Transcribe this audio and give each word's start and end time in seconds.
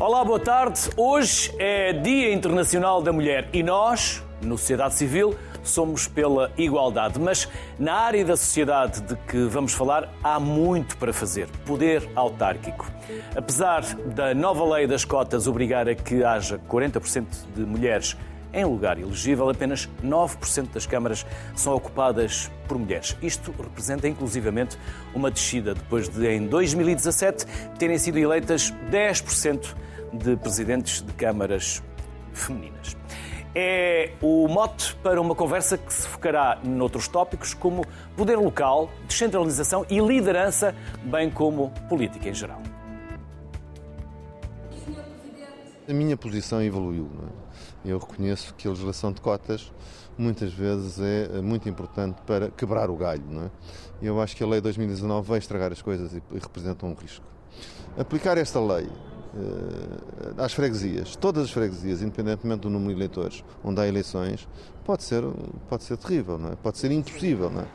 Olá, 0.00 0.24
boa 0.24 0.38
tarde. 0.38 0.78
Hoje 0.96 1.52
é 1.58 1.92
Dia 1.92 2.32
Internacional 2.32 3.02
da 3.02 3.12
Mulher 3.12 3.48
e 3.52 3.64
nós, 3.64 4.24
no 4.40 4.56
Sociedade 4.56 4.94
Civil, 4.94 5.36
somos 5.64 6.06
pela 6.06 6.52
igualdade. 6.56 7.18
Mas 7.18 7.48
na 7.80 7.94
área 7.94 8.24
da 8.24 8.36
sociedade 8.36 9.00
de 9.00 9.16
que 9.16 9.46
vamos 9.46 9.72
falar, 9.72 10.08
há 10.22 10.38
muito 10.38 10.96
para 10.98 11.12
fazer. 11.12 11.48
Poder 11.66 12.08
autárquico. 12.14 12.88
Apesar 13.34 13.82
da 14.14 14.32
nova 14.32 14.76
lei 14.76 14.86
das 14.86 15.04
cotas 15.04 15.48
obrigar 15.48 15.88
a 15.88 15.96
que 15.96 16.22
haja 16.22 16.60
40% 16.68 17.26
de 17.56 17.62
mulheres 17.62 18.16
em 18.52 18.64
lugar 18.64 18.98
elegível, 18.98 19.48
apenas 19.48 19.88
9% 20.02 20.72
das 20.72 20.86
câmaras 20.86 21.26
são 21.54 21.74
ocupadas 21.74 22.50
por 22.66 22.78
mulheres. 22.78 23.16
Isto 23.22 23.52
representa 23.52 24.08
inclusivamente 24.08 24.78
uma 25.14 25.30
descida 25.30 25.74
depois 25.74 26.08
de, 26.08 26.26
em 26.28 26.46
2017, 26.46 27.46
terem 27.78 27.98
sido 27.98 28.18
eleitas 28.18 28.72
10% 28.90 29.74
de 30.12 30.36
presidentes 30.36 31.02
de 31.02 31.12
câmaras 31.12 31.82
femininas. 32.32 32.96
É 33.54 34.12
o 34.20 34.46
mote 34.46 34.94
para 35.02 35.20
uma 35.20 35.34
conversa 35.34 35.76
que 35.76 35.92
se 35.92 36.06
focará 36.06 36.58
noutros 36.62 37.08
tópicos 37.08 37.54
como 37.54 37.84
poder 38.16 38.36
local, 38.36 38.90
descentralização 39.06 39.84
e 39.90 39.98
liderança, 39.98 40.74
bem 41.02 41.30
como 41.30 41.70
política 41.88 42.28
em 42.28 42.34
geral. 42.34 42.62
A 45.88 45.92
minha 45.92 46.16
posição 46.18 46.62
evoluiu. 46.62 47.08
É? 47.34 47.37
Eu 47.88 47.98
reconheço 47.98 48.54
que 48.54 48.68
a 48.68 48.70
legislação 48.70 49.12
de 49.12 49.20
cotas 49.20 49.72
muitas 50.18 50.52
vezes 50.52 50.98
é 51.00 51.40
muito 51.40 51.68
importante 51.68 52.20
para 52.26 52.50
quebrar 52.50 52.90
o 52.90 52.96
galho. 52.96 53.24
Não 53.26 53.44
é? 53.44 53.50
Eu 54.02 54.20
acho 54.20 54.36
que 54.36 54.44
a 54.44 54.46
lei 54.46 54.56
de 54.56 54.64
2019 54.64 55.26
vai 55.26 55.38
estragar 55.38 55.72
as 55.72 55.80
coisas 55.80 56.12
e 56.12 56.22
representa 56.34 56.84
um 56.84 56.92
risco. 56.92 57.24
Aplicar 57.96 58.36
esta 58.36 58.60
lei 58.60 58.86
uh, 58.86 60.42
às 60.42 60.52
freguesias, 60.52 61.16
todas 61.16 61.44
as 61.44 61.50
freguesias, 61.50 62.02
independentemente 62.02 62.60
do 62.60 62.70
número 62.70 62.90
de 62.90 62.96
eleitores, 62.96 63.42
onde 63.64 63.80
há 63.80 63.88
eleições, 63.88 64.46
pode 64.84 65.02
ser, 65.02 65.24
pode 65.68 65.84
ser 65.84 65.96
terrível, 65.96 66.38
não 66.38 66.52
é? 66.52 66.56
pode 66.56 66.78
ser 66.78 66.90
impossível. 66.90 67.48
Não 67.48 67.62
é? 67.62 67.66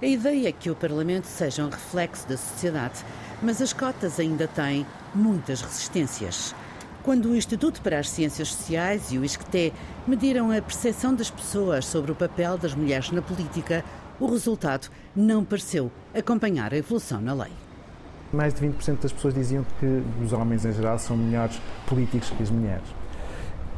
A 0.00 0.06
ideia 0.06 0.48
é 0.48 0.52
que 0.52 0.70
o 0.70 0.76
Parlamento 0.76 1.24
seja 1.24 1.64
um 1.64 1.68
reflexo 1.68 2.28
da 2.28 2.36
sociedade, 2.36 3.04
mas 3.42 3.60
as 3.60 3.72
cotas 3.72 4.20
ainda 4.20 4.46
têm 4.46 4.86
muitas 5.12 5.60
resistências. 5.60 6.54
Quando 7.02 7.30
o 7.30 7.36
Instituto 7.36 7.80
para 7.80 7.98
as 7.98 8.10
Ciências 8.10 8.48
Sociais 8.48 9.12
e 9.12 9.18
o 9.18 9.24
ISCTE 9.24 9.72
mediram 10.06 10.50
a 10.50 10.60
percepção 10.60 11.14
das 11.14 11.30
pessoas 11.30 11.86
sobre 11.86 12.12
o 12.12 12.14
papel 12.14 12.58
das 12.58 12.74
mulheres 12.74 13.10
na 13.10 13.22
política, 13.22 13.84
o 14.20 14.26
resultado 14.26 14.88
não 15.14 15.44
pareceu 15.44 15.90
acompanhar 16.12 16.74
a 16.74 16.76
evolução 16.76 17.20
na 17.20 17.32
lei. 17.32 17.52
Mais 18.32 18.52
de 18.52 18.66
20% 18.66 19.00
das 19.00 19.12
pessoas 19.12 19.32
diziam 19.32 19.64
que 19.78 20.02
os 20.22 20.32
homens 20.32 20.64
em 20.64 20.72
geral 20.72 20.98
são 20.98 21.16
melhores 21.16 21.58
políticos 21.86 22.30
que 22.30 22.42
as 22.42 22.50
mulheres. 22.50 22.86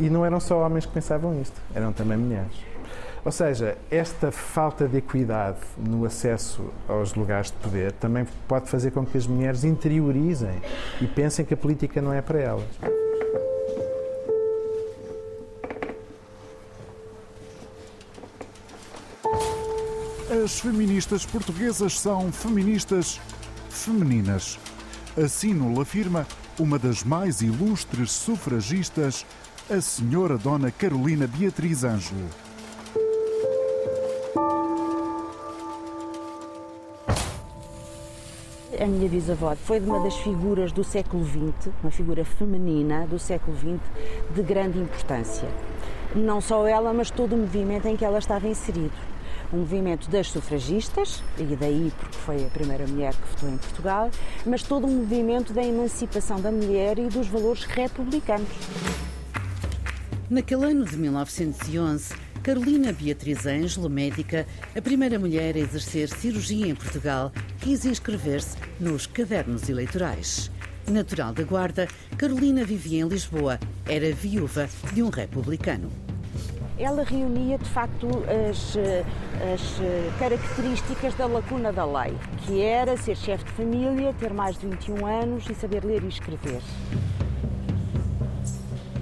E 0.01 0.09
não 0.09 0.25
eram 0.25 0.41
só 0.41 0.59
homens 0.65 0.87
que 0.87 0.93
pensavam 0.93 1.41
isto, 1.41 1.61
eram 1.75 1.93
também 1.93 2.17
mulheres. 2.17 2.71
Ou 3.23 3.31
seja, 3.31 3.77
esta 3.91 4.33
falta 4.33 4.89
de 4.89 4.97
equidade 4.97 5.59
no 5.77 6.07
acesso 6.07 6.73
aos 6.89 7.15
lugares 7.15 7.51
de 7.51 7.59
poder 7.59 7.93
também 7.93 8.27
pode 8.49 8.69
fazer 8.69 8.93
com 8.93 9.05
que 9.05 9.19
as 9.19 9.27
mulheres 9.27 9.63
interiorizem 9.63 10.61
e 11.03 11.07
pensem 11.07 11.45
que 11.45 11.53
a 11.53 11.57
política 11.57 12.01
não 12.01 12.15
é 12.15 12.23
para 12.23 12.41
elas. 12.41 12.65
As 20.43 20.59
feministas 20.59 21.27
portuguesas 21.27 21.99
são 21.99 22.33
feministas 22.33 23.21
femininas. 23.69 24.59
Assim 25.23 25.53
nos 25.53 25.79
afirma 25.79 26.27
uma 26.59 26.79
das 26.79 27.05
mais 27.05 27.43
ilustres 27.43 28.11
sufragistas, 28.11 29.27
a 29.69 29.83
senhora 29.83 30.39
Dona 30.39 30.71
Carolina 30.71 31.27
Beatriz 31.27 31.85
Ângelo. 31.85 32.27
A 38.81 38.87
minha 38.87 39.09
bisavó 39.11 39.55
foi 39.57 39.79
uma 39.79 40.01
das 40.01 40.17
figuras 40.17 40.73
do 40.73 40.83
século 40.83 41.23
XX, 41.23 41.71
uma 41.83 41.91
figura 41.91 42.25
feminina 42.25 43.07
do 43.07 43.19
século 43.19 43.55
XX 43.59 43.79
de 44.35 44.43
grande 44.43 44.79
importância. 44.79 45.49
Não 46.15 46.41
só 46.41 46.67
ela, 46.67 46.95
mas 46.95 47.11
todo 47.11 47.35
o 47.35 47.39
movimento 47.39 47.87
em 47.87 47.97
que 47.97 48.05
ela 48.07 48.19
estava 48.19 48.49
inserido 48.49 49.11
o 49.53 49.57
movimento 49.57 50.09
das 50.11 50.29
sufragistas, 50.29 51.23
e 51.39 51.57
daí 51.57 51.93
porque 51.99 52.17
foi 52.19 52.45
a 52.45 52.49
primeira 52.49 52.87
mulher 52.87 53.15
que 53.15 53.29
votou 53.29 53.49
em 53.49 53.59
Portugal, 53.59 54.11
mas 54.47 54.63
todo 54.63 54.87
o 54.87 54.91
movimento 54.91 55.53
da 55.53 55.63
emancipação 55.63 56.41
da 56.41 56.53
mulher 56.53 56.99
e 56.99 57.09
dos 57.09 57.27
valores 57.27 57.65
republicanos. 57.65 58.49
Naquele 60.29 60.67
ano 60.67 60.85
de 60.85 60.97
1911, 60.97 62.15
Carolina 62.43 62.93
Beatriz 62.93 63.45
Ângelo, 63.45 63.91
médica, 63.91 64.47
a 64.77 64.81
primeira 64.81 65.19
mulher 65.19 65.57
a 65.57 65.59
exercer 65.59 66.09
cirurgia 66.09 66.69
em 66.69 66.75
Portugal, 66.75 67.33
quis 67.61 67.85
inscrever-se 67.85 68.57
nos 68.79 69.07
cadernos 69.07 69.69
eleitorais. 69.69 70.51
Natural 70.89 71.33
da 71.33 71.43
Guarda, 71.43 71.89
Carolina 72.17 72.65
vivia 72.65 73.03
em 73.03 73.09
Lisboa, 73.09 73.59
era 73.87 74.13
viúva 74.13 74.69
de 74.93 75.03
um 75.03 75.11
republicano 75.11 75.91
ela 76.81 77.05
reunia 77.05 77.59
de 77.59 77.65
facto 77.67 78.09
as, 78.49 78.75
as 79.53 80.19
características 80.19 81.15
da 81.15 81.27
lacuna 81.27 81.71
da 81.71 81.85
lei, 81.85 82.17
que 82.47 82.63
era 82.63 82.97
ser 82.97 83.17
chefe 83.17 83.45
de 83.45 83.51
família, 83.53 84.15
ter 84.19 84.33
mais 84.33 84.59
de 84.59 84.67
21 84.67 85.07
anos 85.07 85.45
e 85.51 85.55
saber 85.55 85.85
ler 85.85 86.03
e 86.03 86.09
escrever. 86.09 86.63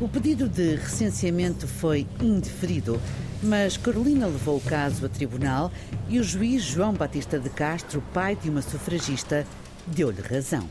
O 0.01 0.09
pedido 0.09 0.49
de 0.49 0.75
recenseamento 0.77 1.67
foi 1.67 2.07
indeferido, 2.21 3.01
mas 3.43 3.77
Carolina 3.77 4.27
levou 4.27 4.57
o 4.57 4.61
caso 4.61 5.07
a 5.07 5.09
tribunal 5.09 5.71
e 6.09 6.19
o 6.19 6.25
juiz 6.25 6.63
João 6.63 6.93
Batista 6.93 7.39
de 7.39 7.51
Castro, 7.51 8.03
pai 8.13 8.37
de 8.37 8.51
uma 8.51 8.63
sufragista, 8.63 9.47
deu-lhe 9.87 10.21
razão. 10.21 10.69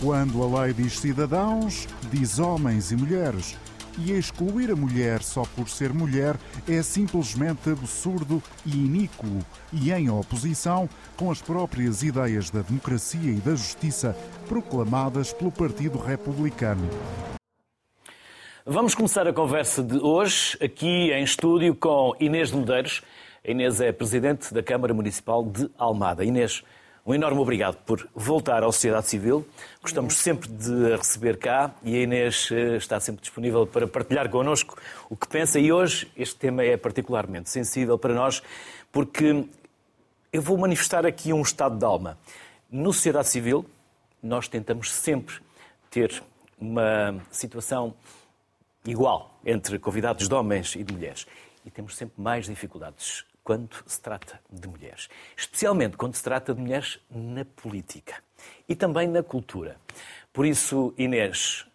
Quando 0.00 0.42
a 0.42 0.62
lei 0.62 0.74
diz 0.74 0.98
cidadãos, 0.98 1.86
diz 2.10 2.40
homens 2.40 2.90
e 2.90 2.96
mulheres 2.96 3.56
e 3.98 4.12
excluir 4.12 4.70
a 4.70 4.76
mulher 4.76 5.22
só 5.22 5.42
por 5.56 5.68
ser 5.68 5.92
mulher 5.92 6.36
é 6.68 6.82
simplesmente 6.82 7.70
absurdo 7.70 8.42
e 8.64 8.70
iníquo 8.70 9.26
e 9.72 9.92
em 9.92 10.10
oposição 10.10 10.88
com 11.16 11.30
as 11.30 11.40
próprias 11.40 12.02
ideias 12.02 12.50
da 12.50 12.62
democracia 12.62 13.30
e 13.30 13.40
da 13.40 13.52
justiça 13.52 14.16
proclamadas 14.48 15.32
pelo 15.32 15.52
Partido 15.52 15.98
Republicano. 15.98 16.88
Vamos 18.64 18.94
começar 18.94 19.26
a 19.26 19.32
conversa 19.32 19.82
de 19.82 19.98
hoje 19.98 20.56
aqui 20.62 21.10
em 21.12 21.24
estúdio 21.24 21.74
com 21.74 22.14
Inês 22.20 22.50
de 22.50 22.56
Medeiros. 22.56 23.02
Inês 23.44 23.80
é 23.80 23.90
presidente 23.90 24.54
da 24.54 24.62
Câmara 24.62 24.94
Municipal 24.94 25.44
de 25.44 25.68
Almada. 25.76 26.24
Inês, 26.24 26.62
um 27.04 27.12
enorme 27.12 27.40
obrigado 27.40 27.78
por 27.78 28.08
voltar 28.14 28.62
à 28.62 28.66
sociedade 28.66 29.08
civil. 29.08 29.44
Gostamos 29.82 30.14
sempre 30.14 30.48
de 30.48 30.92
a 30.92 30.96
receber 30.96 31.36
cá 31.36 31.74
e 31.82 31.96
a 31.96 32.02
Inês 32.02 32.48
eh, 32.52 32.76
está 32.76 33.00
sempre 33.00 33.22
disponível 33.22 33.66
para 33.66 33.88
partilhar 33.88 34.30
connosco 34.30 34.80
o 35.10 35.16
que 35.16 35.26
pensa. 35.26 35.58
E 35.58 35.72
hoje 35.72 36.08
este 36.16 36.36
tema 36.36 36.62
é 36.62 36.76
particularmente 36.76 37.50
sensível 37.50 37.98
para 37.98 38.14
nós 38.14 38.40
porque 38.92 39.44
eu 40.32 40.40
vou 40.40 40.56
manifestar 40.56 41.04
aqui 41.04 41.32
um 41.32 41.42
estado 41.42 41.76
de 41.76 41.84
alma. 41.84 42.16
No 42.70 42.92
sociedade 42.92 43.28
civil, 43.28 43.66
nós 44.22 44.46
tentamos 44.46 44.92
sempre 44.92 45.34
ter 45.90 46.22
uma 46.56 47.20
situação 47.32 47.94
igual 48.86 49.40
entre 49.44 49.76
convidados 49.80 50.28
de 50.28 50.34
homens 50.34 50.76
e 50.76 50.84
de 50.84 50.94
mulheres. 50.94 51.26
E 51.66 51.70
temos 51.70 51.96
sempre 51.96 52.22
mais 52.22 52.46
dificuldades 52.46 53.24
quando 53.44 53.76
se 53.86 54.00
trata 54.00 54.40
de 54.50 54.68
mulheres. 54.68 55.08
Especialmente 55.36 55.96
quando 55.96 56.14
se 56.14 56.22
trata 56.22 56.54
de 56.54 56.60
mulheres 56.60 56.98
na 57.10 57.44
política 57.44 58.14
e 58.68 58.74
também 58.74 59.08
na 59.08 59.22
cultura. 59.22 59.76
Por 60.32 60.46
isso, 60.46 60.94
Inês, 60.96 61.66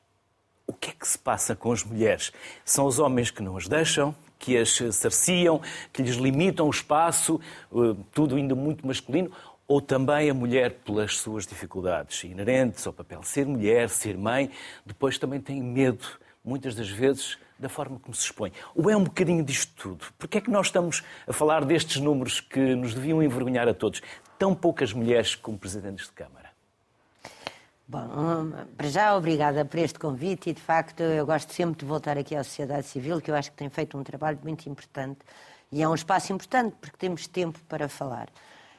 o 0.65 0.73
que 0.73 0.91
é 0.91 0.93
que 0.93 1.07
se 1.07 1.17
passa 1.17 1.55
com 1.55 1.71
as 1.71 1.83
mulheres? 1.83 2.31
São 2.65 2.85
os 2.85 2.99
homens 2.99 3.31
que 3.31 3.41
não 3.41 3.57
as 3.57 3.67
deixam, 3.67 4.15
que 4.37 4.57
as 4.57 4.77
cerciam, 4.91 5.61
que 5.91 6.01
lhes 6.01 6.15
limitam 6.15 6.67
o 6.67 6.69
espaço, 6.69 7.39
eh, 7.71 7.95
tudo 8.13 8.35
ainda 8.35 8.55
muito 8.55 8.85
masculino, 8.85 9.31
ou 9.67 9.81
também 9.81 10.29
a 10.29 10.33
mulher 10.33 10.75
pelas 10.85 11.17
suas 11.17 11.45
dificuldades 11.45 12.23
inerentes 12.23 12.87
ao 12.87 12.93
papel 12.93 13.21
ser 13.23 13.45
mulher, 13.45 13.89
ser 13.89 14.17
mãe, 14.17 14.49
depois 14.85 15.17
também 15.17 15.41
tem 15.41 15.61
medo, 15.61 16.07
muitas 16.47 16.73
das 16.73 16.89
vezes, 16.89 17.38
da 17.59 17.67
forma 17.67 17.99
como 17.99 18.15
se 18.15 18.23
expõe. 18.23 18.51
Ou 18.73 18.89
é 18.89 18.95
um 18.95 19.03
bocadinho 19.03 19.44
disto 19.44 19.73
tudo? 19.75 20.05
Porquê 20.17 20.38
é 20.38 20.41
que 20.41 20.49
nós 20.49 20.67
estamos 20.67 21.03
a 21.27 21.33
falar 21.33 21.65
destes 21.65 22.01
números 22.01 22.39
que 22.39 22.75
nos 22.75 22.94
deviam 22.94 23.21
envergonhar 23.21 23.67
a 23.67 23.73
todos? 23.73 24.01
Tão 24.39 24.55
poucas 24.55 24.94
mulheres 24.94 25.35
como 25.35 25.57
presidentes 25.57 26.05
de 26.05 26.13
Câmara. 26.13 26.47
Bom, 27.89 28.51
para 28.75 28.89
já, 28.89 29.15
obrigada 29.15 29.63
por 29.63 29.79
este 29.79 29.97
convite 29.97 30.49
e, 30.49 30.53
de 30.53 30.61
facto, 30.61 31.01
eu 31.01 31.25
gosto 31.25 31.53
sempre 31.53 31.79
de 31.79 31.85
voltar 31.85 32.17
aqui 32.17 32.35
à 32.35 32.44
sociedade 32.44 32.85
civil, 32.85 33.21
que 33.21 33.31
eu 33.31 33.35
acho 33.35 33.51
que 33.51 33.57
tem 33.57 33.69
feito 33.69 33.97
um 33.97 34.03
trabalho 34.03 34.39
muito 34.43 34.67
importante 34.67 35.19
e 35.71 35.81
é 35.81 35.88
um 35.88 35.95
espaço 35.95 36.33
importante 36.33 36.75
porque 36.79 36.97
temos 36.97 37.27
tempo 37.27 37.59
para 37.67 37.88
falar. 37.88 38.29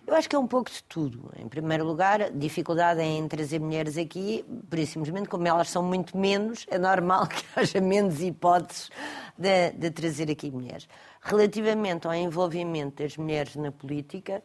Eu 0.09 0.15
acho 0.15 0.27
que 0.27 0.35
é 0.35 0.39
um 0.39 0.47
pouco 0.47 0.71
de 0.71 0.83
tudo. 0.85 1.31
Em 1.39 1.47
primeiro 1.47 1.85
lugar, 1.85 2.31
dificuldade 2.31 3.03
em 3.03 3.29
trazer 3.29 3.61
mulheres 3.61 3.99
aqui, 3.99 4.43
por 4.71 4.79
isso 4.79 4.93
simplesmente, 4.93 5.29
como 5.29 5.47
elas 5.47 5.69
são 5.69 5.83
muito 5.83 6.17
menos, 6.17 6.65
é 6.71 6.79
normal 6.79 7.27
que 7.29 7.45
haja 7.55 7.79
menos 7.79 8.23
hipóteses 8.23 8.89
de, 9.37 9.71
de 9.73 9.91
trazer 9.91 10.31
aqui 10.31 10.51
mulheres. 10.51 10.89
Relativamente 11.21 12.07
ao 12.07 12.15
envolvimento 12.15 13.03
das 13.03 13.19
mulheres 13.19 13.55
na 13.55 13.71
política, 13.71 14.43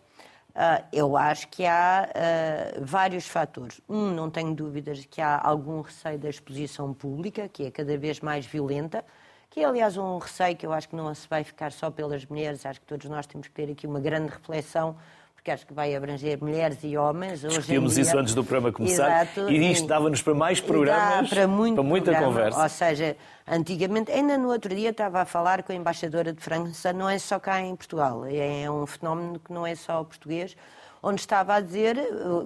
Uh, 0.56 0.86
eu 0.94 1.18
acho 1.18 1.48
que 1.48 1.65
há 1.65 2.07
uh, 2.07 2.86
vários 2.86 3.25
fatores. 3.25 3.81
Um, 3.89 4.12
não 4.12 4.30
tenho 4.30 4.54
dúvidas 4.54 5.04
que 5.04 5.19
há 5.19 5.42
algum 5.44 5.81
receio 5.81 6.19
da 6.19 6.30
exposição 6.30 6.94
pública, 6.94 7.50
que 7.50 7.63
é 7.65 7.71
cada 7.71 7.98
vez 7.98 8.19
mais 8.19 8.45
violenta, 8.45 9.04
que 9.50 9.62
é, 9.62 9.65
aliás, 9.65 9.98
um 9.98 10.19
receio 10.19 10.56
que 10.56 10.63
eu 10.63 10.71
acho 10.71 10.89
que 10.89 10.95
não 10.95 11.12
se 11.15 11.27
vai 11.27 11.44
ficar 11.44 11.71
só 11.71 11.89
pelas 11.89 12.24
mulheres, 12.27 12.68
acho 12.68 12.80
que 12.80 12.86
todos 12.86 13.10
nós 13.10 13.25
temos 13.25 13.48
que 13.48 13.54
ter 13.56 13.71
aqui 13.71 13.88
uma 13.88 14.00
grande 14.00 14.31
reflexão 14.31 14.95
porque 15.43 15.51
acho 15.51 15.67
que 15.67 15.73
vai 15.73 15.93
abranger 15.93 16.41
mulheres 16.41 16.77
e 16.83 16.95
homens. 16.95 17.41
Discutimos 17.41 17.97
isso 17.97 18.17
antes 18.17 18.33
do 18.33 18.45
programa 18.45 18.71
começar 18.71 19.23
Exato, 19.23 19.51
e 19.51 19.71
isto 19.73 19.85
dava-nos 19.85 20.21
para 20.21 20.33
mais 20.33 20.61
programas, 20.61 21.29
para, 21.29 21.45
muito 21.45 21.75
para 21.75 21.83
muita 21.83 22.11
programa. 22.11 22.33
conversa. 22.33 22.63
Ou 22.63 22.69
seja, 22.69 23.17
antigamente, 23.45 24.09
ainda 24.09 24.37
no 24.37 24.47
outro 24.47 24.73
dia 24.73 24.91
estava 24.91 25.19
a 25.19 25.25
falar 25.25 25.61
com 25.63 25.73
a 25.73 25.75
embaixadora 25.75 26.31
de 26.31 26.39
França, 26.39 26.93
não 26.93 27.09
é 27.09 27.19
só 27.19 27.39
cá 27.39 27.59
em 27.59 27.75
Portugal, 27.75 28.23
é 28.25 28.71
um 28.71 28.85
fenómeno 28.87 29.37
que 29.37 29.51
não 29.51 29.67
é 29.67 29.75
só 29.75 30.01
português, 30.05 30.55
onde 31.01 31.19
estava 31.19 31.55
a 31.55 31.59
dizer 31.59 31.97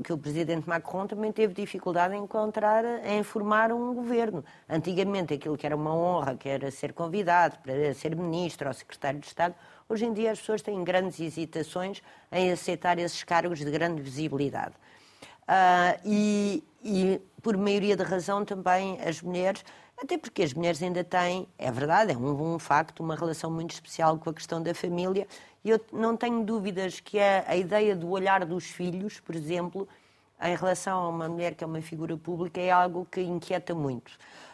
que 0.03 0.11
o 0.11 0.17
presidente 0.17 0.67
Macron 0.67 1.05
também 1.05 1.31
teve 1.31 1.53
dificuldade 1.53 2.15
em 2.15 2.23
encontrar, 2.23 2.83
em 3.05 3.21
formar 3.21 3.71
um 3.71 3.94
governo. 3.94 4.44
Antigamente, 4.67 5.35
aquilo 5.35 5.55
que 5.55 5.67
era 5.67 5.75
uma 5.75 5.94
honra, 5.94 6.33
que 6.33 6.49
era 6.49 6.71
ser 6.71 6.94
convidado 6.94 7.59
para 7.59 7.94
ser 7.94 8.15
ministro 8.15 8.67
ou 8.67 8.73
secretário 8.73 9.19
de 9.19 9.27
Estado, 9.27 9.53
Hoje 9.89 10.06
em 10.06 10.12
dia 10.12 10.31
as 10.34 10.39
pessoas 10.39 10.62
têm 10.62 10.84
grandes 10.84 11.18
hesitações 11.18 12.01
em 12.30 12.51
aceitar 12.51 13.00
esses 13.00 13.24
cargos 13.24 13.60
de 13.60 13.72
grande 13.72 14.01
visibilidade. 14.01 14.75
Uh, 15.44 16.01
e, 16.04 16.63
e, 16.84 17.22
por 17.42 17.56
maioria 17.56 17.95
de 17.95 18.04
razão 18.04 18.44
também 18.44 19.00
as 19.00 19.22
mulheres, 19.22 19.63
até 19.98 20.18
porque 20.18 20.44
as 20.44 20.54
mulheres 20.54 20.84
ainda 20.84 21.06
têm, 21.06 21.48
é 21.57 21.72
verdade, 21.72 22.12
é 22.12 22.18
um, 22.18 22.56
um 22.56 22.60
facto, 22.60 23.00
uma 23.00 23.16
relação 23.16 23.50
muito 23.50 23.72
especial 23.72 24.18
com 24.18 24.30
a 24.30 24.34
questão 24.34 24.62
da 24.62 24.74
família, 24.75 25.25
e 25.63 25.69
eu 25.69 25.80
não 25.94 26.18
tenho 26.18 26.44
dúvidas 26.44 27.00
que 27.00 27.18
a, 27.18 27.45
a 27.48 27.56
ideia 27.56 27.95
do 27.95 28.10
olhar 28.10 28.44
dos 28.44 28.66
filhos, 28.66 29.22
por 29.22 29.36
exemplo, 29.36 29.88
em 30.42 30.54
relação 30.54 31.00
a 31.00 31.07
uma 31.07 31.30
mulher 31.30 31.56
que 31.56 31.63
é 31.63 31.68
uma 31.68 31.81
figura 31.81 32.18
pública, 32.18 32.60
é 32.60 32.69
algo 32.72 33.07
que 33.10 33.22
inquieta 33.22 33.74
muito. 33.74 34.12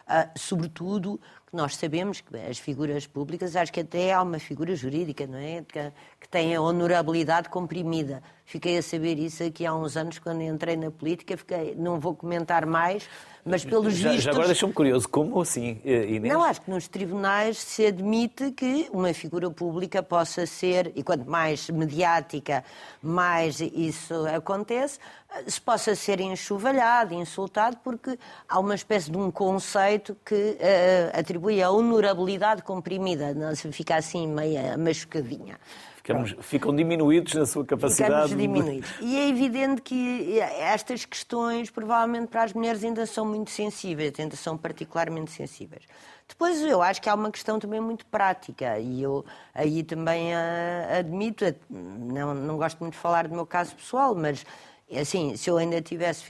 Uh, 0.07 0.29
sobretudo 0.37 1.19
nós 1.53 1.75
sabemos 1.75 2.19
que 2.19 2.35
as 2.35 2.57
figuras 2.57 3.05
públicas, 3.05 3.55
acho 3.55 3.71
que 3.71 3.81
até 3.81 4.11
há 4.11 4.21
uma 4.21 4.39
figura 4.39 4.75
jurídica, 4.75 5.27
não 5.27 5.37
é? 5.37 5.61
Que, 5.61 5.91
que 6.19 6.27
tem 6.27 6.55
a 6.55 6.61
honorabilidade 6.61 7.47
comprimida. 7.47 8.23
Fiquei 8.45 8.77
a 8.77 8.83
saber 8.83 9.17
isso 9.17 9.43
aqui 9.43 9.65
há 9.65 9.73
uns 9.73 9.95
anos, 9.95 10.19
quando 10.19 10.41
entrei 10.41 10.75
na 10.75 10.91
política, 10.91 11.37
fiquei, 11.37 11.75
não 11.75 11.99
vou 11.99 12.13
comentar 12.13 12.65
mais, 12.65 13.07
mas 13.45 13.63
pelos 13.63 13.95
já, 13.95 14.09
vistos... 14.09 14.25
Já 14.25 14.31
agora 14.31 14.47
deixa-me 14.47 14.73
curioso, 14.73 15.07
como 15.07 15.41
assim, 15.41 15.79
eh, 15.83 16.05
Inês? 16.05 16.33
Não, 16.33 16.43
acho 16.43 16.61
que 16.61 16.69
nos 16.69 16.87
tribunais 16.87 17.57
se 17.57 17.85
admite 17.85 18.51
que 18.51 18.89
uma 18.91 19.13
figura 19.13 19.49
pública 19.49 20.03
possa 20.03 20.45
ser, 20.45 20.91
e 20.93 21.01
quanto 21.03 21.29
mais 21.29 21.69
mediática, 21.69 22.63
mais 23.01 23.59
isso 23.59 24.13
acontece, 24.27 24.99
se 25.47 25.59
possa 25.59 25.95
ser 25.95 26.19
enxovalhado, 26.19 27.13
insultado, 27.13 27.77
porque 27.83 28.19
há 28.47 28.59
uma 28.59 28.75
espécie 28.75 29.09
de 29.09 29.17
um 29.17 29.31
conceito 29.31 30.15
que 30.23 30.35
uh, 30.35 31.19
atribui 31.19 31.63
a 31.63 31.71
honorabilidade 31.71 32.61
comprimida, 32.61 33.33
não 33.33 33.55
se 33.55 33.71
fica 33.71 33.95
assim 33.95 34.27
meia 34.27 34.77
machucadinha. 34.77 35.57
Ficamos, 36.03 36.35
ficam 36.41 36.75
diminuídos 36.75 37.33
na 37.33 37.45
sua 37.45 37.63
capacidade. 37.63 38.29
Ficamos 38.29 38.37
diminuídos. 38.37 38.89
De... 38.99 39.05
E 39.05 39.17
é 39.17 39.29
evidente 39.29 39.81
que 39.81 40.37
estas 40.37 41.05
questões, 41.05 41.69
provavelmente, 41.69 42.27
para 42.27 42.43
as 42.43 42.51
mulheres 42.51 42.83
ainda 42.83 43.05
são 43.05 43.25
muito 43.25 43.49
sensíveis, 43.51 44.11
ainda 44.19 44.35
são 44.35 44.57
particularmente 44.57 45.31
sensíveis. 45.31 45.83
Depois 46.27 46.61
eu 46.61 46.81
acho 46.81 47.01
que 47.01 47.07
há 47.07 47.15
uma 47.15 47.31
questão 47.31 47.57
também 47.57 47.79
muito 47.79 48.05
prática 48.07 48.77
e 48.79 49.01
eu 49.01 49.25
aí 49.55 49.81
também 49.81 50.33
admito, 50.35 51.45
não, 51.69 52.33
não 52.33 52.57
gosto 52.57 52.79
muito 52.79 52.93
de 52.93 52.99
falar 52.99 53.27
do 53.29 53.33
meu 53.33 53.45
caso 53.45 53.73
pessoal, 53.73 54.13
mas 54.13 54.45
assim, 54.93 55.37
se 55.37 55.49
eu 55.49 55.57
ainda 55.57 55.81
tivesse 55.81 56.23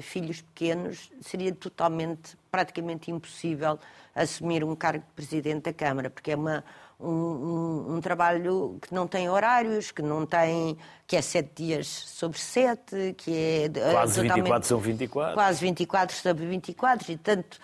filhos 0.00 0.42
pequenos, 0.42 1.10
seria 1.22 1.54
totalmente, 1.54 2.36
praticamente 2.50 3.10
impossível 3.10 3.78
assumir 4.14 4.64
um 4.64 4.74
cargo 4.74 5.04
de 5.04 5.12
presidente 5.14 5.62
da 5.64 5.72
Câmara, 5.72 6.10
porque 6.10 6.32
é 6.32 6.36
uma, 6.36 6.64
um, 7.00 7.10
um, 7.10 7.96
um, 7.96 8.00
trabalho 8.00 8.78
que 8.82 8.92
não 8.92 9.06
tem 9.06 9.28
horários, 9.28 9.90
que 9.90 10.02
não 10.02 10.26
tem, 10.26 10.76
que 11.06 11.16
é 11.16 11.22
sete 11.22 11.62
dias 11.62 11.86
sobre 11.86 12.38
sete, 12.38 13.14
que 13.16 13.30
é 13.34 13.92
quase 13.92 14.20
24 14.20 14.68
são 14.68 14.78
24, 14.78 15.34
quase 15.34 15.60
24 15.60 16.16
sobre 16.16 16.46
24 16.46 17.12
e 17.12 17.16
tanto 17.16 17.58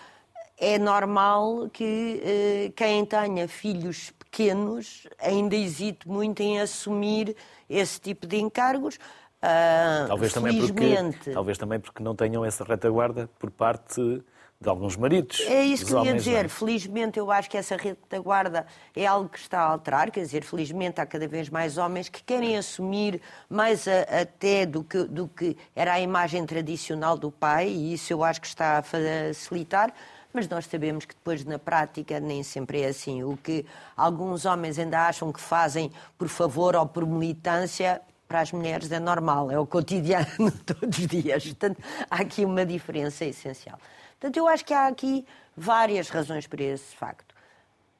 é 0.57 0.79
normal 0.79 1.69
que 1.69 2.21
eh, 2.23 2.71
quem 2.75 3.05
tenha 3.05 3.47
filhos 3.47 4.11
pequenos 4.11 5.05
ainda 5.19 5.55
hesite 5.55 6.07
muito 6.07 6.41
em 6.41 6.61
assumir 6.61 7.35
esse 7.69 7.99
tipo 7.99 8.25
de 8.25 8.37
encargos. 8.37 8.95
Uh, 8.95 10.07
talvez, 10.07 10.33
também 10.33 10.59
porque, 10.59 11.33
talvez 11.33 11.57
também 11.57 11.79
porque 11.79 12.01
não 12.01 12.15
tenham 12.15 12.43
essa 12.43 12.63
retaguarda 12.63 13.29
por 13.37 13.51
parte 13.51 14.23
de 14.59 14.69
alguns 14.69 14.95
maridos. 14.95 15.41
É 15.41 15.63
isso 15.63 15.85
que 15.85 15.93
eu 15.93 16.05
ia 16.05 16.13
dizer. 16.13 16.43
Não. 16.43 16.49
Felizmente, 16.49 17.19
eu 17.19 17.29
acho 17.29 17.49
que 17.49 17.57
essa 17.57 17.75
retaguarda 17.75 18.65
é 18.95 19.05
algo 19.05 19.29
que 19.29 19.37
está 19.37 19.59
a 19.59 19.65
alterar. 19.65 20.09
Quer 20.11 20.21
dizer, 20.21 20.43
felizmente 20.43 21.01
há 21.01 21.05
cada 21.05 21.27
vez 21.27 21.49
mais 21.49 21.77
homens 21.77 22.09
que 22.09 22.23
querem 22.23 22.57
assumir 22.57 23.21
mais 23.49 23.87
a, 23.87 24.01
até 24.21 24.65
do 24.65 24.83
que, 24.83 25.03
do 25.03 25.27
que 25.27 25.57
era 25.75 25.93
a 25.93 25.99
imagem 25.99 26.45
tradicional 26.45 27.17
do 27.17 27.31
pai, 27.31 27.67
e 27.67 27.93
isso 27.93 28.11
eu 28.11 28.23
acho 28.23 28.41
que 28.41 28.47
está 28.47 28.79
a 28.79 28.81
facilitar. 28.81 29.93
Mas 30.33 30.49
nós 30.49 30.65
sabemos 30.65 31.05
que 31.05 31.15
depois, 31.15 31.45
na 31.45 31.57
prática, 31.57 32.19
nem 32.19 32.43
sempre 32.43 32.81
é 32.81 32.87
assim. 32.87 33.23
O 33.23 33.37
que 33.37 33.65
alguns 33.95 34.45
homens 34.45 34.77
ainda 34.77 35.07
acham 35.07 35.31
que 35.31 35.39
fazem 35.39 35.91
por 36.17 36.27
favor 36.27 36.75
ou 36.75 36.85
por 36.85 37.05
militância, 37.05 38.01
para 38.27 38.41
as 38.41 38.51
mulheres 38.51 38.91
é 38.91 38.99
normal, 38.99 39.51
é 39.51 39.59
o 39.59 39.65
cotidiano 39.65 40.51
todos 40.65 40.97
os 40.97 41.07
dias. 41.07 41.45
Portanto, 41.45 41.81
há 42.09 42.21
aqui 42.21 42.43
uma 42.43 42.65
diferença 42.65 43.23
essencial. 43.23 43.79
Portanto, 44.19 44.37
eu 44.37 44.47
acho 44.47 44.65
que 44.65 44.73
há 44.73 44.87
aqui 44.87 45.25
várias 45.55 46.09
razões 46.09 46.47
para 46.47 46.63
esse 46.63 46.95
facto. 46.95 47.35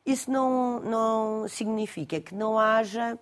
Isso 0.06 0.30
não, 0.30 0.80
não 0.80 1.48
significa 1.48 2.20
que 2.20 2.36
não 2.36 2.60
haja 2.60 3.18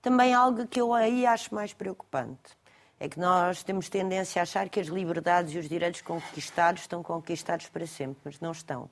também 0.00 0.34
algo 0.34 0.66
que 0.66 0.80
eu 0.80 0.92
aí 0.92 1.26
acho 1.26 1.54
mais 1.54 1.72
preocupante. 1.72 2.56
É 2.98 3.08
que 3.08 3.18
nós 3.18 3.62
temos 3.64 3.88
tendência 3.88 4.40
a 4.40 4.44
achar 4.44 4.68
que 4.68 4.78
as 4.78 4.86
liberdades 4.86 5.54
e 5.54 5.58
os 5.58 5.68
direitos 5.68 6.00
conquistados 6.02 6.82
estão 6.82 7.02
conquistados 7.02 7.68
para 7.68 7.86
sempre, 7.86 8.20
mas 8.24 8.38
não 8.40 8.52
estão. 8.52 8.88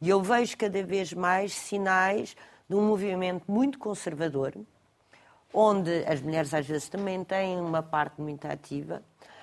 E 0.00 0.08
eu 0.08 0.22
vejo 0.22 0.56
cada 0.56 0.82
vez 0.82 1.12
mais 1.12 1.52
sinais 1.52 2.36
de 2.68 2.76
um 2.76 2.86
movimento 2.86 3.50
muito 3.50 3.78
conservador, 3.78 4.54
onde 5.52 6.04
as 6.04 6.20
mulheres 6.20 6.54
às 6.54 6.66
vezes 6.66 6.88
também 6.88 7.24
têm 7.24 7.60
uma 7.60 7.82
parte 7.82 8.20
muito 8.20 8.46
ativa, 8.46 9.02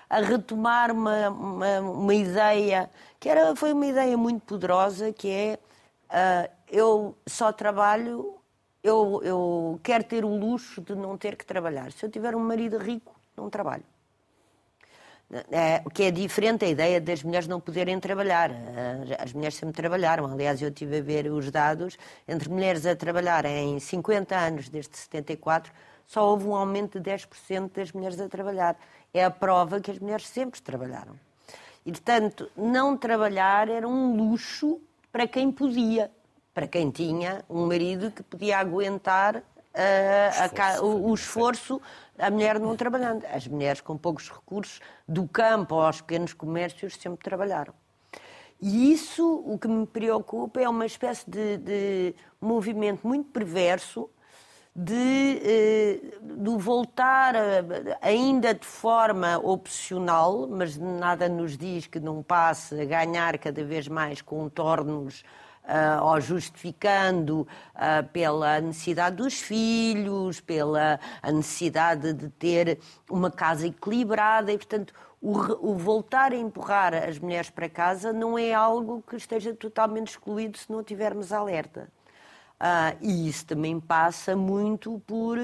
a 0.09 0.19
retomar 0.19 0.91
uma, 0.91 1.29
uma, 1.29 1.79
uma 1.81 2.13
ideia 2.13 2.89
que 3.19 3.29
era, 3.29 3.55
foi 3.55 3.73
uma 3.73 3.85
ideia 3.85 4.17
muito 4.17 4.41
poderosa, 4.45 5.11
que 5.11 5.29
é 5.29 5.59
uh, 6.09 6.51
eu 6.69 7.15
só 7.25 7.51
trabalho, 7.51 8.35
eu, 8.83 9.21
eu 9.23 9.79
quero 9.83 10.03
ter 10.03 10.23
o 10.23 10.35
luxo 10.35 10.81
de 10.81 10.95
não 10.95 11.17
ter 11.17 11.35
que 11.35 11.45
trabalhar. 11.45 11.91
Se 11.91 12.05
eu 12.05 12.09
tiver 12.09 12.35
um 12.35 12.39
marido 12.39 12.77
rico, 12.77 13.15
não 13.35 13.49
trabalho. 13.49 13.83
É, 15.51 15.83
que 15.93 16.03
é 16.03 16.11
diferente 16.11 16.63
a 16.63 16.69
ideia 16.69 17.01
das 17.01 17.21
mulheres 17.21 17.47
não 17.49 17.59
poderem 17.59 17.99
trabalhar. 17.99 18.49
As 19.19 19.33
mulheres 19.33 19.55
sempre 19.55 19.75
trabalharam. 19.75 20.25
Aliás, 20.25 20.61
eu 20.61 20.71
tive 20.71 20.99
a 20.99 21.01
ver 21.01 21.29
os 21.29 21.51
dados. 21.51 21.97
Entre 22.25 22.47
mulheres 22.49 22.85
a 22.85 22.95
trabalhar 22.95 23.43
em 23.45 23.77
50 23.77 24.35
anos, 24.37 24.69
desde 24.69 24.95
74, 24.97 25.73
só 26.05 26.29
houve 26.29 26.47
um 26.47 26.55
aumento 26.55 26.97
de 26.97 27.11
10% 27.11 27.71
das 27.73 27.91
mulheres 27.91 28.19
a 28.21 28.29
trabalhar. 28.29 28.77
É 29.17 29.23
a 29.23 29.31
prova 29.31 29.81
que 29.81 29.89
as 29.89 29.97
mulheres 29.97 30.27
sempre 30.27 30.61
trabalharam. 30.61 31.15
E, 31.83 31.91
portanto, 31.91 32.51
não 32.55 32.95
trabalhar 32.95 33.67
era 33.67 33.87
um 33.87 34.15
luxo 34.15 34.79
para 35.11 35.27
quem 35.27 35.51
podia, 35.51 36.11
para 36.53 36.67
quem 36.67 36.91
tinha 36.91 37.43
um 37.49 37.65
marido 37.65 38.11
que 38.11 38.21
podia 38.21 38.59
aguentar 38.59 39.37
uh, 39.37 39.41
esforço, 40.29 40.61
a, 40.61 40.81
o, 40.83 41.09
o, 41.09 41.13
esforço 41.15 41.81
a 42.15 42.29
mulher 42.29 42.59
não 42.59 42.75
trabalhando. 42.75 43.25
As 43.25 43.47
mulheres 43.47 43.81
com 43.81 43.97
poucos 43.97 44.29
recursos, 44.29 44.81
do 45.07 45.27
campo 45.27 45.73
aos 45.79 45.99
pequenos 45.99 46.31
comércios, 46.33 46.95
sempre 46.95 47.23
trabalharam. 47.23 47.73
E 48.61 48.93
isso, 48.93 49.43
o 49.47 49.57
que 49.57 49.67
me 49.67 49.87
preocupa, 49.87 50.61
é 50.61 50.69
uma 50.69 50.85
espécie 50.85 51.27
de, 51.27 51.57
de 51.57 52.15
movimento 52.39 53.07
muito 53.07 53.31
perverso 53.31 54.07
de, 54.79 55.41
eh, 55.43 55.99
de 56.21 56.57
voltar, 56.59 57.33
ainda 57.99 58.53
de 58.53 58.65
forma 58.65 59.39
opcional, 59.39 60.47
mas 60.47 60.77
nada 60.77 61.27
nos 61.27 61.57
diz 61.57 61.87
que 61.87 61.99
não 61.99 62.21
passe 62.21 62.79
a 62.79 62.85
ganhar 62.85 63.39
cada 63.39 63.63
vez 63.63 63.87
mais 63.87 64.21
contornos 64.21 65.23
uh, 65.63 66.03
ou 66.03 66.21
justificando 66.21 67.41
uh, 67.73 68.07
pela 68.13 68.61
necessidade 68.61 69.15
dos 69.15 69.41
filhos, 69.41 70.39
pela 70.39 70.99
a 71.23 71.31
necessidade 71.31 72.13
de 72.13 72.29
ter 72.29 72.79
uma 73.09 73.31
casa 73.31 73.65
equilibrada 73.65 74.51
e, 74.51 74.57
portanto, 74.57 74.93
o, 75.19 75.71
o, 75.71 75.75
voltar 75.75 76.31
a 76.31 76.37
empurrar 76.37 76.93
as 76.93 77.17
mulheres 77.17 77.49
para 77.49 77.67
casa 77.67 78.13
não 78.13 78.37
é 78.37 78.53
algo 78.53 79.03
que 79.09 79.15
esteja 79.15 79.55
totalmente 79.55 80.09
excluído 80.09 80.55
se 80.55 80.71
não 80.71 80.83
tivermos 80.83 81.33
alerta. 81.33 81.89
Uh, 82.59 82.97
e 83.01 83.29
isso 83.29 83.45
também 83.45 83.79
passa 83.79 84.35
muito 84.35 84.99
por 85.05 85.37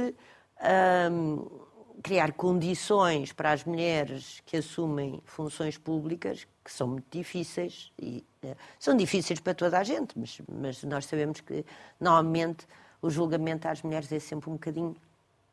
criar 2.02 2.34
condições 2.34 3.32
para 3.32 3.52
as 3.52 3.64
mulheres 3.64 4.42
que 4.46 4.58
assumem 4.58 5.22
funções 5.26 5.78
públicas 5.78 6.48
que 6.64 6.72
são 6.72 6.88
muito 6.88 7.06
difíceis 7.10 7.92
e 8.00 8.24
uh, 8.44 8.56
são 8.80 8.96
difíceis 8.96 9.40
para 9.40 9.54
toda 9.54 9.80
a 9.80 9.84
gente, 9.84 10.18
mas, 10.18 10.42
mas 10.48 10.84
nós 10.84 11.06
sabemos 11.06 11.42
que 11.42 11.66
normalmente 12.00 12.66
o 13.02 13.10
julgamento 13.10 13.68
às 13.68 13.82
mulheres 13.82 14.12
é 14.12 14.20
sempre 14.20 14.50
um 14.50 14.54
bocadinho 14.54 14.96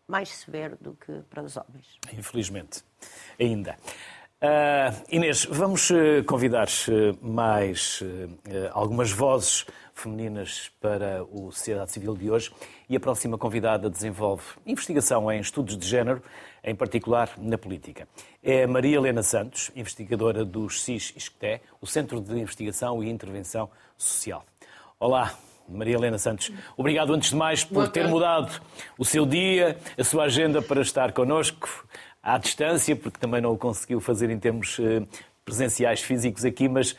mais 0.07 0.29
severo 0.29 0.76
do 0.81 0.95
que 0.95 1.12
para 1.31 1.43
os 1.43 1.57
homens. 1.57 1.99
Infelizmente, 2.12 2.83
ainda. 3.38 3.76
Uh, 4.43 4.97
Inês, 5.11 5.45
vamos 5.45 5.91
uh, 5.91 6.25
convidar 6.25 6.67
uh, 6.67 7.19
mais 7.21 8.03
algumas 8.73 9.13
vozes 9.13 9.67
femininas 9.93 10.73
para 10.81 11.23
o 11.25 11.53
Sociedade 11.53 11.93
Civil 11.93 12.17
de 12.17 12.31
hoje 12.31 12.51
e 12.89 12.97
a 12.97 13.01
próxima 13.01 13.37
convidada 13.37 13.91
desenvolve 13.91 14.43
investigação 14.65 15.31
em 15.31 15.41
estudos 15.41 15.77
de 15.77 15.87
género, 15.87 16.23
em 16.65 16.75
particular 16.75 17.29
na 17.37 17.59
política. 17.59 18.09
É 18.43 18.67
Maria 18.67 18.97
Helena 18.97 19.23
Santos, 19.23 19.71
investigadora 19.77 20.43
do 20.43 20.71
CIS-ISCTE, 20.71 21.61
o 21.79 21.87
Centro 21.87 22.19
de 22.19 22.33
Investigação 22.41 23.05
e 23.05 23.11
Intervenção 23.11 23.69
Social. 23.99 24.43
Olá, 24.99 25.35
Maria 25.69 25.97
Helena 25.97 26.19
Santos. 26.19 26.51
Obrigado, 26.79 27.13
antes 27.13 27.29
de 27.29 27.37
mais, 27.37 27.63
por 27.63 27.89
ter 27.89 28.09
mudado 28.09 28.61
o 28.99 29.05
seu 29.05 29.27
dia, 29.27 29.77
a 29.99 30.03
sua 30.03 30.25
agenda 30.25 30.63
para 30.63 30.81
estar 30.81 31.13
connosco 31.13 31.69
à 32.23 32.39
distância, 32.39 32.95
porque 32.95 33.19
também 33.19 33.41
não 33.41 33.53
o 33.53 33.59
conseguiu 33.59 34.00
fazer 34.00 34.31
em 34.31 34.39
termos 34.39 34.79
eh, 34.79 35.03
presenciais 35.45 36.00
físicos 36.00 36.45
aqui, 36.45 36.69
mas 36.69 36.93
uh, 36.93 36.97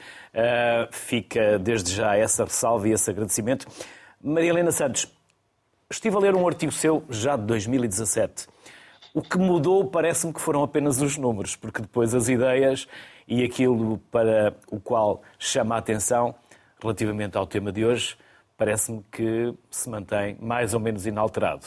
fica 0.92 1.58
desde 1.58 1.94
já 1.96 2.18
essa 2.18 2.44
ressalva 2.44 2.90
e 2.90 2.92
esse 2.92 3.10
agradecimento. 3.10 3.66
Maria 4.22 4.50
Helena 4.50 4.72
Santos, 4.72 5.08
estive 5.90 6.16
a 6.18 6.20
ler 6.20 6.36
um 6.36 6.46
artigo 6.48 6.72
seu 6.72 7.04
já 7.10 7.36
de 7.38 7.44
2017. 7.44 8.48
O 9.14 9.22
que 9.22 9.38
mudou 9.38 9.86
parece-me 9.86 10.34
que 10.34 10.42
foram 10.42 10.64
apenas 10.64 11.02
os 11.02 11.18
números, 11.18 11.56
porque 11.56 11.82
depois 11.82 12.14
as 12.14 12.28
ideias 12.28 12.88
e 13.28 13.44
aquilo 13.44 13.98
para 14.12 14.56
o 14.70 14.80
qual 14.80 15.22
chama 15.38 15.76
a 15.76 15.78
atenção 15.78 16.36
relativamente 16.82 17.38
ao 17.38 17.46
tema 17.46 17.72
de 17.72 17.86
hoje, 17.86 18.18
parece-me 18.58 19.04
que 19.12 19.54
se 19.70 19.90
mantém 19.90 20.38
mais 20.42 20.74
ou 20.74 20.80
menos 20.80 21.06
inalterado. 21.06 21.66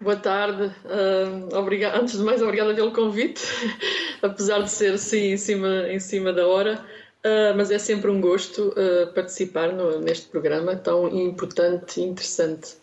Boa 0.00 0.14
tarde. 0.14 0.72
Uh, 0.84 1.56
obrigado, 1.56 2.00
antes 2.00 2.16
de 2.16 2.22
mais, 2.22 2.40
obrigada 2.40 2.72
pelo 2.72 2.92
convite, 2.92 3.42
apesar 4.22 4.62
de 4.62 4.70
ser 4.70 4.96
sim 4.96 5.32
em 5.32 5.36
cima, 5.36 5.88
em 5.88 5.98
cima 5.98 6.32
da 6.32 6.46
hora. 6.46 6.84
Uh, 7.18 7.56
mas 7.56 7.72
é 7.72 7.80
sempre 7.80 8.08
um 8.08 8.20
gosto 8.20 8.68
uh, 8.68 9.12
participar 9.12 9.72
no, 9.72 9.98
neste 9.98 10.28
programa 10.28 10.76
tão 10.76 11.08
importante 11.08 12.00
e 12.00 12.04
interessante. 12.04 12.76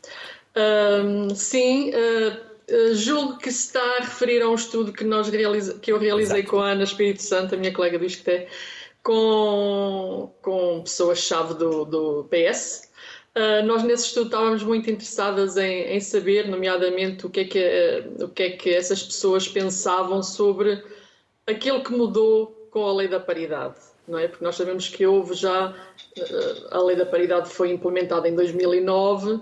sim, 1.35 1.91
julgo 2.93 3.37
que 3.37 3.49
se 3.49 3.67
está 3.67 3.97
a 3.97 3.99
referir 4.01 4.41
a 4.41 4.49
um 4.49 4.55
estudo 4.55 4.91
que, 4.91 5.05
nós 5.05 5.29
realiza, 5.29 5.79
que 5.79 5.93
eu 5.93 5.97
realizei 5.97 6.41
Exato. 6.41 6.51
com 6.51 6.61
a 6.61 6.71
Ana 6.71 6.83
Espírito 6.83 7.21
Santo, 7.21 7.55
a 7.55 7.57
minha 7.57 7.73
colega 7.73 7.97
do 7.97 8.03
ISCTE, 8.03 8.47
com, 9.01 10.33
com 10.41 10.81
pessoas-chave 10.81 11.53
do, 11.53 11.85
do 11.85 12.29
PS, 12.29 12.89
Uh, 13.37 13.65
nós 13.65 13.83
nesse 13.83 14.05
estudo 14.05 14.27
estávamos 14.27 14.63
muito 14.63 14.89
interessadas 14.89 15.57
em, 15.57 15.93
em, 15.93 15.99
saber, 15.99 16.47
nomeadamente, 16.47 17.25
o 17.25 17.29
que, 17.29 17.41
é 17.41 17.43
que, 17.43 17.59
uh, 17.59 18.23
o 18.23 18.29
que 18.29 18.43
é 18.43 18.49
que 18.51 18.73
essas 18.73 19.03
pessoas 19.03 19.45
pensavam 19.45 20.23
sobre 20.23 20.81
aquilo 21.45 21.83
que 21.83 21.91
mudou 21.91 22.69
com 22.71 22.85
a 22.85 22.93
lei 22.93 23.09
da 23.09 23.19
paridade, 23.19 23.75
não 24.07 24.17
é? 24.17 24.29
Porque 24.29 24.43
nós 24.43 24.55
sabemos 24.55 24.87
que 24.87 25.05
houve 25.05 25.33
já, 25.33 25.67
uh, 25.67 26.67
a 26.71 26.81
lei 26.81 26.95
da 26.95 27.05
paridade 27.05 27.49
foi 27.49 27.71
implementada 27.71 28.29
em 28.29 28.35
2009, 28.35 29.41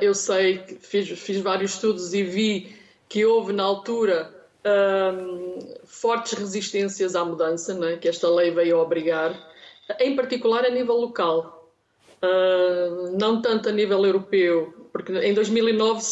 eu 0.00 0.14
sei 0.14 0.58
que 0.58 0.74
fiz, 0.74 1.08
fiz, 1.18 1.40
vários 1.40 1.74
estudos 1.74 2.14
e 2.14 2.22
vi 2.22 2.76
que 3.08 3.24
houve 3.24 3.52
na 3.52 3.62
altura 3.62 4.34
fortes 5.84 6.32
resistências 6.32 7.14
à 7.14 7.24
mudança, 7.24 7.72
não 7.72 7.86
é? 7.86 7.96
que 7.96 8.08
esta 8.08 8.28
lei 8.28 8.50
veio 8.50 8.78
a 8.78 8.82
obrigar, 8.82 9.52
em 10.00 10.16
particular 10.16 10.64
a 10.64 10.70
nível 10.70 10.96
local. 10.96 11.56
Uh, 12.22 13.16
não 13.18 13.42
tanto 13.42 13.68
a 13.68 13.72
nível 13.72 14.04
europeu, 14.04 14.88
porque 14.92 15.12
em 15.12 15.34
2009, 15.34 16.02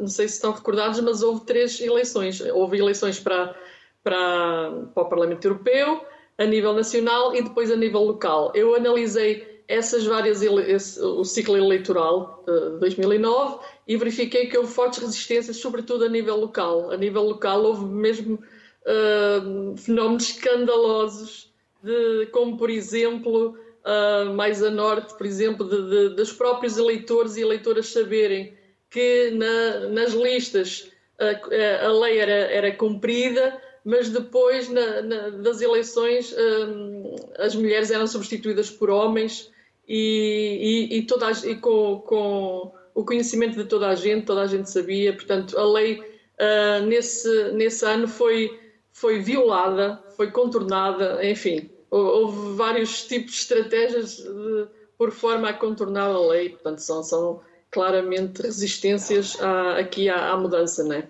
não 0.00 0.08
sei 0.08 0.28
se 0.28 0.34
estão 0.34 0.52
recordados, 0.52 0.98
mas 1.00 1.22
houve 1.22 1.44
três 1.46 1.80
eleições. 1.80 2.40
Houve 2.40 2.78
eleições 2.78 3.20
para, 3.20 3.54
para, 4.02 4.72
para 4.92 5.02
o 5.02 5.08
Parlamento 5.08 5.44
Europeu, 5.44 6.04
a 6.36 6.44
nível 6.44 6.72
nacional 6.72 7.34
e 7.34 7.42
depois 7.42 7.70
a 7.70 7.76
nível 7.76 8.02
local. 8.02 8.50
Eu 8.54 8.74
analisei 8.74 9.62
essas 9.68 10.04
várias 10.04 10.42
esse, 10.42 11.00
o 11.00 11.24
ciclo 11.24 11.56
eleitoral 11.56 12.44
de 12.46 12.80
2009 12.80 13.58
e 13.86 13.96
verifiquei 13.96 14.46
que 14.46 14.58
houve 14.58 14.70
fortes 14.72 14.98
resistências, 14.98 15.56
sobretudo 15.56 16.04
a 16.04 16.08
nível 16.08 16.36
local. 16.36 16.90
A 16.90 16.96
nível 16.96 17.22
local 17.22 17.62
houve 17.64 17.84
mesmo 17.84 18.34
uh, 18.34 19.76
fenómenos 19.76 20.30
escandalosos, 20.30 21.52
de, 21.82 22.26
como 22.26 22.56
por 22.56 22.68
exemplo 22.68 23.56
uh, 23.84 24.32
mais 24.34 24.62
a 24.62 24.70
norte, 24.70 25.14
por 25.16 25.26
exemplo, 25.26 25.68
de, 25.68 25.90
de, 25.90 26.16
dos 26.16 26.32
próprios 26.32 26.78
eleitores 26.78 27.36
e 27.36 27.42
eleitoras 27.42 27.88
saberem 27.88 28.56
que 28.90 29.30
na, 29.32 29.88
nas 29.88 30.12
listas 30.12 30.90
a, 31.18 31.86
a 31.86 31.92
lei 31.92 32.18
era, 32.18 32.32
era 32.32 32.72
cumprida, 32.76 33.60
mas 33.84 34.08
depois 34.08 34.68
na, 34.68 35.02
na, 35.02 35.28
das 35.30 35.60
eleições 35.60 36.34
um, 36.36 37.16
as 37.38 37.54
mulheres 37.54 37.90
eram 37.90 38.06
substituídas 38.06 38.70
por 38.70 38.88
homens 38.88 39.50
e, 39.86 40.88
e, 40.90 40.98
e, 40.98 41.02
toda 41.02 41.28
a, 41.28 41.32
e 41.32 41.56
com, 41.56 42.00
com, 42.06 42.72
o 42.94 43.04
conhecimento 43.04 43.56
de 43.56 43.64
toda 43.64 43.88
a 43.88 43.94
gente, 43.94 44.24
toda 44.24 44.42
a 44.42 44.46
gente 44.46 44.70
sabia, 44.70 45.12
portanto 45.12 45.58
a 45.58 45.64
lei 45.64 46.00
uh, 46.00 46.86
nesse, 46.86 47.52
nesse 47.52 47.84
ano 47.84 48.08
foi, 48.08 48.58
foi 48.92 49.18
violada, 49.18 50.02
foi 50.16 50.30
contornada, 50.30 51.18
enfim, 51.28 51.68
houve 51.96 52.56
vários 52.56 53.04
tipos 53.04 53.32
de 53.32 53.40
estratégias 53.40 54.16
de, 54.16 54.66
por 54.98 55.10
forma 55.10 55.48
a 55.48 55.54
contornar 55.54 56.10
a 56.10 56.18
lei, 56.18 56.50
portanto, 56.50 56.78
são, 56.78 57.02
são 57.02 57.40
claramente 57.70 58.42
resistências 58.42 59.40
à, 59.40 59.78
aqui 59.78 60.08
à, 60.08 60.30
à, 60.30 60.36
mudança, 60.36 60.84
né? 60.84 61.08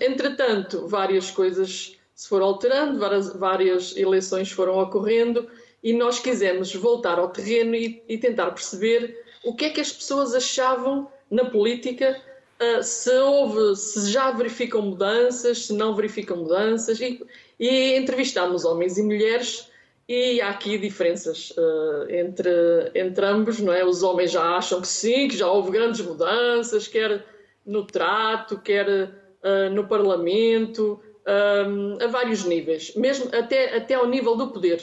Entretanto, 0.00 0.86
várias 0.88 1.30
coisas 1.30 1.96
se 2.14 2.28
foram 2.28 2.46
alterando, 2.46 2.98
várias, 2.98 3.32
várias, 3.32 3.96
eleições 3.96 4.50
foram 4.52 4.78
ocorrendo 4.78 5.48
e 5.82 5.92
nós 5.92 6.20
quisemos 6.20 6.74
voltar 6.74 7.18
ao 7.18 7.30
terreno 7.30 7.74
e, 7.74 8.02
e, 8.08 8.16
tentar 8.18 8.50
perceber 8.52 9.24
o 9.42 9.54
que 9.54 9.64
é 9.64 9.70
que 9.70 9.80
as 9.80 9.92
pessoas 9.92 10.34
achavam 10.34 11.10
na 11.30 11.46
política, 11.46 12.20
uh, 12.60 12.82
se 12.82 13.10
houve, 13.10 13.74
se 13.74 14.08
já 14.10 14.30
verificam 14.30 14.82
mudanças, 14.82 15.66
se 15.66 15.72
não 15.72 15.96
verificam 15.96 16.36
mudanças 16.36 17.00
e, 17.00 17.20
e 17.62 17.96
entrevistámos 17.96 18.64
homens 18.64 18.98
e 18.98 19.04
mulheres 19.04 19.70
e 20.08 20.40
há 20.40 20.50
aqui 20.50 20.76
diferenças 20.76 21.52
uh, 21.52 22.10
entre, 22.10 22.50
entre 22.92 23.24
ambos, 23.24 23.60
não 23.60 23.72
é? 23.72 23.84
Os 23.84 24.02
homens 24.02 24.32
já 24.32 24.56
acham 24.56 24.80
que 24.80 24.88
sim, 24.88 25.28
que 25.28 25.36
já 25.36 25.46
houve 25.46 25.70
grandes 25.70 26.00
mudanças, 26.00 26.88
quer 26.88 27.24
no 27.64 27.86
trato, 27.86 28.58
quer 28.58 28.88
uh, 28.88 29.70
no 29.72 29.86
parlamento, 29.86 31.00
um, 31.24 31.98
eh, 32.00 32.04
a 32.04 32.08
vários 32.08 32.44
níveis, 32.44 32.96
mesmo 32.96 33.30
até, 33.32 33.76
até 33.76 33.94
ao 33.94 34.08
nível 34.08 34.34
do 34.34 34.48
poder. 34.48 34.82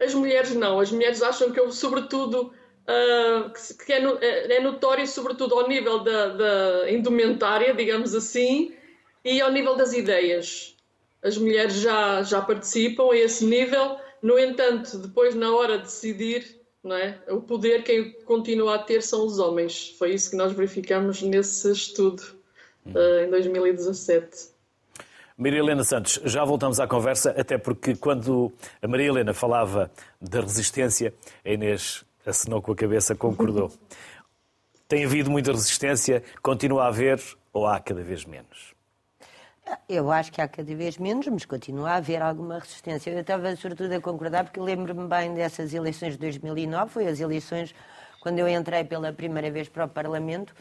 As 0.00 0.14
mulheres 0.14 0.54
não, 0.54 0.80
as 0.80 0.90
mulheres 0.90 1.22
acham 1.22 1.52
que 1.52 1.60
houve 1.60 1.74
sobretudo, 1.74 2.54
uh, 2.88 3.52
que, 3.84 3.92
é, 3.92 4.00
no, 4.00 4.16
é, 4.18 4.60
notório 4.60 5.06
sobretudo 5.06 5.58
ao 5.58 5.68
nível 5.68 5.98
da, 5.98 6.28
da 6.28 6.90
indumentária, 6.90 7.74
digamos 7.74 8.14
assim, 8.14 8.74
e 9.22 9.42
ao 9.42 9.52
nível 9.52 9.76
das 9.76 9.92
ideias 9.92 10.73
as 11.24 11.38
mulheres 11.38 11.74
já, 11.76 12.22
já 12.22 12.42
participam 12.42 13.10
a 13.10 13.16
esse 13.16 13.46
nível, 13.46 13.96
no 14.22 14.38
entanto, 14.38 14.98
depois 14.98 15.34
na 15.34 15.56
hora 15.56 15.78
de 15.78 15.84
decidir, 15.84 16.60
não 16.82 16.94
é? 16.94 17.18
o 17.28 17.40
poder 17.40 17.82
quem 17.82 18.12
continua 18.24 18.74
a 18.74 18.78
ter 18.78 19.02
são 19.02 19.26
os 19.26 19.38
homens. 19.38 19.94
Foi 19.98 20.12
isso 20.12 20.30
que 20.30 20.36
nós 20.36 20.52
verificamos 20.52 21.22
nesse 21.22 21.72
estudo 21.72 22.22
uh, 22.86 23.24
em 23.24 23.30
2017. 23.30 24.52
Maria 25.36 25.60
Helena 25.60 25.82
Santos, 25.82 26.20
já 26.24 26.44
voltamos 26.44 26.78
à 26.78 26.86
conversa, 26.86 27.30
até 27.30 27.56
porque 27.56 27.96
quando 27.96 28.52
a 28.80 28.86
Maria 28.86 29.08
Helena 29.08 29.32
falava 29.32 29.90
da 30.20 30.42
resistência, 30.42 31.12
a 31.42 31.50
Inês 31.50 32.04
assinou 32.24 32.60
com 32.60 32.72
a 32.72 32.76
cabeça, 32.76 33.14
concordou. 33.14 33.72
Tem 34.86 35.04
havido 35.06 35.30
muita 35.30 35.50
resistência, 35.50 36.22
continua 36.42 36.84
a 36.84 36.88
haver 36.88 37.18
ou 37.52 37.66
há 37.66 37.80
cada 37.80 38.02
vez 38.02 38.26
menos? 38.26 38.73
Eu 39.88 40.10
acho 40.10 40.32
que 40.32 40.40
há 40.40 40.48
cada 40.48 40.74
vez 40.74 40.98
menos, 40.98 41.26
mas 41.26 41.44
continua 41.44 41.90
a 41.90 41.96
haver 41.96 42.22
alguma 42.22 42.58
resistência. 42.58 43.10
Eu 43.10 43.20
estava 43.20 43.54
sobretudo 43.56 43.92
a 43.92 44.00
concordar, 44.00 44.44
porque 44.44 44.60
lembro-me 44.60 45.06
bem 45.08 45.34
dessas 45.34 45.72
eleições 45.72 46.14
de 46.14 46.18
2009, 46.18 46.90
foi 46.90 47.06
as 47.06 47.20
eleições 47.20 47.74
quando 48.20 48.38
eu 48.38 48.48
entrei 48.48 48.84
pela 48.84 49.12
primeira 49.12 49.50
vez 49.50 49.68
para 49.68 49.84
o 49.84 49.88
Parlamento, 49.88 50.54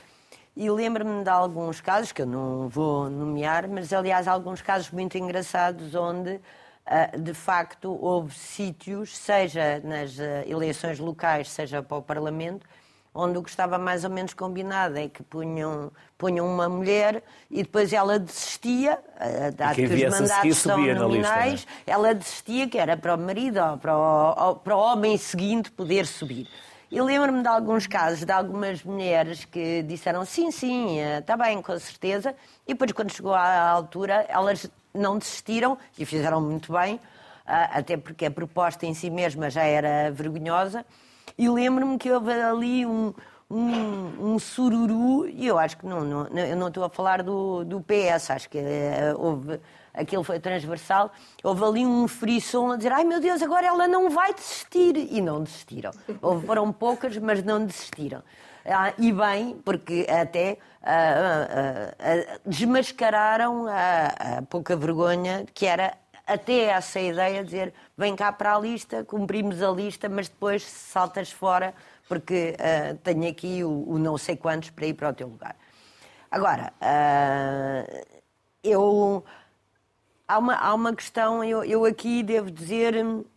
e 0.55 0.69
lembro-me 0.69 1.23
de 1.23 1.29
alguns 1.29 1.81
casos, 1.81 2.11
que 2.11 2.21
eu 2.21 2.25
não 2.25 2.67
vou 2.67 3.09
nomear, 3.09 3.67
mas 3.67 3.91
aliás 3.91 4.27
alguns 4.27 4.61
casos 4.61 4.91
muito 4.91 5.17
engraçados 5.17 5.95
onde 5.95 6.39
ah, 6.85 7.17
de 7.17 7.33
facto 7.33 7.97
houve 7.99 8.35
sítios, 8.35 9.17
seja 9.17 9.79
nas 9.79 10.19
ah, 10.19 10.43
eleições 10.45 10.99
locais, 10.99 11.49
seja 11.49 11.81
para 11.81 11.97
o 11.97 12.01
Parlamento, 12.01 12.67
onde 13.13 13.37
o 13.37 13.43
que 13.43 13.49
estava 13.49 13.77
mais 13.77 14.03
ou 14.03 14.09
menos 14.09 14.33
combinado 14.33 14.97
é 14.97 15.07
que 15.07 15.21
punham, 15.21 15.91
punham 16.17 16.47
uma 16.47 16.67
mulher 16.67 17.21
e 17.49 17.61
depois 17.63 17.93
ela 17.93 18.17
desistia, 18.17 18.99
dado 19.55 19.75
que 19.75 19.85
os 19.85 20.19
mandatos 20.19 20.57
são 20.57 20.77
nominais, 20.77 21.51
lista, 21.51 21.71
é? 21.85 21.91
ela 21.91 22.15
desistia, 22.15 22.67
que 22.67 22.77
era 22.77 22.97
para 22.97 23.13
o 23.13 23.17
marido 23.17 23.59
ou 23.59 23.77
para 23.77 23.97
o, 23.97 24.55
para 24.55 24.75
o 24.75 24.79
homem 24.79 25.17
seguinte 25.17 25.71
poder 25.71 26.07
subir. 26.07 26.47
E 26.89 27.01
lembro-me 27.01 27.41
de 27.41 27.47
alguns 27.47 27.87
casos 27.87 28.23
de 28.23 28.31
algumas 28.31 28.83
mulheres 28.83 29.45
que 29.45 29.81
disseram 29.83 30.25
sim, 30.25 30.51
sim, 30.51 30.99
está 30.99 31.35
bem, 31.35 31.61
com 31.61 31.77
certeza, 31.79 32.35
e 32.67 32.73
depois 32.73 32.91
quando 32.91 33.11
chegou 33.11 33.33
à 33.33 33.69
altura 33.69 34.25
elas 34.29 34.69
não 34.93 35.17
desistiram 35.17 35.77
e 35.97 36.05
fizeram 36.05 36.39
muito 36.39 36.71
bem, 36.71 36.99
ah, 37.45 37.79
até 37.79 37.97
porque 37.97 38.25
a 38.25 38.31
proposta 38.31 38.85
em 38.85 38.93
si 38.93 39.09
mesma 39.09 39.49
já 39.49 39.63
era 39.63 40.11
vergonhosa, 40.11 40.85
e 41.37 41.49
lembro-me 41.49 41.97
que 41.97 42.11
houve 42.11 42.31
ali 42.31 42.85
um, 42.85 43.13
um, 43.49 44.33
um, 44.33 44.39
sururu, 44.39 45.27
e 45.27 45.45
eu 45.47 45.57
acho 45.57 45.77
que 45.77 45.85
não, 45.85 46.03
não, 46.03 46.27
eu 46.37 46.55
não 46.55 46.67
estou 46.67 46.83
a 46.83 46.89
falar 46.89 47.21
do, 47.23 47.63
do 47.63 47.81
PS, 47.81 48.31
acho 48.31 48.49
que 48.49 48.57
uh, 48.57 49.17
houve, 49.17 49.59
aquilo 49.93 50.23
foi 50.23 50.39
transversal, 50.39 51.11
houve 51.43 51.63
ali 51.63 51.85
um 51.85 52.07
frisson 52.07 52.71
a 52.71 52.77
dizer, 52.77 52.91
ai 52.91 53.03
meu 53.03 53.19
Deus, 53.19 53.41
agora 53.41 53.67
ela 53.67 53.87
não 53.87 54.09
vai 54.09 54.33
desistir, 54.33 54.95
e 54.97 55.21
não 55.21 55.43
desistiram. 55.43 55.91
Houve, 56.21 56.45
foram 56.45 56.71
poucas, 56.71 57.17
mas 57.17 57.43
não 57.43 57.65
desistiram. 57.65 58.23
Ah, 58.65 58.93
e 58.97 59.11
bem, 59.11 59.57
porque 59.65 60.07
até 60.09 60.57
ah, 60.81 61.93
ah, 61.99 62.39
desmascararam 62.45 63.67
a, 63.67 64.37
a 64.37 64.41
pouca 64.43 64.75
vergonha 64.75 65.45
que 65.53 65.65
era 65.65 65.97
até 66.25 66.65
essa 66.65 66.99
ideia 66.99 67.43
de 67.43 67.49
dizer 67.49 67.73
vem 67.97 68.15
cá 68.15 68.31
para 68.31 68.55
a 68.55 68.59
lista, 68.59 69.03
cumprimos 69.03 69.61
a 69.61 69.69
lista, 69.71 70.07
mas 70.09 70.29
depois 70.29 70.63
saltas 70.63 71.31
fora 71.31 71.73
porque 72.07 72.55
uh, 72.59 72.97
tenho 72.97 73.29
aqui 73.29 73.63
o, 73.63 73.89
o, 73.89 73.97
não 73.97 74.17
sei 74.17 74.35
quantos 74.35 74.69
para 74.69 74.85
ir 74.85 74.93
para 74.93 75.09
o 75.09 75.13
teu 75.13 75.27
lugar. 75.27 75.55
Agora, 76.29 76.73
uh, 76.81 78.05
eu 78.63 79.23
há 80.27 80.37
uma, 80.37 80.55
há 80.55 80.73
uma 80.73 80.95
questão, 80.95 81.43
eu, 81.43 81.63
eu 81.63 81.85
aqui 81.85 82.23
devo 82.23 82.51
dizer, 82.51 82.95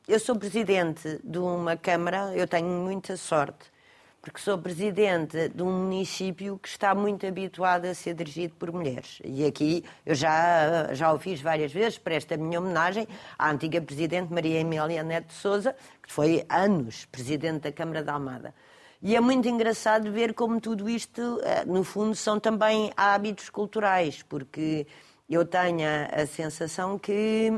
eu 0.08 0.20
sou 0.20 0.36
presidente 0.36 1.20
de 1.22 1.38
uma 1.38 1.76
Câmara, 1.76 2.32
eu 2.34 2.46
tenho 2.46 2.68
muita 2.68 3.16
sorte 3.16 3.75
porque 4.26 4.40
sou 4.40 4.58
presidente 4.58 5.50
de 5.50 5.62
um 5.62 5.70
município 5.70 6.58
que 6.58 6.66
está 6.66 6.96
muito 6.96 7.24
habituado 7.24 7.84
a 7.84 7.94
ser 7.94 8.12
dirigido 8.12 8.56
por 8.56 8.72
mulheres. 8.72 9.20
E 9.24 9.46
aqui 9.46 9.84
eu 10.04 10.16
já, 10.16 10.92
já 10.94 11.12
o 11.12 11.18
fiz 11.18 11.40
várias 11.40 11.72
vezes, 11.72 11.96
presto 11.96 12.34
a 12.34 12.36
minha 12.36 12.58
homenagem 12.58 13.06
à 13.38 13.52
antiga 13.52 13.80
presidente 13.80 14.32
Maria 14.32 14.58
Emília 14.58 15.04
Neto 15.04 15.28
de 15.28 15.34
Souza, 15.34 15.76
que 16.02 16.12
foi 16.12 16.44
anos 16.48 17.04
presidente 17.04 17.60
da 17.60 17.72
Câmara 17.72 18.02
da 18.02 18.14
Almada. 18.14 18.52
E 19.00 19.14
é 19.14 19.20
muito 19.20 19.46
engraçado 19.46 20.10
ver 20.10 20.34
como 20.34 20.60
tudo 20.60 20.88
isto, 20.88 21.40
eh, 21.44 21.64
no 21.64 21.84
fundo, 21.84 22.16
são 22.16 22.40
também 22.40 22.90
hábitos 22.96 23.48
culturais, 23.48 24.24
porque 24.24 24.88
eu 25.30 25.44
tenho 25.44 25.86
a 26.12 26.26
sensação 26.26 26.98
que 26.98 27.52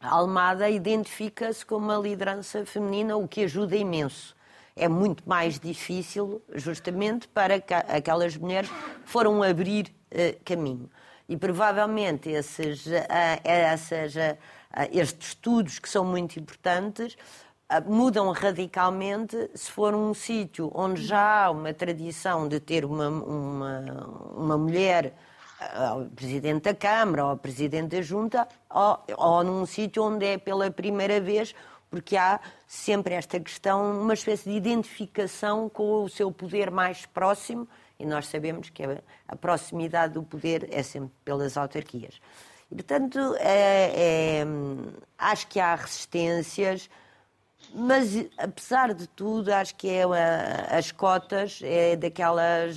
a 0.00 0.16
Almada 0.16 0.68
identifica-se 0.68 1.64
como 1.64 1.86
uma 1.86 1.96
liderança 1.96 2.66
feminina, 2.66 3.16
o 3.16 3.28
que 3.28 3.44
ajuda 3.44 3.76
imenso 3.76 4.35
é 4.76 4.88
muito 4.88 5.26
mais 5.26 5.58
difícil, 5.58 6.42
justamente 6.54 7.26
para 7.28 7.54
aquelas 7.88 8.36
mulheres 8.36 8.68
que 8.68 9.08
foram 9.10 9.42
abrir 9.42 9.86
uh, 10.12 10.44
caminho. 10.44 10.90
E 11.26 11.36
provavelmente 11.36 12.28
esses, 12.28 12.84
uh, 12.86 12.92
essas, 13.42 14.14
uh, 14.14 14.36
estes 14.92 15.28
estudos, 15.28 15.78
que 15.78 15.88
são 15.88 16.04
muito 16.04 16.38
importantes, 16.38 17.16
mudam 17.86 18.30
radicalmente 18.30 19.50
se 19.52 19.72
for 19.72 19.92
um 19.92 20.14
sítio 20.14 20.70
onde 20.72 21.04
já 21.04 21.46
há 21.46 21.50
uma 21.50 21.74
tradição 21.74 22.46
de 22.46 22.60
ter 22.60 22.84
uma, 22.84 23.08
uma, 23.08 24.30
uma 24.36 24.56
mulher 24.56 25.12
presidente 26.14 26.62
da 26.62 26.74
Câmara 26.74 27.26
ou 27.26 27.36
presidente 27.36 27.96
da 27.96 28.02
Junta, 28.02 28.46
ou, 28.70 28.98
ou 29.16 29.42
num 29.42 29.66
sítio 29.66 30.04
onde 30.04 30.26
é 30.26 30.38
pela 30.38 30.70
primeira 30.70 31.20
vez 31.20 31.56
porque 31.96 32.14
há 32.14 32.38
sempre 32.68 33.14
esta 33.14 33.40
questão, 33.40 34.02
uma 34.02 34.12
espécie 34.12 34.50
de 34.50 34.54
identificação 34.54 35.66
com 35.66 36.04
o 36.04 36.08
seu 36.10 36.30
poder 36.30 36.70
mais 36.70 37.06
próximo, 37.06 37.66
e 37.98 38.04
nós 38.04 38.26
sabemos 38.26 38.68
que 38.68 38.82
a, 38.82 39.36
proximidade 39.36 40.12
do 40.12 40.22
poder 40.22 40.68
é 40.70 40.82
sempre 40.82 41.10
pelas 41.24 41.56
autarquias. 41.56 42.20
E, 42.70 42.74
portanto, 42.74 43.18
é, 43.38 44.42
é, 44.42 44.46
acho 45.16 45.46
que 45.46 45.58
há 45.58 45.74
resistências, 45.74 46.90
mas, 47.74 48.10
apesar 48.36 48.92
de 48.92 49.06
tudo, 49.06 49.50
acho 49.50 49.74
que 49.74 49.88
é 49.88 50.02
as 50.68 50.92
cotas 50.92 51.60
é 51.62 51.96
daquelas. 51.96 52.76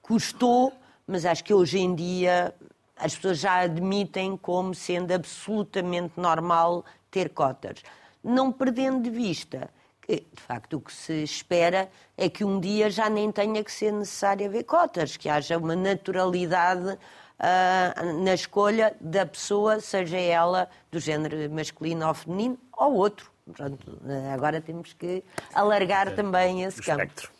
custou, 0.00 0.72
mas 1.08 1.26
acho 1.26 1.42
que 1.42 1.52
hoje 1.52 1.80
em 1.80 1.92
dia 1.92 2.54
as 2.96 3.16
pessoas 3.16 3.40
já 3.40 3.62
admitem 3.62 4.36
como 4.36 4.76
sendo 4.76 5.10
absolutamente 5.10 6.12
normal 6.16 6.84
ter 7.10 7.30
cotas 7.30 7.82
não 8.24 8.50
perdendo 8.50 9.02
de 9.02 9.10
vista 9.10 9.68
que, 10.00 10.26
de 10.32 10.40
facto, 10.40 10.76
o 10.76 10.80
que 10.80 10.92
se 10.92 11.22
espera 11.22 11.88
é 12.16 12.28
que 12.28 12.44
um 12.44 12.60
dia 12.60 12.90
já 12.90 13.08
nem 13.08 13.30
tenha 13.32 13.62
que 13.62 13.72
ser 13.72 13.92
necessário 13.92 14.46
haver 14.46 14.64
cotas, 14.64 15.16
que 15.16 15.28
haja 15.28 15.56
uma 15.56 15.74
naturalidade 15.74 16.90
uh, 16.90 18.22
na 18.22 18.34
escolha 18.34 18.94
da 19.00 19.24
pessoa, 19.24 19.80
seja 19.80 20.18
ela 20.18 20.68
do 20.90 20.98
género 20.98 21.50
masculino 21.50 22.06
ou 22.06 22.14
feminino, 22.14 22.58
ou 22.72 22.94
outro. 22.94 23.32
Portanto, 23.46 23.98
agora 24.32 24.60
temos 24.60 24.94
que 24.94 25.22
alargar 25.52 26.08
é, 26.08 26.10
também 26.12 26.62
esse 26.62 26.80
campo. 26.80 27.02
Espectro. 27.02 27.33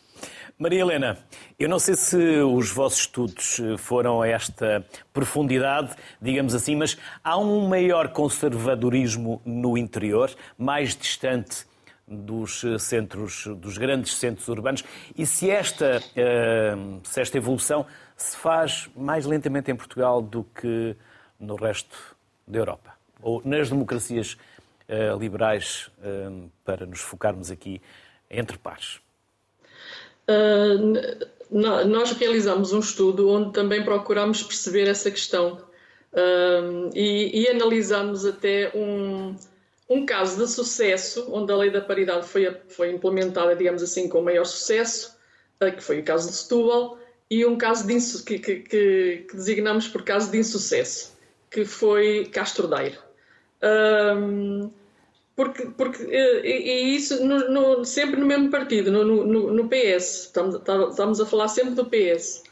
Maria 0.56 0.82
Helena, 0.82 1.18
eu 1.58 1.68
não 1.68 1.80
sei 1.80 1.96
se 1.96 2.16
os 2.16 2.70
vossos 2.70 3.00
estudos 3.00 3.58
eh, 3.58 3.76
foram 3.76 4.22
a 4.22 4.28
esta 4.28 4.86
profundidade, 5.12 5.96
digamos 6.22 6.54
assim, 6.54 6.76
mas 6.76 6.96
há 7.24 7.36
um 7.36 7.66
maior 7.66 8.10
conservadorismo 8.10 9.42
no 9.44 9.76
interior, 9.76 10.30
mais 10.56 10.96
distante 10.96 11.66
dos 12.06 12.62
eh, 12.62 12.78
centros, 12.78 13.48
dos 13.56 13.76
grandes 13.76 14.14
centros 14.14 14.46
urbanos, 14.46 14.84
e 15.18 15.26
se 15.26 15.50
esta, 15.50 16.00
eh, 16.14 16.76
se 17.02 17.20
esta 17.20 17.36
evolução 17.36 17.84
se 18.16 18.36
faz 18.36 18.88
mais 18.94 19.26
lentamente 19.26 19.72
em 19.72 19.74
Portugal 19.74 20.22
do 20.22 20.44
que 20.44 20.94
no 21.40 21.56
resto 21.56 22.14
da 22.46 22.60
Europa, 22.60 22.92
ou 23.20 23.42
nas 23.44 23.70
democracias 23.70 24.36
liberais, 25.18 25.90
para 26.62 26.84
nos 26.84 27.00
focarmos 27.00 27.50
aqui 27.50 27.80
entre 28.30 28.58
pares. 28.58 29.03
Uh, 30.28 31.34
nós 31.50 32.12
realizamos 32.12 32.72
um 32.72 32.80
estudo 32.80 33.28
onde 33.28 33.52
também 33.52 33.84
procuramos 33.84 34.42
perceber 34.42 34.88
essa 34.88 35.10
questão 35.10 35.60
uh, 36.12 36.90
e, 36.94 37.42
e 37.42 37.48
analisamos 37.48 38.24
até 38.24 38.72
um, 38.74 39.36
um 39.88 40.04
caso 40.04 40.42
de 40.42 40.50
sucesso 40.50 41.28
onde 41.30 41.52
a 41.52 41.56
lei 41.56 41.70
da 41.70 41.80
paridade 41.80 42.26
foi, 42.26 42.56
foi 42.68 42.90
implementada, 42.90 43.54
digamos 43.54 43.82
assim, 43.82 44.08
com 44.08 44.22
maior 44.22 44.44
sucesso, 44.44 45.16
uh, 45.62 45.70
que 45.70 45.82
foi 45.82 46.00
o 46.00 46.04
caso 46.04 46.28
de 46.28 46.34
Setúbal, 46.36 46.98
e 47.30 47.44
um 47.46 47.56
caso 47.56 47.86
de 47.86 47.94
que, 48.24 48.38
que, 48.38 48.56
que, 48.56 49.26
que, 49.28 49.36
designamos 49.36 49.88
por 49.88 50.02
caso 50.02 50.30
de 50.30 50.38
insucesso, 50.38 51.16
que 51.50 51.64
foi 51.64 52.28
Castro 52.32 52.66
Daire. 52.66 52.98
Porque, 55.36 55.66
porque 55.66 56.04
eh, 56.04 56.46
e, 56.46 56.94
isso 56.96 57.24
no, 57.24 57.50
no, 57.50 57.84
sempre 57.84 58.20
no 58.20 58.26
mesmo 58.26 58.50
partido, 58.50 58.90
no, 58.90 59.04
no, 59.04 59.68
PS. 59.68 60.26
Estamos, 60.26 60.54
estamos, 60.54 61.20
a 61.20 61.26
falar 61.26 61.48
sempre 61.48 61.74
do 61.74 61.86
PS. 61.86 62.44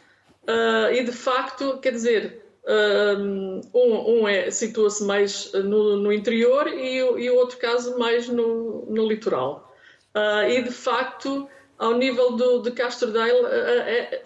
Uh, 0.42 0.50
ah, 0.50 0.92
e 0.92 1.04
de 1.04 1.12
facto, 1.12 1.78
quer 1.78 1.92
dizer, 1.92 2.42
ah, 2.66 3.14
um, 3.16 3.60
um 3.72 4.28
é, 4.28 4.50
situa-se 4.50 5.04
mais 5.04 5.52
no, 5.52 5.96
no 5.96 6.12
interior 6.12 6.66
e, 6.66 6.96
e, 6.96 7.30
o 7.30 7.36
outro 7.36 7.58
caso 7.58 7.96
mais 7.98 8.28
no, 8.28 8.84
no 8.86 9.06
litoral. 9.06 9.72
Uh, 10.14 10.48
e 10.50 10.62
de 10.62 10.72
facto, 10.72 11.48
ao 11.78 11.94
nível 11.96 12.32
do, 12.32 12.62
de 12.62 12.72
Castro 12.72 13.12
Daire, 13.12 13.44
uh, 13.44 13.46
é, 13.46 14.24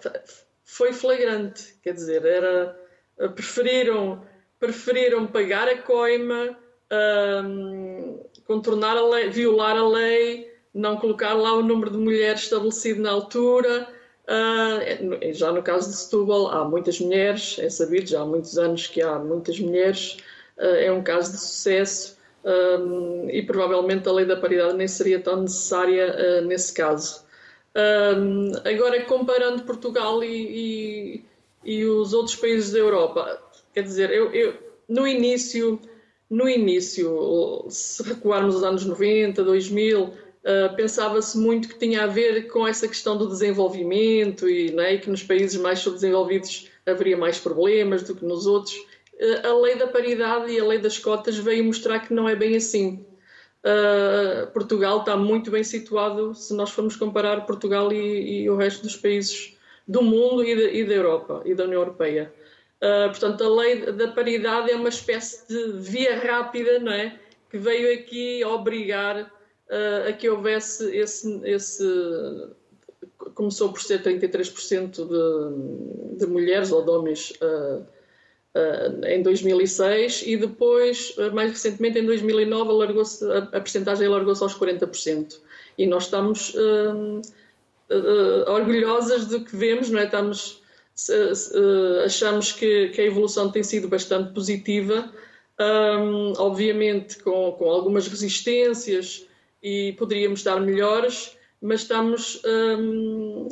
foi 0.65 0.91
flagrante. 0.93 1.75
Quer 1.83 1.93
dizer, 1.93 2.25
era, 2.25 2.75
preferiram, 3.35 4.25
preferiram 4.59 5.27
pagar 5.27 5.67
a 5.67 5.77
coima 5.77 6.57
contornar 8.45 8.97
a 8.97 9.05
lei, 9.07 9.29
violar 9.29 9.75
a 9.75 9.87
lei, 9.87 10.51
não 10.73 10.97
colocar 10.97 11.33
lá 11.33 11.53
o 11.53 11.63
número 11.63 11.91
de 11.91 11.97
mulheres 11.97 12.43
estabelecido 12.43 13.01
na 13.01 13.11
altura, 13.11 13.87
Uh, 14.27 15.33
já 15.33 15.53
no 15.53 15.63
caso 15.63 15.89
de 15.89 15.95
Setúbal, 15.95 16.49
há 16.49 16.65
muitas 16.65 16.99
mulheres, 16.99 17.57
é 17.59 17.69
sabido, 17.69 18.09
já 18.09 18.21
há 18.21 18.25
muitos 18.25 18.57
anos 18.57 18.85
que 18.85 19.01
há 19.01 19.17
muitas 19.17 19.57
mulheres, 19.57 20.17
uh, 20.57 20.63
é 20.65 20.91
um 20.91 21.01
caso 21.01 21.31
de 21.31 21.37
sucesso 21.39 22.17
um, 22.43 23.29
e 23.29 23.41
provavelmente 23.41 24.07
a 24.07 24.11
lei 24.11 24.25
da 24.25 24.35
paridade 24.35 24.75
nem 24.75 24.87
seria 24.87 25.19
tão 25.21 25.41
necessária 25.43 26.13
uh, 26.13 26.45
nesse 26.45 26.73
caso. 26.73 27.25
Um, 27.73 28.51
agora, 28.65 29.01
comparando 29.05 29.63
Portugal 29.63 30.21
e, 30.21 31.23
e, 31.63 31.75
e, 31.79 31.85
os 31.85 32.13
outros 32.13 32.35
países 32.35 32.71
da 32.73 32.79
Europa, 32.79 33.41
quer 33.73 33.83
dizer, 33.83 34.11
eu, 34.11 34.33
eu, 34.33 34.55
no 34.89 35.07
início, 35.07 35.79
no 36.29 36.49
início, 36.49 37.65
se 37.69 38.03
recuarmos 38.03 38.55
aos 38.55 38.63
anos 38.63 38.85
90, 38.85 39.43
2000, 39.43 40.27
Uh, 40.47 40.73
pensava-se 40.77 41.37
muito 41.37 41.67
que 41.67 41.77
tinha 41.77 42.03
a 42.03 42.07
ver 42.07 42.47
com 42.47 42.65
essa 42.65 42.87
questão 42.87 43.17
do 43.17 43.27
desenvolvimento 43.27 44.47
e, 44.47 44.71
né, 44.71 44.93
e 44.93 44.99
que 44.99 45.09
nos 45.09 45.21
países 45.21 45.59
mais 45.59 45.79
subdesenvolvidos 45.79 46.69
haveria 46.85 47.17
mais 47.17 47.37
problemas 47.37 48.03
do 48.03 48.15
que 48.15 48.23
nos 48.23 48.47
outros. 48.47 48.73
Uh, 49.19 49.45
a 49.45 49.53
lei 49.59 49.75
da 49.75 49.87
paridade 49.87 50.49
e 50.49 50.57
a 50.57 50.63
lei 50.63 50.79
das 50.79 50.97
cotas 50.97 51.37
veio 51.37 51.65
mostrar 51.65 51.99
que 51.99 52.13
não 52.13 52.29
é 52.29 52.35
bem 52.35 52.55
assim. 52.55 53.05
Uh, 53.61 54.47
Portugal 54.53 54.99
está 54.99 55.17
muito 55.17 55.51
bem 55.51 55.65
situado 55.65 56.33
se 56.33 56.53
nós 56.53 56.69
formos 56.69 56.95
comparar 56.95 57.45
Portugal 57.45 57.91
e, 57.91 58.43
e 58.43 58.49
o 58.49 58.55
resto 58.55 58.83
dos 58.83 58.95
países 58.95 59.57
do 59.85 60.01
mundo 60.01 60.45
e, 60.45 60.55
de, 60.55 60.79
e, 60.79 60.85
da 60.85 60.93
Europa 60.93 61.41
e 61.43 61.53
da 61.53 61.65
União 61.65 61.81
Europeia. 61.81 62.33
Portanto, 62.79 63.43
a 63.43 63.49
lei 63.49 63.91
da 63.91 64.09
paridade 64.09 64.71
é 64.71 64.75
uma 64.75 64.89
espécie 64.89 65.47
de 65.47 65.73
via 65.79 66.19
rápida, 66.19 66.79
não 66.79 66.91
é? 66.91 67.19
Que 67.49 67.57
veio 67.57 67.93
aqui 67.93 68.43
obrigar 68.45 69.31
uh, 69.69 70.09
a 70.09 70.13
que 70.13 70.29
houvesse 70.29 70.95
esse, 70.95 71.41
esse. 71.43 71.83
Começou 73.33 73.71
por 73.71 73.81
ser 73.81 74.01
33% 74.01 74.91
de, 74.95 76.17
de 76.17 76.25
mulheres 76.25 76.71
ou 76.71 76.83
de 76.83 76.89
homens 76.89 77.31
uh, 77.41 77.85
em 79.05 79.21
2006 79.21 80.23
e 80.25 80.35
depois, 80.35 81.15
mais 81.33 81.51
recentemente, 81.51 81.99
em 81.99 82.05
2009, 82.05 82.71
alargou 82.71 83.03
a, 83.03 83.37
a 83.37 83.61
percentagem 83.61 84.07
alargou-se 84.07 84.41
aos 84.41 84.57
40%. 84.57 85.39
E 85.77 85.85
nós 85.85 86.05
estamos 86.05 86.55
orgulhosas 88.47 89.27
do 89.27 89.41
que 89.41 89.55
vemos, 89.55 89.91
não 89.91 89.99
é? 89.99 90.05
Estamos, 90.05 90.63
achamos 92.05 92.51
que, 92.51 92.89
que 92.89 93.01
a 93.01 93.05
evolução 93.05 93.51
tem 93.51 93.63
sido 93.63 93.87
bastante 93.87 94.33
positiva. 94.33 95.11
Um, 95.59 96.33
obviamente 96.37 97.17
com, 97.23 97.51
com 97.53 97.65
algumas 97.71 98.07
resistências 98.07 99.25
e 99.61 99.93
poderíamos 99.93 100.41
estar 100.41 100.59
melhores, 100.59 101.35
mas 101.59 101.81
estamos, 101.81 102.41
hum, 102.45 103.47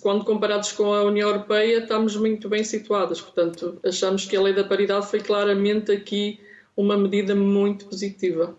quando 0.00 0.24
comparados 0.24 0.72
com 0.72 0.92
a 0.94 1.04
União 1.04 1.28
Europeia, 1.28 1.78
estamos 1.78 2.16
muito 2.16 2.48
bem 2.48 2.64
situados. 2.64 3.20
Portanto, 3.20 3.78
achamos 3.84 4.24
que 4.24 4.36
a 4.36 4.40
lei 4.40 4.54
da 4.54 4.64
paridade 4.64 5.06
foi 5.06 5.20
claramente 5.20 5.92
aqui 5.92 6.40
uma 6.76 6.96
medida 6.96 7.34
muito 7.34 7.86
positiva. 7.86 8.56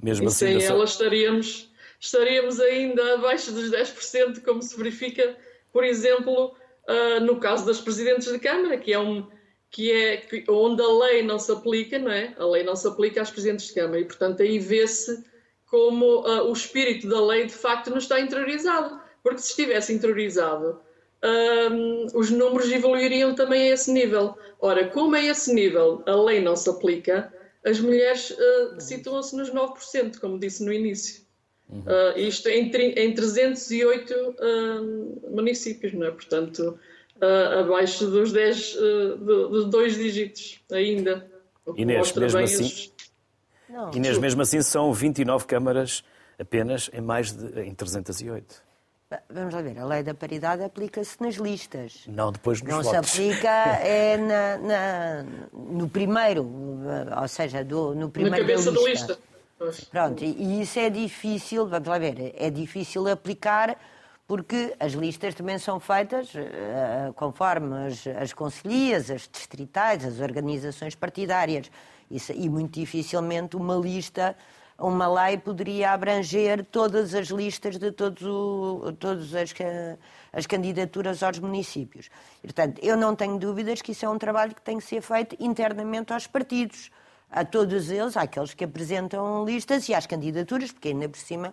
Mesmo 0.00 0.26
e 0.26 0.28
assim, 0.28 0.60
sem 0.60 0.64
ela 0.64 0.84
estaríamos, 0.84 1.68
estaríamos 1.98 2.60
ainda 2.60 3.14
abaixo 3.14 3.50
dos 3.50 3.70
10%, 3.70 4.42
como 4.44 4.62
se 4.62 4.76
verifica, 4.76 5.36
por 5.72 5.82
exemplo, 5.82 6.54
uh, 6.88 7.20
no 7.20 7.38
caso 7.38 7.66
das 7.66 7.80
presidentes 7.80 8.30
de 8.30 8.38
Câmara, 8.38 8.76
que 8.78 8.92
é 8.92 8.98
um 8.98 9.26
que 9.70 9.92
é 9.92 10.22
onde 10.48 10.82
a 10.82 10.88
lei 10.88 11.22
não 11.22 11.38
se 11.38 11.52
aplica, 11.52 11.98
não 11.98 12.10
é? 12.10 12.34
A 12.38 12.46
lei 12.46 12.62
não 12.62 12.74
se 12.74 12.88
aplica 12.88 13.20
às 13.20 13.30
presidentes 13.30 13.66
de 13.66 13.74
Câmara 13.74 14.00
e, 14.00 14.04
portanto, 14.06 14.42
aí 14.42 14.58
vê-se 14.58 15.22
como 15.66 16.26
uh, 16.26 16.48
o 16.48 16.52
espírito 16.52 17.06
da 17.06 17.22
lei 17.22 17.44
de 17.44 17.52
facto 17.52 17.90
não 17.90 17.98
está 17.98 18.18
interiorizado. 18.18 18.98
Porque 19.22 19.42
se 19.42 19.50
estivesse 19.50 19.92
interiorizado, 19.92 20.80
um, 21.70 22.06
os 22.14 22.30
números 22.30 22.70
evoluiriam 22.70 23.34
também 23.34 23.70
a 23.70 23.74
esse 23.74 23.92
nível. 23.92 24.34
Ora, 24.60 24.88
como 24.88 25.14
a 25.14 25.22
esse 25.22 25.52
nível 25.52 26.02
a 26.06 26.14
lei 26.14 26.40
não 26.40 26.56
se 26.56 26.70
aplica, 26.70 27.32
as 27.64 27.80
mulheres 27.80 28.30
uh, 28.30 28.80
situam-se 28.80 29.36
nos 29.36 29.50
9%, 29.50 30.18
como 30.18 30.38
disse 30.38 30.64
no 30.64 30.72
início. 30.72 31.27
Uhum. 31.70 31.80
Uh, 31.80 32.18
isto 32.18 32.48
em, 32.48 32.70
em 32.70 33.14
308 33.14 34.12
uh, 34.14 35.30
municípios, 35.34 35.92
não 35.92 36.06
é? 36.06 36.10
Portanto, 36.10 36.78
uh, 37.16 37.58
abaixo 37.60 38.06
dos 38.06 38.32
10, 38.32 38.76
dos 39.18 39.66
dois 39.66 39.94
dígitos 39.96 40.60
ainda. 40.72 41.30
Inês, 41.76 42.12
mesmo 42.12 42.40
assim, 42.40 42.64
os... 42.64 42.92
Não, 43.68 43.90
Inês, 43.92 44.16
mesmo 44.16 44.40
assim, 44.40 44.62
são 44.62 44.92
29 44.92 45.46
câmaras 45.46 46.02
apenas 46.38 46.90
em 46.92 47.02
mais 47.02 47.32
de 47.32 47.60
em 47.60 47.74
308. 47.74 48.68
Vamos 49.30 49.54
lá 49.54 49.62
ver, 49.62 49.78
a 49.78 49.86
lei 49.86 50.02
da 50.02 50.12
paridade 50.12 50.62
aplica-se 50.62 51.16
nas 51.22 51.36
listas. 51.36 52.02
Não 52.06 52.30
depois 52.30 52.60
nos 52.60 52.70
Não 52.70 52.82
votos. 52.82 53.10
se 53.10 53.22
aplica 53.22 53.48
é 53.80 54.16
na, 54.18 54.58
na, 54.58 55.22
no 55.52 55.88
primeiro, 55.88 56.46
ou 57.18 57.28
seja, 57.28 57.64
do, 57.64 57.94
no 57.94 58.10
primeiro 58.10 58.36
na 58.36 58.42
cabeça 58.42 58.70
da 58.70 58.80
lista. 58.82 59.06
Da 59.06 59.12
lista. 59.14 59.28
Pronto, 59.90 60.24
e 60.24 60.60
isso 60.62 60.78
é 60.78 60.88
difícil, 60.88 61.66
vamos 61.66 61.88
lá 61.88 61.98
ver, 61.98 62.34
é 62.36 62.48
difícil 62.48 63.08
aplicar 63.08 63.76
porque 64.28 64.74
as 64.78 64.92
listas 64.92 65.34
também 65.34 65.58
são 65.58 65.80
feitas 65.80 66.34
uh, 66.34 67.12
conforme 67.14 67.86
as, 67.86 68.06
as 68.06 68.34
as 69.10 69.26
distritais, 69.26 70.04
as 70.04 70.20
organizações 70.20 70.94
partidárias. 70.94 71.70
Isso, 72.10 72.32
e 72.32 72.48
muito 72.48 72.78
dificilmente 72.78 73.56
uma 73.56 73.74
lista, 73.74 74.36
uma 74.78 75.08
lei 75.08 75.38
poderia 75.38 75.92
abranger 75.92 76.64
todas 76.66 77.14
as 77.14 77.28
listas 77.28 77.78
de 77.78 77.90
todos 77.90 78.22
o, 78.22 78.92
todas 79.00 79.34
as, 79.34 79.54
as 80.30 80.46
candidaturas 80.46 81.22
aos 81.22 81.38
municípios. 81.38 82.10
portanto, 82.42 82.78
eu 82.82 82.98
não 82.98 83.16
tenho 83.16 83.38
dúvidas 83.38 83.80
que 83.80 83.92
isso 83.92 84.04
é 84.04 84.08
um 84.08 84.18
trabalho 84.18 84.54
que 84.54 84.62
tem 84.62 84.76
que 84.76 84.84
ser 84.84 85.00
feito 85.00 85.36
internamente 85.40 86.12
aos 86.12 86.26
partidos, 86.26 86.90
a 87.30 87.44
todos 87.44 87.90
eles, 87.90 88.16
àqueles 88.16 88.54
que 88.54 88.64
apresentam 88.64 89.44
listas 89.44 89.88
e 89.88 89.94
às 89.94 90.06
candidaturas, 90.06 90.72
porque 90.72 90.88
ainda 90.88 91.08
por 91.08 91.18
cima 91.18 91.52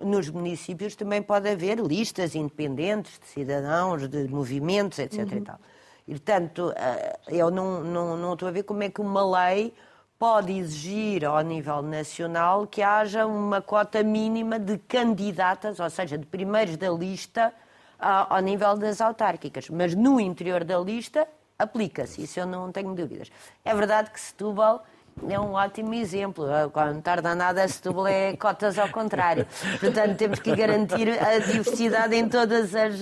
nos 0.00 0.28
municípios 0.28 0.96
também 0.96 1.22
pode 1.22 1.48
haver 1.48 1.78
listas 1.78 2.34
independentes 2.34 3.18
de 3.20 3.26
cidadãos, 3.26 4.08
de 4.08 4.26
movimentos, 4.28 4.98
etc. 4.98 5.18
Uhum. 5.18 5.38
E, 5.38 5.40
tal. 5.42 5.60
e 6.08 6.10
portanto, 6.12 6.72
eh, 6.74 7.18
eu 7.28 7.50
não, 7.50 7.84
não, 7.84 8.16
não 8.16 8.32
estou 8.32 8.48
a 8.48 8.50
ver 8.50 8.64
como 8.64 8.82
é 8.82 8.88
que 8.88 9.00
uma 9.00 9.46
lei 9.46 9.72
pode 10.18 10.52
exigir 10.52 11.24
ao 11.24 11.40
nível 11.40 11.82
nacional 11.82 12.66
que 12.66 12.80
haja 12.80 13.26
uma 13.26 13.60
cota 13.60 14.02
mínima 14.04 14.58
de 14.58 14.78
candidatas, 14.78 15.80
ou 15.80 15.90
seja, 15.90 16.16
de 16.16 16.26
primeiros 16.26 16.76
da 16.76 16.90
lista, 16.90 17.52
ao 17.98 18.40
nível 18.40 18.76
das 18.76 19.00
autárquicas. 19.00 19.68
Mas 19.68 19.94
no 19.94 20.20
interior 20.20 20.62
da 20.62 20.78
lista 20.78 21.26
aplica-se, 21.58 22.22
isso 22.22 22.38
eu 22.38 22.46
não 22.46 22.70
tenho 22.70 22.94
dúvidas. 22.94 23.30
É 23.64 23.74
verdade 23.74 24.10
que 24.10 24.20
Setúbal 24.20 24.84
é 25.28 25.38
um 25.38 25.52
ótimo 25.52 25.94
exemplo. 25.94 26.46
Quando 26.72 26.94
não 26.94 27.00
tarda 27.00 27.34
nada, 27.34 27.66
Setúbal 27.66 28.06
é 28.06 28.36
cotas 28.36 28.78
ao 28.78 28.88
contrário. 28.88 29.46
Portanto, 29.80 30.16
temos 30.16 30.38
que 30.40 30.54
garantir 30.54 31.08
a 31.08 31.38
diversidade 31.38 32.14
em, 32.14 32.28
todas 32.28 32.74
as, 32.74 33.00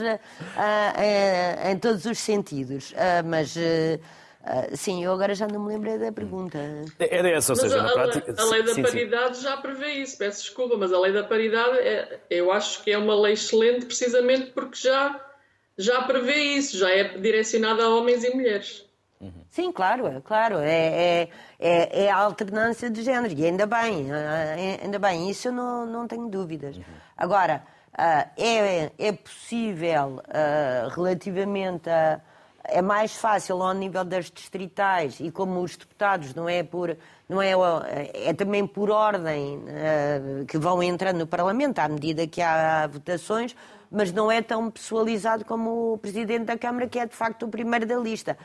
em 1.71 1.79
todos 1.79 2.05
os 2.05 2.19
sentidos. 2.19 2.95
Mas 3.25 3.57
Uh, 4.41 4.75
sim, 4.75 5.05
eu 5.05 5.13
agora 5.13 5.35
já 5.35 5.47
não 5.47 5.63
me 5.63 5.75
lembrei 5.75 5.99
da 5.99 6.11
pergunta. 6.11 6.59
Era 6.99 7.29
essa, 7.29 7.53
ou 7.53 7.57
seja, 7.57 7.79
a, 7.79 7.83
na 7.83 7.93
prática. 7.93 8.35
A 8.39 8.45
lei 8.47 8.63
da 8.63 8.75
sim, 8.75 8.83
paridade 8.83 9.37
sim. 9.37 9.43
já 9.43 9.57
prevê 9.59 9.93
isso, 9.95 10.17
peço 10.17 10.43
desculpa, 10.43 10.79
mas 10.79 10.93
a 10.93 10.99
lei 10.99 11.13
da 11.13 11.23
paridade 11.23 11.79
é, 11.79 12.21
eu 12.31 12.51
acho 12.51 12.83
que 12.83 12.91
é 12.91 12.97
uma 12.97 13.15
lei 13.15 13.35
excelente 13.35 13.85
precisamente 13.85 14.51
porque 14.53 14.77
já, 14.77 15.21
já 15.77 16.03
prevê 16.03 16.37
isso, 16.37 16.79
já 16.79 16.91
é 16.91 17.19
direcionada 17.19 17.85
a 17.85 17.95
homens 17.95 18.25
e 18.25 18.35
mulheres. 18.35 18.87
Uhum. 19.21 19.45
Sim, 19.51 19.71
claro, 19.71 20.07
é, 20.07 20.21
claro, 20.23 20.59
é, 20.61 21.29
é, 21.59 22.05
é, 22.05 22.11
a 22.11 22.17
alternância 22.17 22.89
de 22.89 23.03
género, 23.03 23.35
e 23.35 23.45
ainda 23.45 23.67
bem, 23.67 24.11
é, 24.11 24.81
ainda 24.83 24.99
bem, 24.99 25.29
isso 25.29 25.49
eu 25.49 25.53
não, 25.53 25.85
não 25.85 26.09
tenho 26.09 26.27
dúvidas. 26.29 26.77
Uhum. 26.77 26.83
Agora, 27.19 27.63
uh, 27.93 28.31
é, 28.39 28.91
é 28.99 29.13
possível, 29.13 30.23
relativamente 30.95 31.91
a 31.91 32.21
é 32.63 32.83
mais 32.83 33.17
fácil 33.17 33.63
ao 33.63 33.73
nível 33.73 34.05
das 34.05 34.31
distritais 34.31 35.19
e 35.19 35.31
como 35.31 35.61
os 35.61 35.77
deputados 35.77 36.35
não 36.35 36.47
é 36.49 36.63
por 36.63 36.97
não 37.27 37.41
é 37.41 37.53
é 38.13 38.35
também 38.35 38.67
por 38.67 38.91
ordem 38.91 39.65
que 40.47 40.59
vão 40.59 40.83
entrando 40.83 41.19
no 41.21 41.27
Parlamento 41.27 41.79
à 41.79 41.89
medida 41.89 42.27
que 42.27 42.43
há 42.43 42.87
votações, 42.87 43.57
mas 43.91 44.13
não 44.13 44.31
é 44.31 44.43
tão 44.43 44.71
pessoalizado 44.71 45.45
como 45.45 45.95
o 45.95 45.99
presidente 45.99 46.45
da 46.45 46.59
Câmara 46.59 46.87
que 46.87 46.99
é 46.99 47.07
de 47.07 47.17
facto 47.17 47.45
o 47.45 47.49
primeiro 47.49 47.87
da 47.87 47.97
lista. 47.97 48.37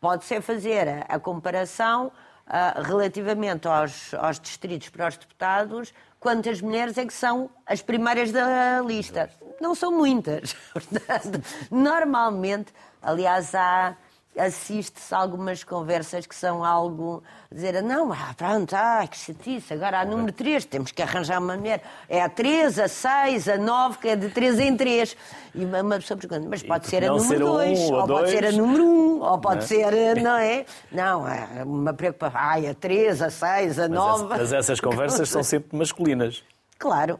Pode-se 0.00 0.40
fazer 0.40 0.88
a, 0.88 1.16
a 1.16 1.18
comparação 1.18 2.06
uh, 2.46 2.82
relativamente 2.82 3.66
aos, 3.66 4.14
aos 4.14 4.38
distritos 4.38 4.88
para 4.88 5.08
os 5.08 5.16
deputados, 5.16 5.92
quantas 6.20 6.60
mulheres 6.60 6.96
é 6.98 7.04
que 7.04 7.12
são 7.12 7.50
as 7.66 7.82
primeiras 7.82 8.32
da 8.32 8.80
lista. 8.80 9.30
Não 9.60 9.74
são 9.74 9.90
muitas. 9.92 10.54
Portanto, 10.72 11.42
normalmente 11.70 12.72
Aliás, 13.02 13.54
há, 13.54 13.96
assiste-se 14.38 15.14
a 15.14 15.18
algumas 15.18 15.64
conversas 15.64 16.26
que 16.26 16.34
são 16.34 16.64
algo. 16.64 17.22
dizer, 17.50 17.82
não, 17.82 18.12
ah, 18.12 18.34
pronto, 18.36 18.74
ah, 18.74 19.06
que 19.06 19.16
chatice, 19.16 19.74
agora 19.74 20.00
há 20.00 20.04
número 20.04 20.32
3, 20.32 20.64
temos 20.64 20.92
que 20.92 21.02
arranjar 21.02 21.40
uma 21.40 21.56
mulher. 21.56 21.82
É 22.08 22.22
a 22.22 22.28
3, 22.28 22.78
a 22.78 22.88
6, 22.88 23.48
a 23.48 23.58
9, 23.58 23.98
que 23.98 24.08
é 24.08 24.16
de 24.16 24.28
3 24.28 24.60
em 24.60 24.76
3. 24.76 25.16
E 25.54 25.64
uma 25.64 25.96
pessoa 25.96 26.18
pergunta, 26.18 26.46
mas 26.48 26.62
pode 26.62 26.86
ser 26.86 27.04
a 27.04 27.08
número 27.08 27.46
2, 27.46 27.78
um, 27.78 27.82
ou, 27.92 28.00
ou 28.00 28.06
pode 28.06 28.30
ser 28.30 28.44
a 28.44 28.52
número 28.52 28.84
1, 28.84 28.88
um, 28.88 29.22
ou 29.22 29.38
pode 29.38 29.56
não 29.56 29.62
é? 29.62 29.66
ser, 29.66 30.22
não 30.22 30.36
é? 30.36 30.66
Não, 30.92 31.28
é 31.28 31.64
uma 31.64 31.92
preocupação. 31.92 32.40
Ai, 32.40 32.68
a 32.68 32.74
3, 32.74 33.22
a 33.22 33.30
6, 33.30 33.78
a 33.78 33.88
9. 33.88 34.24
Mas, 34.24 34.38
mas 34.38 34.52
essas 34.52 34.80
conversas 34.80 35.28
são 35.28 35.42
sempre 35.42 35.76
masculinas. 35.76 36.44
Claro, 36.78 37.18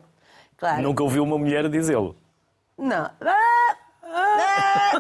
claro. 0.57 0.83
Nunca 0.83 1.03
ouviu 1.03 1.25
uma 1.25 1.37
mulher 1.37 1.69
dizê-lo. 1.69 2.15
Não. 2.79 3.11
Ah, 3.21 3.58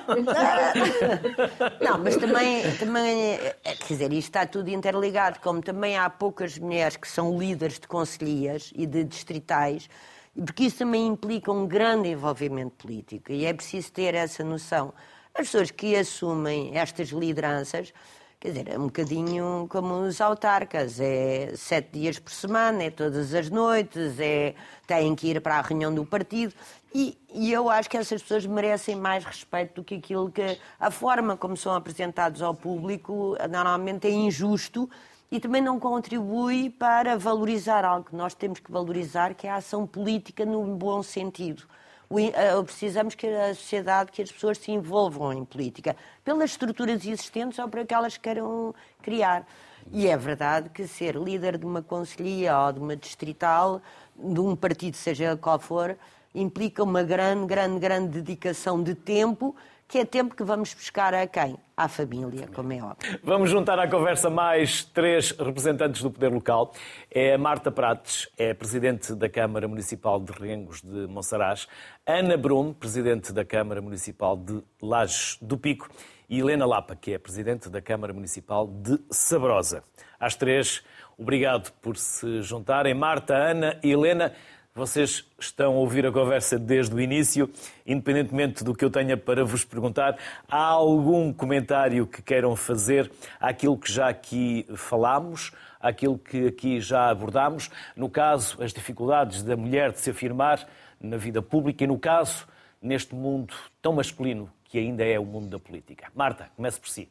não, 1.81 1.99
mas 1.99 2.17
também, 2.17 2.77
também, 2.77 3.35
eh, 3.35 3.57
quer 3.63 3.95
dizer, 3.95 4.13
isto 4.13 4.29
está 4.29 4.47
tudo 4.47 4.69
interligado, 4.71 5.41
como 5.41 5.61
também 5.61 5.97
há 5.97 6.09
poucas 6.09 6.59
mulheres 6.59 6.97
que 6.97 7.09
são 7.09 7.39
líderes 7.39 7.79
de 7.79 7.87
conselheiras 7.87 8.73
e 8.75 8.87
de 8.87 9.05
distritais, 9.05 9.89
porque 10.35 10.65
isso 10.65 10.79
também 10.79 11.07
implica 11.07 11.51
um 11.51 11.67
grande 11.67 12.09
envolvimento 12.09 12.87
político 12.87 13.33
e 13.33 13.45
é 13.45 13.53
preciso 13.53 13.93
ter 13.93 14.15
essa 14.15 14.45
noção. 14.45 14.93
As 15.35 15.47
pessoas 15.47 15.71
que 15.71 15.97
assumem 15.97 16.77
estas 16.77 17.09
lideranças 17.09 17.93
Quer 18.41 18.51
dizer, 18.51 18.69
é 18.69 18.79
um 18.79 18.85
bocadinho 18.85 19.67
como 19.69 20.03
os 20.03 20.21
autarcas, 20.21 21.01
é 21.01 21.57
sete 21.57 21.99
dias 21.99 22.21
por 22.21 22.31
semana, 22.31 22.85
é 22.85 22.91
todas 22.91 23.35
as 23.35 23.51
noites, 23.51 24.21
é, 24.21 24.55
têm 24.87 25.13
que 25.17 25.27
ir 25.27 25.41
para 25.41 25.57
a 25.57 25.61
reunião 25.61 25.93
do 25.93 26.07
partido. 26.07 26.55
E, 26.95 27.19
e, 27.33 27.53
eu 27.53 27.69
acho 27.69 27.89
que 27.89 27.97
essas 27.97 28.23
pessoas 28.23 28.47
merecem 28.47 28.97
mais 28.97 29.25
respeito 29.25 29.77
do 29.77 29.85
que 29.85 29.97
aquilo 29.97 30.31
que. 30.31 30.59
A 30.81 30.91
forma 30.91 31.37
como 31.37 31.57
são 31.57 31.75
apresentados 31.75 32.41
ao 32.41 32.55
público 32.55 33.37
normalmente 33.51 34.07
é 34.07 34.11
injusto 34.11 34.89
e 35.31 35.39
também 35.39 35.61
não 35.61 35.79
contribui 35.79 36.71
para 36.71 37.19
valorizar 37.19 37.85
algo 37.85 38.09
que 38.09 38.17
nós 38.17 38.35
temos 38.35 38.61
que 38.61 38.73
valorizar, 38.73 39.35
que 39.35 39.47
é 39.47 39.51
a 39.51 39.57
ação 39.57 39.87
política 39.87 40.47
no 40.47 40.65
bom 40.77 41.03
sentido. 41.03 41.65
Eh, 42.11 42.63
precisamos 42.63 43.15
que 43.15 43.27
a 43.27 43.55
sociedade, 43.55 44.11
que 44.11 44.23
as 44.23 44.33
pessoas 44.33 44.57
se 44.57 44.73
envolvam 44.73 45.31
em 45.33 45.45
política, 45.45 45.95
pelas 46.25 46.53
estruturas 46.53 47.05
existentes 47.05 47.59
ou 47.59 47.69
por 47.69 47.81
aquelas 47.81 48.17
que 48.17 48.23
queiram 48.23 48.75
criar. 49.03 49.47
E 49.93 50.07
é 50.07 50.17
verdade 50.17 50.71
que 50.71 50.87
ser 50.87 51.15
líder 51.15 51.59
de 51.59 51.67
uma 51.67 51.83
conselhia 51.83 52.59
ou 52.59 52.73
de 52.73 52.81
uma 52.81 52.97
distrital, 52.97 53.83
de 54.17 54.41
um 54.41 54.57
partido, 54.57 54.97
seja 54.97 55.37
qual 55.37 55.59
for, 55.59 55.97
implica 56.35 56.83
uma 56.83 57.03
grande, 57.03 57.47
grande, 57.47 57.79
grande 57.79 58.21
dedicação 58.21 58.83
de 58.83 58.95
tempo 58.95 59.55
que 59.89 59.97
é 59.97 60.05
tempo 60.05 60.37
que 60.37 60.45
vamos 60.45 60.75
buscar 60.75 61.15
a 61.15 61.27
quem? 61.27 61.57
À 61.75 61.89
família, 61.89 62.47
como 62.55 62.71
é 62.75 62.83
óbvio. 62.83 63.19
Vamos 63.25 63.49
juntar 63.49 63.79
à 63.79 63.89
conversa 63.89 64.29
mais 64.29 64.85
três 64.85 65.31
representantes 65.31 66.03
do 66.03 66.11
poder 66.11 66.31
local. 66.31 66.75
É 67.11 67.33
a 67.33 67.39
Marta 67.39 67.73
Prates, 67.73 68.29
é 68.37 68.53
presidente 68.53 69.15
da 69.15 69.31
Câmara 69.31 69.67
Municipal 69.67 70.21
de 70.21 70.31
Rengos 70.33 70.83
de 70.83 71.07
Monsaraz, 71.07 71.67
Ana 72.07 72.37
Brum, 72.37 72.75
presidente 72.75 73.33
da 73.33 73.47
Câmara 73.47 73.81
Municipal 73.81 74.37
de 74.37 74.63
Lages 74.83 75.39
do 75.41 75.57
Pico, 75.57 75.89
e 76.29 76.39
Helena 76.39 76.67
Lapa, 76.67 76.95
que 76.95 77.15
é 77.15 77.19
presidente 77.19 77.71
da 77.71 77.81
Câmara 77.81 78.13
Municipal 78.13 78.67
de 78.67 79.01
Sabrosa. 79.11 79.83
Às 80.21 80.35
três, 80.35 80.85
obrigado 81.17 81.73
por 81.81 81.97
se 81.97 82.43
juntarem. 82.43 82.93
Marta, 82.93 83.35
Ana 83.35 83.81
e 83.83 83.91
Helena, 83.91 84.35
vocês 84.79 85.29
estão 85.41 85.75
a 85.75 85.77
ouvir 85.77 86.07
a 86.07 86.13
conversa 86.13 86.57
desde 86.57 86.95
o 86.95 87.01
início, 87.01 87.51
independentemente 87.85 88.63
do 88.63 88.73
que 88.73 88.85
eu 88.85 88.91
tenha 88.91 89.17
para 89.17 89.45
vos 89.45 89.65
perguntar. 89.65 90.17
Há 90.49 90.63
algum 90.63 91.33
comentário 91.33 92.07
que 92.07 92.23
queiram 92.23 92.55
fazer 92.55 93.11
àquilo 93.41 93.77
que 93.77 93.93
já 93.93 94.09
aqui 94.09 94.65
falámos, 94.77 95.51
àquilo 95.81 96.17
que 96.17 96.47
aqui 96.47 96.81
já 96.81 97.11
abordámos? 97.11 97.69
No 97.97 98.09
caso, 98.09 98.63
as 98.63 98.73
dificuldades 98.73 99.43
da 99.43 99.57
mulher 99.57 99.91
de 99.91 99.99
se 99.99 100.11
afirmar 100.11 100.65
na 101.01 101.17
vida 101.17 101.43
pública 101.43 101.83
e, 101.83 101.87
no 101.89 101.99
caso, 101.99 102.47
neste 102.81 103.17
mundo 103.17 103.53
tão 103.83 103.95
masculino 103.95 104.49
que 104.63 104.79
ainda 104.79 105.05
é 105.05 105.19
o 105.19 105.25
mundo 105.25 105.49
da 105.49 105.59
política. 105.59 106.07
Marta, 106.15 106.51
comece 106.55 106.79
por 106.79 106.89
si. 106.89 107.11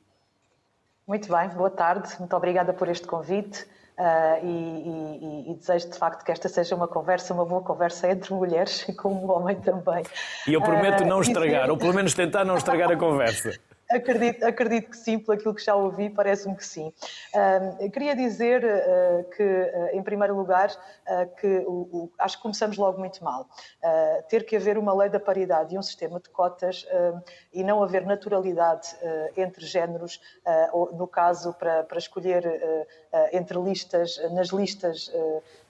Muito 1.06 1.28
bem, 1.30 1.50
boa 1.50 1.70
tarde. 1.70 2.18
Muito 2.18 2.34
obrigada 2.34 2.72
por 2.72 2.88
este 2.88 3.06
convite. 3.06 3.68
Uh, 3.98 4.46
e, 4.46 5.48
e, 5.50 5.52
e, 5.52 5.56
desejo 5.56 5.90
de 5.90 5.98
facto 5.98 6.24
que 6.24 6.32
esta 6.32 6.48
seja 6.48 6.76
uma 6.76 6.88
conversa, 6.88 7.34
uma 7.34 7.44
boa 7.44 7.64
conversa 7.64 8.08
entre 8.12 8.32
mulheres 8.32 8.86
e 8.90 8.94
com 8.94 9.10
o 9.10 9.32
homem 9.32 9.56
também. 9.56 10.04
E 10.48 10.54
eu 10.54 10.62
prometo 10.62 11.04
uh, 11.04 11.08
não 11.08 11.20
estragar, 11.20 11.62
dizer... 11.62 11.72
ou 11.72 11.78
pelo 11.78 11.96
menos 11.96 12.14
tentar 12.14 12.46
não 12.46 12.58
estragar 12.58 12.92
a 12.92 12.96
conversa. 12.98 13.58
Acredito, 13.90 14.46
acredito 14.46 14.90
que 14.90 14.98
sim, 14.98 15.18
pelo 15.18 15.38
aquilo 15.38 15.56
que 15.56 15.64
já 15.64 15.74
ouvi, 15.74 16.10
parece-me 16.10 16.56
que 16.58 16.66
sim. 16.66 16.94
Uh, 17.34 17.90
queria 17.90 18.16
dizer 18.16 18.64
uh, 18.64 19.24
que, 19.30 19.44
uh, 19.44 19.90
em 19.94 20.04
primeiro 20.04 20.36
lugar, 20.36 20.70
que 21.40 21.64
o, 21.66 21.72
o, 21.72 22.12
acho 22.20 22.36
que 22.36 22.44
começamos 22.44 22.78
logo 22.78 23.00
muito 23.00 23.24
mal. 23.24 23.48
ter 24.28 24.46
que 24.46 24.58
haver 24.58 24.78
uma 24.78 24.94
lei 24.94 25.10
da 25.10 25.20
paridade 25.20 25.74
e 25.74 25.78
um 25.78 25.82
sistema 25.82 26.20
de 26.20 26.30
cotas 26.30 26.86
e 27.54 27.64
não 27.64 27.82
haver 27.82 28.06
naturalidade 28.06 28.90
entre 29.38 29.66
géneros, 29.66 30.20
ou, 30.74 30.92
no 30.94 31.08
caso, 31.08 31.54
para, 31.54 31.84
para 31.84 31.98
escolher 31.98 32.60
entre 33.32 33.58
listas, 33.58 34.20
nas 34.34 34.50
listas 34.50 35.10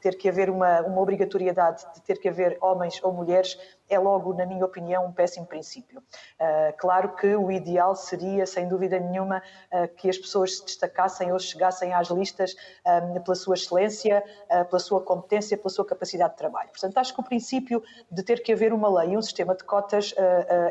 ter 0.02 0.18
que 0.18 0.28
haver 0.28 0.50
uma, 0.50 0.82
uma 0.82 1.02
obrigatoriedade 1.02 1.86
de 1.94 2.02
ter 2.02 2.20
que 2.20 2.28
haver 2.28 2.58
homens 2.62 3.00
ou 3.04 3.14
mulheres 3.14 3.58
é 3.90 3.98
logo, 3.98 4.34
na 4.34 4.46
minha 4.46 4.66
opinião, 4.66 5.06
um 5.06 5.12
péssimo 5.12 5.46
princípio. 5.46 6.00
Uh, 6.00 6.76
claro 6.78 7.16
que 7.16 7.36
o 7.36 7.52
ideal 7.52 7.96
seria, 7.96 8.46
sem 8.46 8.68
dúvida 8.68 9.00
nenhuma, 9.00 9.42
uh, 9.72 9.88
que 9.96 10.10
as 10.10 10.18
pessoas 10.18 10.58
se 10.58 10.66
destacassem 10.66 11.32
ou 11.32 11.40
chegassem 11.40 11.94
às 11.94 12.10
listas 12.10 12.56
um, 12.86 13.22
pela 13.22 13.36
sua 13.36 13.56
excelência, 13.56 14.24
uh, 14.52 14.66
pela 14.66 14.80
sua 14.80 15.02
competência, 15.02 15.58
pela 15.58 15.70
sua 15.70 15.86
capacidade 15.86 16.32
de 16.32 16.38
trabalho. 16.38 16.70
Portanto, 16.70 16.98
acho 16.98 17.14
que 17.14 17.20
o 17.20 17.24
princípio 17.24 17.82
de 18.12 18.24
ter 18.24 18.44
que 18.44 18.52
haver 18.52 18.74
uma 18.74 18.90
lei 19.02 19.14
e 19.14 19.18
um 19.18 19.22
sistema 19.22 19.56
de 19.56 19.64
cotas 19.64 20.14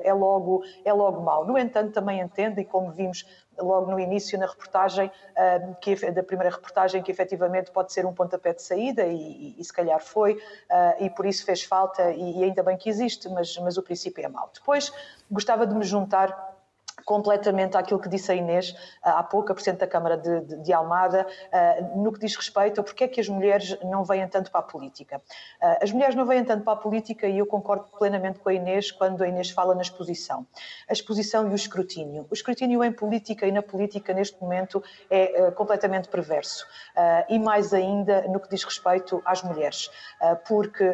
é, 0.02 0.12
logo, 0.12 0.62
é 0.84 0.92
logo 0.92 1.20
mau. 1.22 1.44
No 1.44 1.58
entanto, 1.58 1.92
também 1.92 2.20
entendo, 2.20 2.58
e 2.58 2.64
como 2.64 2.90
vimos 2.90 3.24
logo 3.58 3.90
no 3.90 3.98
início 3.98 4.38
na 4.38 4.46
reportagem, 4.46 5.10
ah, 5.36 5.74
que, 5.80 5.94
da 6.10 6.22
primeira 6.22 6.54
reportagem, 6.54 7.02
que 7.02 7.10
efetivamente 7.10 7.70
pode 7.70 7.92
ser 7.92 8.06
um 8.06 8.12
pontapé 8.12 8.52
de 8.52 8.62
saída 8.62 9.04
e, 9.04 9.54
e, 9.58 9.64
se 9.64 9.72
calhar 9.72 10.00
foi, 10.00 10.40
ah, 10.70 10.96
e 11.00 11.10
por 11.10 11.26
isso 11.26 11.44
fez 11.44 11.62
falta 11.62 12.10
e, 12.12 12.40
e 12.40 12.44
ainda 12.44 12.62
bem 12.62 12.76
que 12.76 12.88
existe, 12.88 13.28
mas, 13.28 13.56
mas 13.58 13.76
o 13.76 13.82
princípio 13.82 14.24
é 14.24 14.28
mau. 14.28 14.50
Depois, 14.52 14.92
gostava 15.30 15.66
de 15.66 15.74
me 15.74 15.84
juntar 15.84 16.55
completamente 17.06 17.76
àquilo 17.76 18.00
que 18.00 18.08
disse 18.08 18.32
a 18.32 18.34
Inês 18.34 18.74
há 19.00 19.22
pouco, 19.22 19.52
a 19.52 19.54
Presidente 19.54 19.78
da 19.78 19.86
Câmara 19.86 20.18
de, 20.18 20.40
de, 20.40 20.56
de 20.56 20.72
Almada, 20.72 21.24
uh, 21.24 22.02
no 22.02 22.12
que 22.12 22.18
diz 22.18 22.34
respeito 22.34 22.80
a 22.80 22.84
porque 22.84 23.04
é 23.04 23.08
que 23.08 23.20
as 23.20 23.28
mulheres 23.28 23.78
não 23.84 24.04
vêm 24.04 24.26
tanto 24.26 24.50
para 24.50 24.58
a 24.58 24.62
política. 24.64 25.22
Uh, 25.62 25.84
as 25.84 25.92
mulheres 25.92 26.16
não 26.16 26.26
vêm 26.26 26.44
tanto 26.44 26.64
para 26.64 26.72
a 26.72 26.76
política 26.76 27.28
e 27.28 27.38
eu 27.38 27.46
concordo 27.46 27.84
plenamente 27.96 28.40
com 28.40 28.48
a 28.48 28.54
Inês 28.54 28.90
quando 28.90 29.22
a 29.22 29.28
Inês 29.28 29.50
fala 29.50 29.72
na 29.72 29.82
exposição. 29.82 30.44
A 30.88 30.92
exposição 30.92 31.48
e 31.48 31.52
o 31.52 31.54
escrutínio. 31.54 32.26
O 32.28 32.34
escrutínio 32.34 32.82
em 32.82 32.92
política 32.92 33.46
e 33.46 33.52
na 33.52 33.62
política 33.62 34.12
neste 34.12 34.42
momento 34.42 34.82
é 35.08 35.52
completamente 35.52 36.08
perverso. 36.08 36.66
e 37.28 37.38
mais 37.38 37.72
ainda 37.72 38.22
no 38.22 38.40
que 38.40 38.48
diz 38.48 38.64
respeito 38.64 39.22
às 39.24 39.42
mulheres. 39.42 39.90
porque 40.48 40.84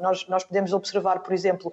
nós, 0.00 0.26
nós 0.28 0.44
podemos 0.44 0.72
observar, 0.72 1.20
por 1.20 1.32
exemplo, 1.32 1.72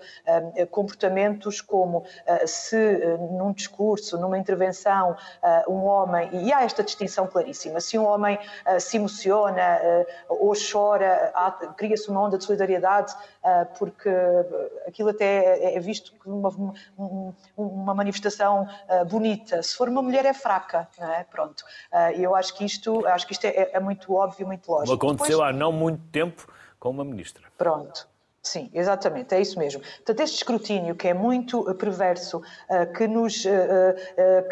comportamentos 0.69 1.61
como 1.61 2.03
se 2.45 3.04
num 3.31 3.51
discurso, 3.51 4.17
numa 4.17 4.37
intervenção, 4.37 5.15
eh, 5.41 5.65
um 5.67 5.85
homem, 5.85 6.29
e 6.33 6.51
há 6.53 6.63
esta 6.63 6.83
distinção 6.83 7.27
claríssima, 7.27 7.79
se 7.79 7.97
um 7.97 8.05
homem 8.05 8.37
eh, 8.65 8.79
se 8.79 8.97
emociona 8.97 10.05
ou 10.27 10.53
chora, 10.53 11.33
cria-se 11.77 12.09
uma 12.09 12.21
onda 12.21 12.37
de 12.37 12.43
solidariedade, 12.43 13.13
porque 13.77 14.09
aquilo 14.87 15.09
até 15.09 15.59
é, 15.59 15.75
é 15.75 15.79
visto 15.79 16.13
como 16.23 16.47
uma, 16.97 17.33
uma 17.57 17.93
manifestação 17.93 18.67
bonita. 19.09 19.61
Se 19.61 19.75
for 19.75 19.89
uma 19.89 20.01
mulher 20.01 20.25
é 20.25 20.33
fraca, 20.33 20.87
não 20.99 21.11
é? 21.13 21.23
Pronto. 21.23 21.63
E 22.15 22.23
eu 22.23 22.35
acho 22.35 22.55
que 22.55 22.65
isto, 22.65 23.05
acho 23.07 23.25
que 23.27 23.33
isto 23.33 23.45
é, 23.45 23.71
é 23.73 23.79
muito 23.79 24.13
óbvio, 24.13 24.47
muito 24.47 24.69
lógico. 24.69 24.93
Aconteceu 24.93 25.37
Depois... 25.37 25.55
há 25.55 25.57
não 25.57 25.71
muito 25.71 26.01
tempo 26.11 26.47
com 26.79 26.89
uma 26.89 27.03
ministra. 27.03 27.43
Pronto. 27.57 28.07
Sim, 28.45 28.69
exatamente, 28.75 29.33
é 29.33 29.41
isso 29.41 29.57
mesmo. 29.57 29.81
Portanto, 29.81 30.19
este 30.19 30.35
escrutínio 30.35 30.93
que 30.93 31.07
é 31.07 31.15
muito 31.15 31.67
eh, 31.67 31.73
perverso, 31.73 32.43
eh, 32.69 32.85
que 32.85 33.07
nos, 33.07 33.43
eh, 33.43 33.95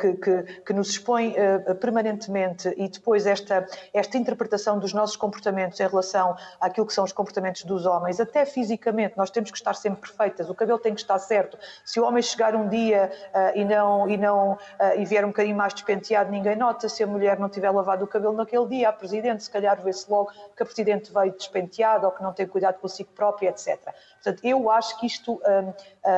que, 0.01 0.13
que, 0.13 0.43
que 0.63 0.73
nos 0.73 0.89
expõe 0.89 1.35
permanentemente 1.79 2.73
e 2.75 2.89
depois 2.89 3.27
esta, 3.27 3.67
esta 3.93 4.17
interpretação 4.17 4.79
dos 4.79 4.93
nossos 4.93 5.15
comportamentos 5.15 5.79
em 5.79 5.87
relação 5.87 6.35
àquilo 6.59 6.87
que 6.87 6.93
são 6.93 7.03
os 7.03 7.11
comportamentos 7.11 7.65
dos 7.65 7.85
homens, 7.85 8.19
até 8.19 8.45
fisicamente, 8.45 9.15
nós 9.15 9.29
temos 9.29 9.51
que 9.51 9.57
estar 9.57 9.75
sempre 9.75 10.01
perfeitas, 10.01 10.49
o 10.49 10.55
cabelo 10.55 10.79
tem 10.79 10.95
que 10.95 11.01
estar 11.01 11.19
certo. 11.19 11.55
Se 11.85 11.99
o 11.99 12.03
homem 12.03 12.23
chegar 12.23 12.55
um 12.55 12.67
dia 12.67 13.11
e 13.53 13.63
não, 13.63 14.09
e 14.09 14.17
não 14.17 14.57
e 14.97 15.05
vier 15.05 15.23
um 15.23 15.27
bocadinho 15.27 15.55
mais 15.55 15.73
despenteado, 15.73 16.31
ninguém 16.31 16.55
nota. 16.55 16.89
Se 16.89 17.03
a 17.03 17.07
mulher 17.07 17.37
não 17.37 17.47
tiver 17.47 17.69
lavado 17.69 18.05
o 18.05 18.07
cabelo 18.07 18.33
naquele 18.33 18.65
dia, 18.65 18.89
a 18.89 18.93
Presidente, 18.93 19.43
se 19.43 19.51
calhar 19.51 19.79
vê-se 19.83 20.09
logo 20.09 20.31
que 20.55 20.63
a 20.63 20.65
Presidente 20.65 21.13
veio 21.13 21.31
despenteada 21.31 22.07
ou 22.07 22.11
que 22.11 22.23
não 22.23 22.33
tem 22.33 22.47
cuidado 22.47 22.79
consigo 22.79 23.09
própria, 23.13 23.49
etc. 23.49 23.82
Portanto, 24.15 24.45
eu 24.45 24.69
acho 24.71 24.99
que 24.99 25.05
isto 25.05 25.33
um, 25.33 25.73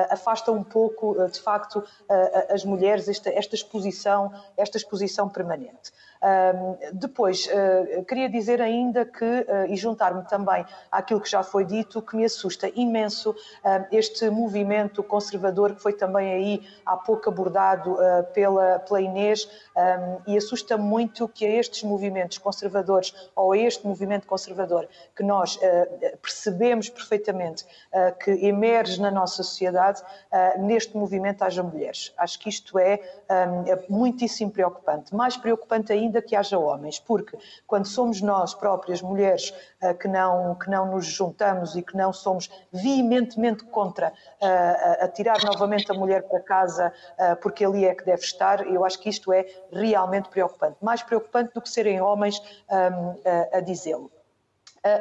afasta 0.09 0.51
um 0.51 0.63
pouco, 0.63 1.15
de 1.27 1.39
facto, 1.39 1.83
as 2.49 2.63
mulheres, 2.63 3.07
esta, 3.07 3.29
esta 3.29 3.55
exposição, 3.55 4.31
esta 4.57 4.77
exposição 4.77 5.27
permanente 5.27 5.91
depois, 6.93 7.47
uh, 7.47 8.03
queria 8.05 8.29
dizer 8.29 8.61
ainda 8.61 9.05
que, 9.05 9.23
uh, 9.23 9.65
e 9.67 9.75
juntar-me 9.75 10.23
também 10.23 10.65
àquilo 10.91 11.21
que 11.21 11.29
já 11.29 11.43
foi 11.43 11.65
dito, 11.65 12.01
que 12.01 12.15
me 12.15 12.25
assusta 12.25 12.71
imenso 12.75 13.35
este 13.91 14.29
movimento 14.29 15.03
conservador 15.03 15.75
que 15.75 15.81
foi 15.81 15.93
também 15.93 16.33
aí 16.33 16.67
há 16.85 16.97
pouco 16.97 17.29
abordado 17.29 17.97
ah, 17.99 18.23
pela, 18.33 18.79
pela 18.79 19.01
Inês, 19.01 19.49
e 20.27 20.37
assusta 20.37 20.77
muito 20.77 21.27
que 21.27 21.45
a 21.45 21.49
estes 21.49 21.83
movimentos 21.83 22.37
conservadores, 22.37 23.13
ou 23.35 23.51
a 23.51 23.57
este 23.57 23.85
movimento 23.85 24.27
conservador, 24.27 24.87
que 25.15 25.23
nós 25.23 25.59
percebemos 26.21 26.89
perfeitamente 26.89 27.65
que 28.23 28.31
emerge 28.45 29.01
na 29.01 29.11
nossa 29.11 29.43
sociedade, 29.43 30.01
neste 30.59 30.95
movimento 30.95 31.43
haja 31.43 31.63
mulheres. 31.63 32.13
Acho 32.17 32.39
que 32.39 32.49
isto 32.49 32.77
é, 32.79 32.93
é 33.29 33.85
muitíssimo 33.89 34.51
preocupante. 34.51 35.13
Mais 35.13 35.35
preocupante 35.37 35.91
ainda 35.91 36.14
ainda 36.15 36.21
que 36.21 36.35
haja 36.35 36.57
homens, 36.57 36.99
porque 36.99 37.37
quando 37.67 37.85
somos 37.85 38.21
nós 38.21 38.53
próprias 38.53 39.01
mulheres 39.01 39.53
uh, 39.81 39.93
que, 39.95 40.07
não, 40.07 40.55
que 40.55 40.69
não 40.69 40.91
nos 40.91 41.05
juntamos 41.05 41.75
e 41.75 41.81
que 41.81 41.95
não 41.95 42.13
somos 42.13 42.49
veementemente 42.71 43.63
contra 43.65 44.09
uh, 44.09 45.03
a 45.03 45.07
tirar 45.07 45.43
novamente 45.43 45.91
a 45.91 45.93
mulher 45.93 46.23
para 46.23 46.39
casa 46.39 46.93
uh, 47.19 47.35
porque 47.41 47.65
ali 47.65 47.85
é 47.85 47.93
que 47.93 48.05
deve 48.05 48.21
estar, 48.21 48.65
eu 48.65 48.85
acho 48.85 48.99
que 48.99 49.09
isto 49.09 49.33
é 49.33 49.45
realmente 49.71 50.29
preocupante. 50.29 50.77
Mais 50.81 51.03
preocupante 51.03 51.53
do 51.53 51.61
que 51.61 51.69
serem 51.69 52.01
homens 52.01 52.41
um, 52.69 53.57
a 53.57 53.59
dizê-lo 53.59 54.11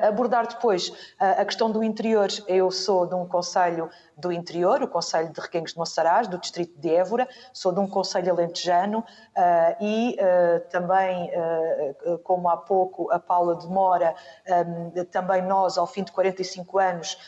abordar 0.02 0.46
depois 0.46 0.92
a 1.18 1.44
questão 1.44 1.70
do 1.70 1.82
interior. 1.82 2.28
Eu 2.48 2.70
sou 2.70 3.06
de 3.06 3.14
um 3.14 3.26
conselho 3.26 3.90
do 4.16 4.32
interior, 4.32 4.82
o 4.82 4.88
Conselho 4.88 5.32
de 5.32 5.40
Requengos 5.40 5.72
de 5.72 5.78
Monsaraz, 5.78 6.28
do 6.28 6.38
Distrito 6.38 6.78
de 6.78 6.94
Évora, 6.94 7.28
sou 7.52 7.72
de 7.72 7.80
um 7.80 7.86
Conselho 7.86 8.32
alentejano 8.32 9.00
uh, 9.00 9.84
e 9.84 10.16
uh, 10.16 10.60
também, 10.70 11.30
uh, 11.30 12.18
como 12.18 12.48
há 12.48 12.56
pouco 12.56 13.10
a 13.10 13.18
Paula 13.18 13.56
demora, 13.56 14.14
um, 14.48 15.04
também 15.06 15.42
nós, 15.42 15.76
ao 15.76 15.86
fim 15.86 16.04
de 16.04 16.12
45 16.12 16.78
anos, 16.78 17.18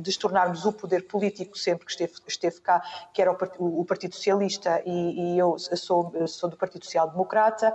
de 0.00 0.18
tornarmos 0.18 0.64
o 0.64 0.72
poder 0.72 1.06
político 1.06 1.56
sempre 1.58 1.84
que 1.84 1.90
esteve, 1.90 2.12
esteve 2.26 2.60
cá, 2.60 2.82
que 3.12 3.20
era 3.20 3.32
o, 3.32 3.80
o 3.80 3.84
Partido 3.84 4.14
Socialista 4.14 4.82
e, 4.84 5.34
e, 5.34 5.38
eu 5.38 5.58
sou, 5.58 6.12
sou 6.26 6.48
do 6.48 6.56
Partido 6.56 6.84
Social 6.84 7.10
Democrata 7.10 7.74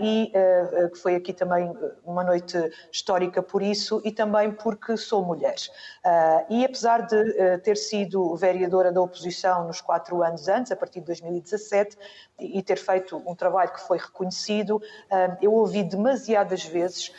e 0.00 0.32
que 0.92 0.98
foi 0.98 1.14
aqui 1.14 1.32
também 1.32 1.72
uma 2.04 2.24
noite 2.24 2.58
histórica 2.92 3.42
por 3.42 3.62
isso 3.62 4.00
e 4.04 4.12
também 4.12 4.50
porque 4.52 4.96
sou 4.96 5.24
mulher. 5.24 5.56
e 6.48 6.64
apesar 6.64 7.06
de 7.06 7.16
uh, 7.16 7.58
ter 7.62 7.76
sido 7.76 8.34
vereadora 8.36 8.92
da 8.92 9.00
oposição 9.00 9.66
nos 9.66 9.80
quatro 9.80 10.22
anos 10.22 10.48
antes, 10.48 10.72
a 10.72 10.76
partir 10.76 11.00
de 11.00 11.06
2017, 11.06 11.96
e 12.38 12.62
ter 12.62 12.78
feito 12.78 13.22
um 13.26 13.34
trabalho 13.34 13.72
que 13.72 13.80
foi 13.80 13.98
reconhecido, 13.98 14.76
uh, 14.76 15.36
eu 15.40 15.52
ouvi 15.52 15.82
demasiadas 15.82 16.64
vezes 16.64 17.12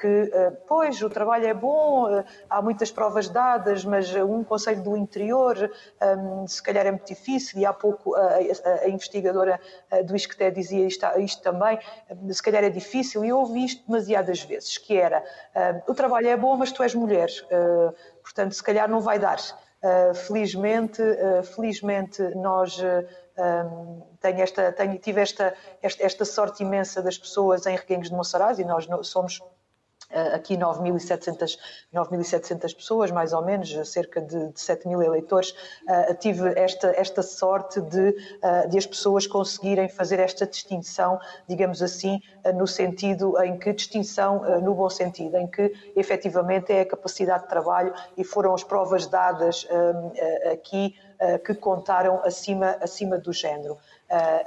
que, 0.00 0.30
pois, 0.66 1.02
o 1.02 1.10
trabalho 1.10 1.46
é 1.46 1.54
bom, 1.54 2.06
há 2.48 2.62
muitas 2.62 2.90
provas 2.90 3.28
dadas, 3.28 3.84
mas 3.84 4.14
um 4.14 4.44
conselho 4.44 4.82
do 4.82 4.96
interior 4.96 5.70
um, 6.00 6.46
se 6.46 6.62
calhar 6.62 6.86
é 6.86 6.90
muito 6.90 7.06
difícil, 7.06 7.60
e 7.60 7.66
há 7.66 7.72
pouco 7.72 8.14
a, 8.14 8.88
investigadora 8.88 9.60
do 10.04 10.14
ISCTE 10.14 10.50
dizia 10.52 10.86
isto, 10.86 11.04
isto, 11.18 11.42
também, 11.42 11.78
se 12.30 12.42
calhar 12.42 12.62
é 12.62 12.70
difícil, 12.70 13.24
e 13.24 13.28
eu 13.30 13.38
ouvi 13.38 13.64
isto 13.64 13.84
demasiadas 13.86 14.42
vezes, 14.42 14.78
que 14.78 14.96
era, 14.96 15.24
o 15.88 15.94
trabalho 15.94 16.28
é 16.28 16.36
bom, 16.36 16.56
mas 16.56 16.70
tu 16.70 16.82
és 16.82 16.94
mulher, 16.94 17.28
Portanto, 18.22 18.52
se 18.54 18.62
calhar 18.62 18.88
não 18.88 19.00
vai 19.00 19.18
dar. 19.18 19.38
Felizmente, 20.14 21.00
felizmente 21.54 22.22
nós 22.34 22.76
um, 23.38 24.02
tenho 24.20 24.40
esta, 24.40 24.72
tenho, 24.72 24.98
tive 24.98 25.20
esta, 25.20 25.54
esta, 25.82 26.04
esta, 26.04 26.24
sorte 26.24 26.62
imensa 26.62 27.02
das 27.02 27.18
pessoas 27.18 27.66
em 27.66 27.76
Reguengos 27.76 28.08
de 28.08 28.14
Monsaraz 28.14 28.58
e 28.58 28.64
nós 28.64 28.88
somos 29.02 29.40
aqui 30.10 30.56
9.700, 30.56 31.58
9.700 31.94 32.74
pessoas, 32.74 33.10
mais 33.10 33.32
ou 33.32 33.44
menos, 33.44 33.70
cerca 33.90 34.20
de, 34.20 34.52
de 34.52 34.60
7 34.60 34.86
mil 34.86 35.02
eleitores, 35.02 35.50
uh, 35.50 36.14
tive 36.18 36.48
esta, 36.58 36.88
esta 36.88 37.22
sorte 37.22 37.80
de, 37.80 38.08
uh, 38.08 38.68
de 38.68 38.78
as 38.78 38.86
pessoas 38.86 39.26
conseguirem 39.26 39.88
fazer 39.88 40.20
esta 40.20 40.46
distinção, 40.46 41.18
digamos 41.48 41.82
assim, 41.82 42.20
uh, 42.44 42.52
no 42.52 42.66
sentido 42.66 43.40
em 43.42 43.58
que, 43.58 43.72
distinção 43.72 44.60
no 44.60 44.74
bom 44.74 44.88
sentido, 44.88 45.36
em 45.36 45.46
que 45.46 45.72
efetivamente 45.94 46.72
é 46.72 46.80
a 46.80 46.86
capacidade 46.86 47.42
de 47.44 47.48
trabalho 47.48 47.92
e 48.16 48.24
foram 48.24 48.54
as 48.54 48.64
provas 48.64 49.06
dadas 49.06 49.66
aqui 50.50 50.94
que 51.44 51.54
contaram 51.54 52.20
acima, 52.24 52.76
acima 52.80 53.18
do 53.18 53.32
género. 53.32 53.78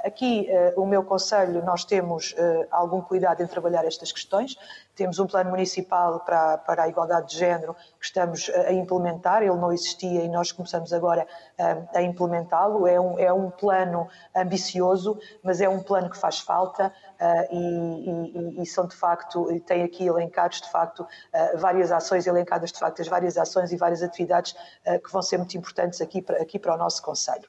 Aqui, 0.04 0.48
o 0.76 0.86
meu 0.86 1.04
conselho, 1.04 1.64
nós 1.64 1.84
temos 1.84 2.34
algum 2.70 3.00
cuidado 3.00 3.42
em 3.42 3.46
trabalhar 3.46 3.84
estas 3.84 4.10
questões, 4.10 4.56
temos 5.00 5.18
um 5.18 5.26
plano 5.26 5.48
municipal 5.48 6.20
para, 6.20 6.58
para 6.58 6.82
a 6.82 6.88
igualdade 6.88 7.30
de 7.30 7.38
género 7.38 7.74
que 7.98 8.04
estamos 8.04 8.50
a 8.50 8.70
implementar, 8.70 9.42
ele 9.42 9.54
não 9.54 9.72
existia 9.72 10.22
e 10.22 10.28
nós 10.28 10.52
começamos 10.52 10.92
agora 10.92 11.26
a, 11.58 11.98
a 12.00 12.02
implementá-lo. 12.02 12.86
É 12.86 13.00
um, 13.00 13.18
é 13.18 13.32
um 13.32 13.50
plano 13.50 14.06
ambicioso, 14.36 15.18
mas 15.42 15.62
é 15.62 15.68
um 15.70 15.82
plano 15.82 16.10
que 16.10 16.18
faz 16.18 16.40
falta 16.40 16.92
uh, 17.20 17.54
e, 17.54 18.58
e, 18.58 18.62
e, 18.62 18.66
são 18.66 18.86
de 18.86 18.96
facto, 18.96 19.46
tem 19.66 19.82
aqui 19.82 20.06
elencados 20.06 20.60
de 20.60 20.70
facto 20.70 21.00
uh, 21.00 21.58
várias 21.58 21.92
ações, 21.92 22.26
elencadas 22.26 22.72
de 22.72 22.78
facto 22.78 23.00
as 23.00 23.08
várias 23.08 23.36
ações 23.36 23.70
e 23.72 23.76
várias 23.76 24.02
atividades 24.02 24.52
uh, 24.86 24.98
que 25.00 25.12
vão 25.12 25.22
ser 25.22 25.38
muito 25.38 25.56
importantes 25.56 26.00
aqui 26.00 26.22
para, 26.22 26.40
aqui 26.40 26.58
para 26.58 26.74
o 26.74 26.78
nosso 26.78 27.02
Conselho. 27.02 27.48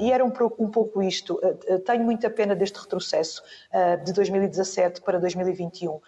e 0.00 0.12
era 0.12 0.24
um, 0.24 0.32
um 0.58 0.70
pouco 0.70 1.02
isto. 1.02 1.40
tenho 1.84 2.02
muita 2.04 2.30
pena 2.30 2.54
deste 2.54 2.78
retrocesso 2.78 3.42
de 4.04 4.12
2017 4.12 5.00
para 5.02 5.18
2021. 5.18 6.00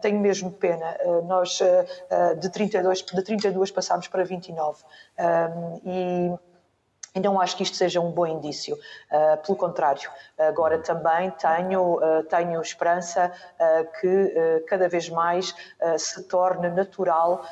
tenho 0.00 0.20
mesmo 0.20 0.50
pena. 0.52 0.96
nós 1.24 1.58
de 2.38 2.50
32, 2.50 3.02
de 3.02 3.22
32 3.22 3.70
passámos 3.70 4.08
para 4.08 4.24
29. 4.24 4.82
e 5.84 6.32
não 7.20 7.40
acho 7.40 7.56
que 7.56 7.62
isto 7.62 7.76
seja 7.76 8.00
um 8.00 8.10
bom 8.10 8.26
indício. 8.26 8.76
Uh, 8.76 9.36
pelo 9.44 9.56
contrário, 9.56 10.10
agora 10.38 10.78
também 10.78 11.30
tenho, 11.32 11.96
uh, 11.96 12.22
tenho 12.24 12.60
esperança 12.60 13.32
uh, 13.60 14.00
que 14.00 14.64
cada 14.68 14.88
vez 14.88 15.08
mais 15.08 15.54
se 15.98 16.22
torne 16.24 16.68
natural 16.68 17.44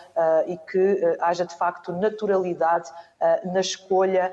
e 0.47 0.57
que 0.59 1.17
haja 1.21 1.45
de 1.45 1.55
facto 1.57 1.93
naturalidade 1.93 2.91
na 3.45 3.61
escolha 3.61 4.33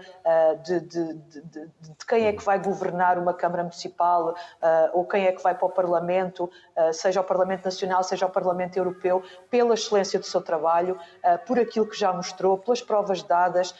de, 0.64 0.80
de, 0.80 1.14
de, 1.14 1.42
de, 1.42 1.70
quem 2.08 2.26
é 2.26 2.34
que 2.34 2.44
vai 2.44 2.60
governar 2.60 3.18
uma 3.18 3.34
Câmara 3.34 3.64
Municipal 3.64 4.36
ou 4.94 5.06
quem 5.06 5.26
é 5.26 5.32
que 5.32 5.42
vai 5.42 5.56
para 5.56 5.66
o 5.66 5.70
Parlamento, 5.70 6.50
seja 6.94 7.22
o 7.22 7.24
Parlamento 7.24 7.66
Nacional, 7.66 8.04
seja 8.04 8.26
o 8.26 8.30
Parlamento 8.30 8.78
Europeu, 8.78 9.24
pela 9.50 9.74
excelência 9.74 10.20
do 10.20 10.26
seu 10.26 10.42
trabalho, 10.42 10.98
por 11.46 11.60
aquilo 11.60 11.88
que 11.88 11.98
já 11.98 12.12
mostrou, 12.12 12.58
pelas 12.58 12.82
provas 12.82 13.24
dadas 13.24 13.74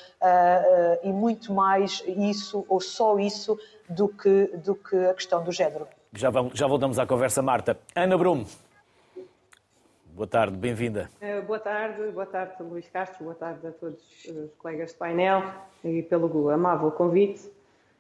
e 1.04 1.12
muito 1.12 1.54
mais 1.54 2.04
isso 2.08 2.66
ou 2.70 2.80
só 2.80 3.18
isso 3.20 3.58
do 3.90 4.08
que, 4.08 4.48
do 4.58 4.76
que 4.76 4.96
a 5.06 5.14
questão 5.14 5.44
do 5.44 5.52
género. 5.52 5.88
Já, 6.14 6.30
vamos, 6.30 6.58
já 6.58 6.68
voltamos 6.68 7.00
à 7.00 7.06
conversa, 7.06 7.42
Marta. 7.42 7.78
Ana 7.96 8.18
Brum. 8.18 8.46
Boa 10.14 10.28
tarde, 10.28 10.58
bem-vinda. 10.58 11.10
Uh, 11.22 11.42
boa 11.44 11.58
tarde, 11.58 12.12
boa 12.12 12.26
tarde 12.26 12.56
Luís 12.60 12.86
Castro, 12.92 13.24
boa 13.24 13.36
tarde 13.36 13.66
a 13.66 13.72
todos 13.72 13.98
os 14.28 14.54
colegas 14.58 14.92
de 14.92 14.98
painel 14.98 15.42
e 15.86 16.02
pelo 16.04 16.50
amável 16.50 16.92
convite. 16.92 17.50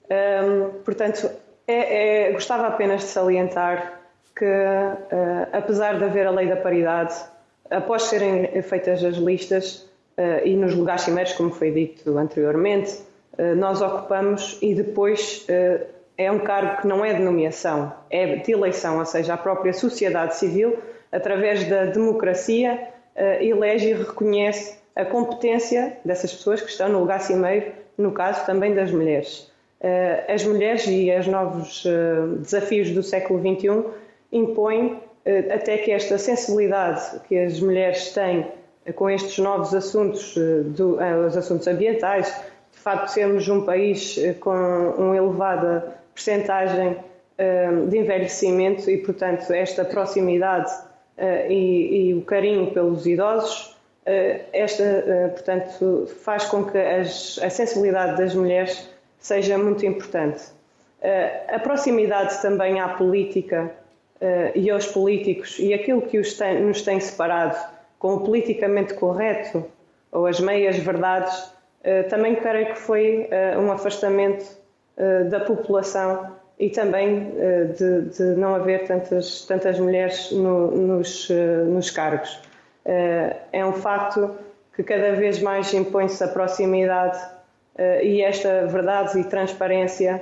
Um, 0.09 0.13
ehm, 0.13 0.69
portanto, 0.83 1.31
é, 1.65 2.27
é, 2.27 2.31
gostava 2.33 2.67
apenas 2.67 3.01
de 3.01 3.07
salientar 3.07 4.01
que, 4.35 4.45
uh, 4.45 5.47
apesar 5.53 5.97
de 5.97 6.03
haver 6.03 6.27
a 6.27 6.31
lei 6.31 6.47
da 6.47 6.57
paridade, 6.57 7.15
após 7.69 8.03
serem 8.03 8.61
feitas 8.61 9.01
as 9.03 9.15
listas 9.15 9.89
uh, 10.17 10.45
e 10.45 10.53
nos 10.57 10.75
lugares 10.75 11.03
cimeiros, 11.03 11.31
como 11.33 11.49
foi 11.49 11.71
dito 11.71 12.17
anteriormente, 12.17 13.09
nós 13.57 13.81
ocupamos 13.81 14.59
e 14.61 14.75
depois 14.75 15.47
é 16.17 16.29
um 16.29 16.39
cargo 16.39 16.81
que 16.81 16.87
não 16.87 17.03
é 17.03 17.13
de 17.13 17.21
nomeação, 17.21 17.91
é 18.09 18.35
de 18.35 18.51
eleição, 18.51 18.99
ou 18.99 19.05
seja, 19.05 19.33
a 19.33 19.37
própria 19.37 19.71
sociedade 19.73 20.35
civil 20.35 20.77
através 21.11 21.67
da 21.67 21.85
democracia, 21.85 22.87
uh, 23.15 23.43
elege 23.43 23.89
e 23.89 23.93
reconhece 23.93 24.79
a 24.95 25.05
competência 25.05 25.97
dessas 26.05 26.33
pessoas 26.33 26.61
que 26.61 26.69
estão 26.69 26.89
no 26.89 26.99
lugar 26.99 27.19
cimeiro, 27.21 27.71
no 27.97 28.11
caso 28.11 28.45
também 28.45 28.73
das 28.73 28.91
mulheres. 28.91 29.51
Uh, 29.81 30.31
as 30.31 30.45
mulheres 30.45 30.85
e 30.87 31.11
os 31.11 31.27
novos 31.27 31.83
uh, 31.85 32.37
desafios 32.37 32.91
do 32.91 33.03
século 33.03 33.39
XXI 33.39 33.83
impõem 34.31 34.99
até 35.53 35.77
que 35.77 35.91
esta 35.91 36.17
sensibilidade 36.17 37.19
que 37.27 37.37
as 37.37 37.59
mulheres 37.59 38.11
têm 38.11 38.47
com 38.95 39.07
estes 39.07 39.37
novos 39.37 39.71
assuntos, 39.75 40.33
do, 40.65 40.97
os 41.27 41.37
assuntos 41.37 41.67
ambientais, 41.67 42.25
de 42.71 42.79
facto 42.79 43.09
sermos 43.09 43.47
um 43.47 43.63
país 43.63 44.17
com 44.39 44.49
uma 44.97 45.15
elevada 45.15 45.95
percentagem 46.15 46.97
de 47.87 47.97
envelhecimento 47.99 48.89
e, 48.89 48.97
portanto, 48.97 49.51
esta 49.53 49.85
proximidade 49.85 50.71
e, 51.49 52.09
e, 52.09 52.13
o 52.13 52.21
carinho 52.21 52.71
pelos 52.71 53.05
idosos 53.05 53.75
esta, 54.51 55.29
portanto, 55.33 56.07
faz 56.23 56.45
com 56.45 56.65
que 56.65 56.77
as, 56.77 57.39
a 57.41 57.49
sensibilidade 57.49 58.17
das 58.17 58.33
mulheres 58.33 58.89
seja 59.19 59.57
muito 59.57 59.85
importante. 59.85 60.43
A 61.47 61.59
proximidade 61.59 62.41
também 62.41 62.79
à 62.79 62.89
política 62.89 63.71
e 64.55 64.69
aos 64.71 64.87
políticos 64.87 65.59
e 65.59 65.73
aquilo 65.73 66.01
que 66.01 66.19
tem, 66.21 66.61
nos 66.61 66.81
tem 66.81 66.99
separado 66.99 67.57
com 67.99 68.15
o 68.15 68.19
politicamente 68.21 68.95
correto 68.95 69.65
ou 70.11 70.25
as 70.25 70.39
meias 70.39 70.77
verdades, 70.77 71.51
também 72.09 72.35
creio 72.35 72.73
que 72.73 72.79
foi 72.79 73.29
um 73.59 73.71
afastamento 73.71 74.45
da 75.29 75.39
população 75.41 76.35
e 76.61 76.69
também 76.69 77.33
de, 77.75 78.01
de, 78.01 78.23
não 78.39 78.55
haver 78.55 78.85
tantas, 78.85 79.45
tantas 79.45 79.79
mulheres 79.79 80.31
no, 80.31 80.69
nos, 80.69 81.27
nos 81.67 81.89
cargos. 81.89 82.39
É 82.85 83.65
um 83.65 83.73
facto 83.73 84.35
que 84.75 84.83
cada 84.83 85.13
vez 85.13 85.41
mais 85.41 85.73
impõe-se 85.73 86.23
a 86.23 86.27
proximidade 86.27 87.19
e 88.03 88.21
esta 88.21 88.67
verdade 88.67 89.19
e 89.19 89.23
transparência 89.23 90.21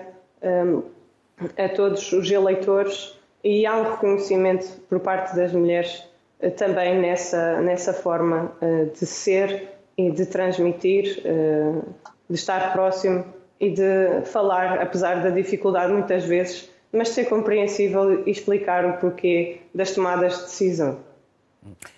a 1.58 1.70
todos 1.70 2.12
os 2.14 2.32
eleitores 2.32 3.20
e 3.44 3.66
há 3.66 3.76
um 3.78 3.92
reconhecimento 3.92 4.68
por 4.90 5.00
parte 5.00 5.36
das 5.36 5.54
mulheres 5.54 6.04
eh, 6.40 6.50
também 6.50 7.00
nessa, 7.00 7.62
nessa 7.62 7.94
forma 7.94 8.52
eh, 8.62 8.86
de 8.86 9.06
ser 9.06 9.70
e 9.98 10.12
de 10.12 10.26
transmitir, 10.26 11.22
eh, 11.24 11.82
de 12.30 12.36
estar 12.36 12.74
próximo 12.74 13.26
e 13.60 13.70
de 13.70 14.22
falar, 14.26 14.82
apesar 14.82 15.22
da 15.22 15.30
dificuldade 15.30 15.92
muitas 15.92 16.24
vezes, 16.24 16.70
mas 16.92 17.10
ser 17.10 17.26
compreensível 17.26 18.26
e 18.26 18.32
explicar 18.32 18.86
o 18.86 18.94
porquê 18.98 19.62
das 19.76 19.92
tomadas 19.92 20.38
de 20.38 20.44
decisão. 20.44 21.00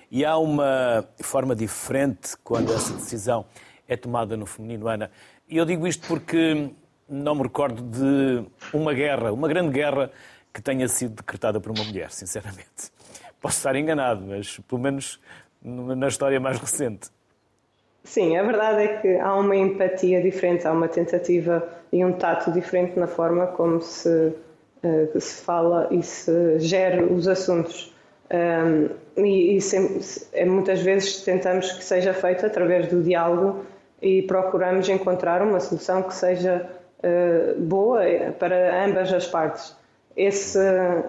E 0.10 0.26
há 0.26 0.38
uma 0.38 1.06
forma 1.22 1.56
diferente 1.56 2.36
quando 2.44 2.74
essa 2.74 2.94
decisão 2.94 3.46
é 3.88 3.96
tomada 3.96 4.36
no 4.36 4.46
feminino, 4.46 4.88
Ana. 4.88 5.12
E 5.48 5.58
eu 5.58 5.66
digo 5.66 5.88
isto 5.88 6.08
porque 6.08 6.72
não 7.08 7.36
me 7.36 7.44
recordo 7.44 7.82
de 7.82 8.44
uma 8.74 8.94
guerra, 8.94 9.32
uma 9.32 9.48
grande 9.48 9.72
guerra 9.72 10.12
que 10.54 10.62
tenha 10.62 10.88
sido 10.88 11.16
decretada 11.16 11.60
por 11.60 11.72
uma 11.72 11.84
mulher, 11.84 12.12
sinceramente. 12.12 12.92
Posso 13.40 13.58
estar 13.58 13.76
enganado, 13.76 14.26
mas 14.26 14.60
pelo 14.68 14.82
menos 14.82 15.20
na 15.64 16.08
história 16.08 16.40
mais 16.40 16.60
recente. 16.60 17.10
Sim, 18.04 18.36
a 18.38 18.44
verdade 18.44 18.84
é 18.84 18.98
que 18.98 19.16
há 19.18 19.36
uma 19.36 19.56
empatia 19.56 20.22
diferente, 20.22 20.68
há 20.68 20.72
uma 20.72 20.88
tentativa 20.88 21.68
e 21.92 22.04
um 22.04 22.14
tato 22.14 22.52
diferente 22.52 22.98
na 23.00 23.08
forma 23.08 23.48
como 23.48 23.82
se, 23.82 24.10
uh, 24.10 25.20
se 25.20 25.44
fala 25.44 25.88
e 25.92 26.02
se 26.02 26.60
gera 26.60 27.06
os 27.06 27.28
assuntos. 27.28 27.94
Um, 28.34 29.24
e, 29.24 29.58
e 29.58 29.62
sempre, 29.62 30.00
é, 30.34 30.46
muitas 30.46 30.82
vezes 30.82 31.22
tentamos 31.22 31.72
que 31.74 31.84
seja 31.84 32.14
feito 32.14 32.46
através 32.46 32.88
do 32.88 33.04
diálogo 33.04 33.66
e 34.02 34.22
procuramos 34.22 34.88
encontrar 34.90 35.42
uma 35.42 35.60
solução 35.60 36.02
que 36.02 36.14
seja 36.14 36.70
uh, 37.00 37.60
boa 37.62 38.02
para 38.40 38.86
ambas 38.86 39.14
as 39.14 39.28
partes 39.28 39.76
esse, 40.16 40.60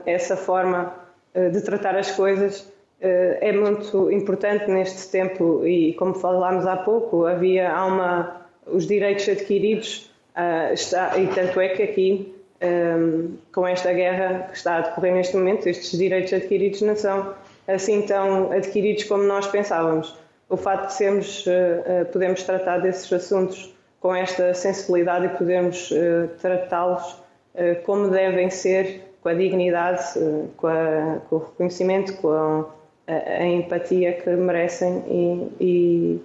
essa 0.06 0.36
forma 0.36 0.94
eh, 1.34 1.48
de 1.48 1.60
tratar 1.62 1.96
as 1.96 2.10
coisas 2.10 2.60
eh, 2.60 2.71
é 3.02 3.52
muito 3.52 4.10
importante 4.10 4.70
neste 4.70 5.10
tempo 5.10 5.66
e, 5.66 5.92
como 5.94 6.14
falámos 6.14 6.66
há 6.66 6.76
pouco, 6.76 7.26
havia 7.26 7.70
há 7.70 7.86
uma, 7.86 8.46
os 8.66 8.86
direitos 8.86 9.28
adquiridos 9.28 10.10
uh, 10.36 10.72
está, 10.72 11.18
e 11.18 11.26
tanto 11.28 11.60
é 11.60 11.68
que 11.70 11.82
aqui, 11.82 12.34
um, 12.62 13.36
com 13.52 13.66
esta 13.66 13.92
guerra 13.92 14.48
que 14.50 14.56
está 14.56 14.76
a 14.76 14.80
decorrer 14.82 15.14
neste 15.14 15.36
momento, 15.36 15.68
estes 15.68 15.98
direitos 15.98 16.32
adquiridos 16.32 16.80
não 16.82 16.94
são 16.94 17.34
assim 17.66 18.02
tão 18.02 18.52
adquiridos 18.52 19.04
como 19.04 19.24
nós 19.24 19.46
pensávamos. 19.46 20.16
O 20.48 20.56
facto 20.56 20.86
de 20.88 20.94
sermos, 20.94 21.46
uh, 21.46 22.04
podemos 22.12 22.42
tratar 22.44 22.78
desses 22.78 23.12
assuntos 23.12 23.74
com 24.00 24.14
esta 24.14 24.52
sensibilidade 24.54 25.26
e 25.26 25.28
podermos 25.30 25.92
tratá-los 26.40 27.22
eh, 27.54 27.74
como 27.86 28.08
devem 28.08 28.50
ser, 28.50 29.14
com 29.22 29.28
a 29.28 29.34
dignidade, 29.34 30.18
eh, 30.18 30.46
com, 30.56 30.66
a, 30.66 31.20
com 31.28 31.36
o 31.36 31.38
reconhecimento, 31.38 32.16
com 32.16 32.30
a, 32.32 32.66
a, 33.06 33.44
empatia 33.46 34.20
que 34.20 34.30
merecem 34.30 35.02
e, 35.08 35.64
e, 35.64 36.20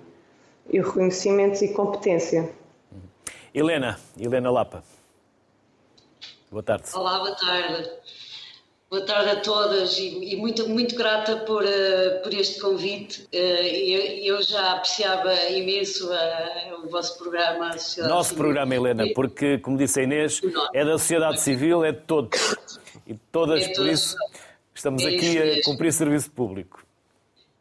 e, 0.72 0.80
o 0.80 0.84
reconhecimento 0.84 1.64
e 1.64 1.70
competência. 1.70 2.50
Helena, 3.54 4.00
Helena 4.20 4.52
Lapa. 4.52 4.84
Boa 6.52 6.64
tarde. 6.64 6.90
Olá, 6.94 7.20
boa 7.20 7.36
tarde. 7.36 7.90
Boa 8.90 9.06
tarde 9.06 9.32
a 9.32 9.36
todas 9.42 10.00
e, 10.00 10.34
e 10.34 10.38
muito, 10.38 10.70
muito 10.70 10.96
grata 10.96 11.36
por, 11.38 11.62
uh, 11.62 12.24
por 12.24 12.34
este 12.34 12.62
convite. 12.62 13.28
Uh, 13.34 13.36
eu, 13.36 14.36
eu, 14.36 14.42
já 14.42 14.74
apreciava 14.74 15.34
imenso 15.50 16.10
uh, 16.10 16.86
o 16.86 16.90
vosso 16.90 17.18
programa. 17.18 17.72
Nosso 18.08 18.30
Civil. 18.30 18.38
programa, 18.38 18.74
Helena, 18.74 19.04
porque, 19.14 19.58
como 19.58 19.78
disse 19.78 20.00
a 20.00 20.04
Inês, 20.04 20.40
é 20.74 20.86
da 20.86 20.98
sociedade 20.98 21.42
civil, 21.42 21.84
é 21.84 21.92
de 21.92 22.00
todos. 22.00 22.56
E 23.06 23.14
todas, 23.30 23.62
é 23.62 23.74
por 23.74 23.88
isso, 23.88 24.16
estamos 24.78 25.04
é 25.04 25.08
aqui 25.08 25.38
a 25.38 25.64
cumprir 25.64 25.92
serviço 25.92 26.32
público. 26.32 26.86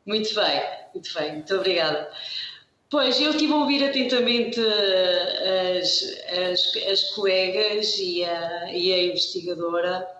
Muito 0.04 0.34
bem, 0.34 0.62
muito 0.94 1.14
bem, 1.14 1.32
muito 1.32 1.54
obrigada. 1.54 2.10
Pois, 2.88 3.20
eu 3.20 3.30
estive 3.30 3.52
a 3.52 3.56
ouvir 3.56 3.84
atentamente 3.84 4.60
as, 4.60 6.02
as, 6.38 6.76
as 6.90 7.02
colegas 7.10 7.98
e 7.98 8.24
a, 8.24 8.72
e 8.72 8.92
a 8.92 9.04
investigadora 9.04 10.16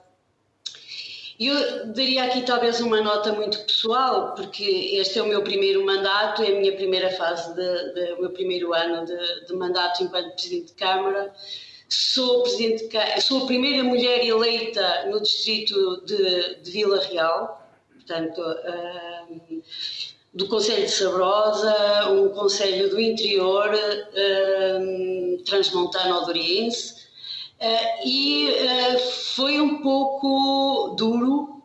eu 1.39 1.93
daria 1.93 2.25
aqui 2.25 2.43
talvez 2.43 2.81
uma 2.81 3.03
nota 3.03 3.31
muito 3.33 3.59
pessoal, 3.65 4.35
porque 4.35 4.65
este 4.95 5.19
é 5.19 5.23
o 5.23 5.27
meu 5.27 5.43
primeiro 5.43 5.85
mandato, 5.85 6.43
é 6.43 6.49
a 6.49 6.59
minha 6.59 6.75
primeira 6.75 7.11
fase, 7.11 7.55
de, 7.55 7.93
de, 7.93 8.13
o 8.15 8.21
meu 8.23 8.31
primeiro 8.31 8.73
ano 8.73 9.05
de, 9.05 9.47
de, 9.47 9.55
mandato 9.55 10.03
enquanto 10.03 10.35
Presidente 10.35 10.69
de 10.69 10.75
Câmara. 10.75 11.35
Sou, 11.89 12.43
presidente 12.43 12.89
de, 12.89 13.21
sou 13.21 13.45
a 13.45 13.47
primeira 13.47 13.85
mulher 13.85 14.25
eleita 14.25 15.07
no 15.07 15.21
distrito 15.23 16.05
de, 16.05 16.57
de 16.57 16.71
Vila 16.71 17.01
Real, 17.01 17.69
portanto, 17.95 18.41
um, 19.31 19.63
do 20.35 20.49
Conselho 20.49 20.85
de 20.85 20.91
Sabrosa, 20.91 22.09
um 22.11 22.29
Conselho 22.31 22.91
do 22.91 23.01
Interior 23.01 23.71
um, 24.81 25.43
transmontano-odoriense, 25.45 27.07
Uh, 27.59 28.07
e 28.07 28.51
uh, 28.51 28.99
foi 29.35 29.59
um 29.59 29.81
pouco 29.81 30.95
duro, 30.95 31.63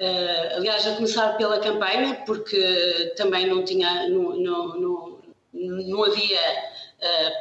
uh, 0.00 0.56
aliás, 0.56 0.86
a 0.86 0.94
começar 0.94 1.36
pela 1.36 1.60
campanha, 1.60 2.22
porque 2.24 3.12
também 3.18 3.46
não 3.46 3.62
tinha, 3.62 4.08
não, 4.08 4.34
não, 4.34 4.80
não, 4.80 5.18
não 5.52 6.04
havia 6.04 6.40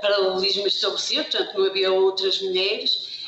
paralelismo 0.01 0.67
estabelecido, 0.67 1.23
portanto, 1.23 1.57
não 1.57 1.65
havia 1.65 1.91
outras 1.91 2.41
mulheres. 2.41 3.25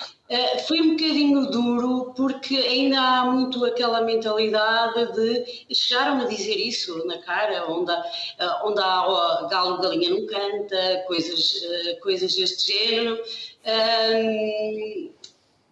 foi 0.68 0.82
um 0.82 0.92
bocadinho 0.92 1.50
duro 1.50 2.14
porque 2.16 2.58
ainda 2.58 3.00
há 3.00 3.26
muito 3.26 3.64
aquela 3.64 4.02
mentalidade 4.02 5.14
de 5.14 5.66
chegaram 5.74 6.22
a 6.22 6.26
dizer 6.26 6.56
isso 6.56 7.06
na 7.06 7.18
cara, 7.20 7.66
onde 7.72 7.92
há, 7.92 8.62
onde 8.66 8.80
há 8.82 9.48
galo, 9.50 9.82
galinha 9.82 10.10
não 10.10 10.26
canta, 10.26 11.04
coisas, 11.08 11.62
coisas 12.02 12.36
deste 12.36 12.74
género. 12.74 13.22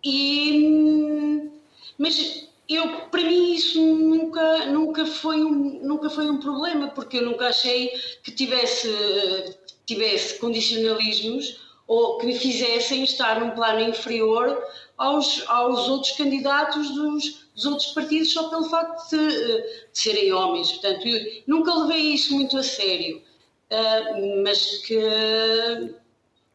E, 0.04 1.50
mas 1.98 2.46
eu, 2.68 3.10
para 3.10 3.22
mim 3.22 3.54
isso 3.54 3.80
nunca, 3.80 4.66
nunca, 4.66 5.06
foi 5.06 5.44
um, 5.44 5.80
nunca 5.84 6.10
foi 6.10 6.30
um 6.30 6.40
problema, 6.40 6.90
porque 6.90 7.18
eu 7.18 7.26
nunca 7.26 7.48
achei 7.48 7.90
que 8.24 8.32
tivesse, 8.32 8.88
tivesse 9.86 10.40
condicionalismos 10.40 11.60
ou 11.88 12.18
que 12.18 12.26
me 12.26 12.36
fizessem 12.36 13.04
estar 13.04 13.40
num 13.40 13.52
plano 13.52 13.82
inferior 13.90 14.62
aos, 14.98 15.44
aos 15.48 15.88
outros 15.88 16.14
candidatos 16.14 16.90
dos, 16.96 17.48
dos 17.54 17.66
outros 17.66 17.88
partidos 17.94 18.34
só 18.34 18.50
pelo 18.50 18.70
facto 18.70 19.10
de, 19.10 19.18
de 19.28 19.64
serem 19.94 20.34
homens. 20.34 20.72
Portanto, 20.72 21.06
nunca 21.48 21.74
levei 21.74 22.14
isso 22.14 22.34
muito 22.34 22.58
a 22.58 22.64
sério, 22.64 23.22
uh, 23.72 24.44
mas 24.44 24.78
que 24.86 25.96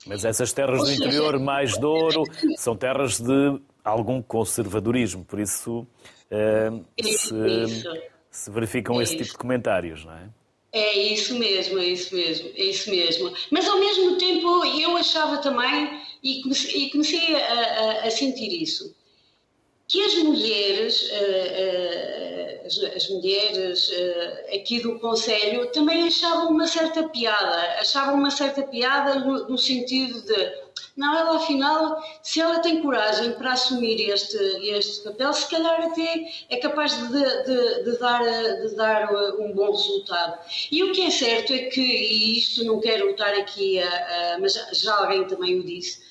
mas 0.07 0.25
essas 0.25 0.53
terras 0.53 0.83
do 0.83 0.93
interior 0.93 1.39
mais 1.39 1.77
de 1.77 1.85
ouro 1.85 2.25
são 2.57 2.75
terras 2.75 3.21
de 3.21 3.61
algum 3.85 4.23
conservadorismo, 4.23 5.25
por 5.25 5.39
isso 5.39 5.87
uh, 6.31 6.85
se, 7.03 7.85
se, 8.31 8.51
verificam 8.51 8.99
é 8.99 9.03
esse 9.03 9.17
tipo 9.17 9.31
de 9.31 9.39
comentários, 9.39 10.05
não 10.05 10.15
é? 10.15 10.29
É 10.73 10.97
isso 10.99 11.37
mesmo, 11.37 11.79
é 11.79 11.87
isso 11.87 12.15
mesmo, 12.15 12.51
é 12.55 12.65
isso 12.65 12.91
mesmo. 12.91 13.33
Mas 13.51 13.69
ao 13.69 13.81
mesmo 13.81 14.17
tempo 14.17 14.65
eu 14.65 14.97
achava 14.97 15.39
também, 15.39 16.01
e 16.23 16.43
comecei, 16.43 16.85
e 16.85 16.91
comecei 16.91 17.35
a, 17.35 17.41
a, 17.41 18.07
a 18.07 18.11
sentir 18.11 18.63
isso, 18.63 18.95
que 19.89 20.01
as 20.01 20.15
mulheres, 20.15 21.11
uh, 21.11 22.63
uh, 22.63 22.67
as, 22.67 22.79
as, 22.95 23.09
mulheres 23.09 23.89
uh, 23.89 24.55
aqui 24.55 24.81
do 24.81 25.01
Conselho 25.01 25.73
também 25.73 26.07
achavam 26.07 26.51
uma 26.51 26.69
certa 26.69 27.09
piada, 27.09 27.81
achavam 27.81 28.15
uma 28.15 28.31
certa 28.31 28.63
piada 28.63 29.19
no, 29.19 29.49
no 29.49 29.59
sentido 29.59 30.23
de 30.23 30.60
Não, 31.01 31.17
ela 31.17 31.37
afinal, 31.39 31.99
se 32.23 32.43
ela 32.43 32.59
tem 32.59 32.83
coragem 32.83 33.33
para 33.33 33.53
assumir 33.53 33.99
este, 34.11 34.37
este 34.37 35.03
papel, 35.03 35.33
se 35.33 35.49
calhar 35.49 35.81
até 35.81 36.31
é 36.51 36.59
capaz 36.59 36.93
de, 36.93 37.45
de, 37.45 37.85
de 37.85 37.99
dar, 37.99 38.23
de 38.23 38.77
dar 38.77 39.11
uh, 39.11 39.43
um 39.43 39.51
bom 39.55 39.71
resultado. 39.71 40.39
E 40.71 40.85
o 40.85 40.93
que 40.93 41.07
é 41.07 41.11
certo 41.11 41.55
é 41.55 41.59
que, 41.71 41.81
e 41.81 42.37
isto 42.37 42.63
não 42.65 42.79
quero 42.81 43.09
estar 43.09 43.33
aqui, 43.33 43.81
a, 43.81 44.35
a, 44.35 44.39
mas 44.41 44.53
já 44.75 44.95
alguém 44.95 45.27
também 45.27 45.59
o 45.59 45.65
disse, 45.65 46.03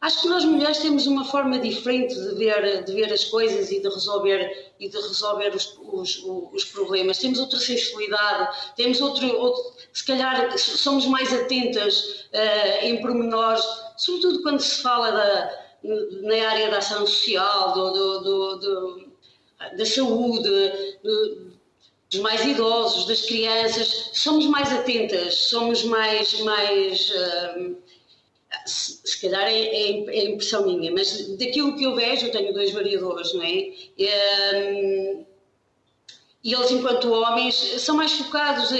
Acho 0.00 0.22
que 0.22 0.28
nós 0.28 0.44
mulheres 0.44 0.78
temos 0.78 1.06
uma 1.06 1.24
forma 1.24 1.58
diferente 1.58 2.14
de 2.14 2.34
ver, 2.34 2.84
de 2.84 2.92
ver 2.92 3.12
as 3.12 3.24
coisas 3.24 3.70
e 3.70 3.80
de 3.80 3.88
resolver, 3.88 4.72
e 4.78 4.88
de 4.88 4.96
resolver 4.96 5.54
os, 5.54 5.78
os, 5.80 6.22
os 6.52 6.64
problemas. 6.66 7.18
Temos 7.18 7.38
outra 7.38 7.58
sensibilidade, 7.58 8.74
temos 8.76 9.00
outro, 9.00 9.26
outro, 9.38 9.72
se 9.92 10.04
calhar 10.04 10.56
somos 10.58 11.06
mais 11.06 11.32
atentas 11.32 12.26
uh, 12.32 12.84
em 12.84 13.00
pormenores, 13.00 13.64
sobretudo 13.96 14.42
quando 14.42 14.60
se 14.60 14.82
fala 14.82 15.10
da, 15.10 15.66
na 16.22 16.48
área 16.48 16.70
da 16.70 16.78
ação 16.78 17.06
social, 17.06 17.72
do, 17.72 17.90
do, 17.92 18.56
do, 18.56 19.08
da 19.76 19.86
saúde, 19.86 20.72
dos 22.10 22.20
mais 22.20 22.44
idosos, 22.44 23.06
das 23.06 23.22
crianças, 23.22 24.10
somos 24.12 24.46
mais 24.46 24.72
atentas, 24.72 25.34
somos 25.34 25.84
mais, 25.84 26.38
mais 26.40 27.10
uh, 27.10 27.76
se 28.64 29.20
calhar 29.20 29.44
é, 29.44 29.62
é, 29.62 30.04
é, 30.08 30.24
impressão 30.30 30.66
minha, 30.66 30.92
mas 30.92 31.28
daquilo 31.36 31.76
que 31.76 31.84
eu 31.84 31.94
vejo, 31.94 32.26
eu 32.26 32.32
tenho 32.32 32.52
dois 32.52 32.72
variadores, 32.72 33.32
não 33.34 33.42
é? 33.42 33.52
E, 33.98 35.24
e 36.44 36.54
eles, 36.54 36.70
enquanto 36.70 37.12
homens, 37.12 37.56
são 37.80 37.96
mais 37.96 38.12
focados 38.12 38.70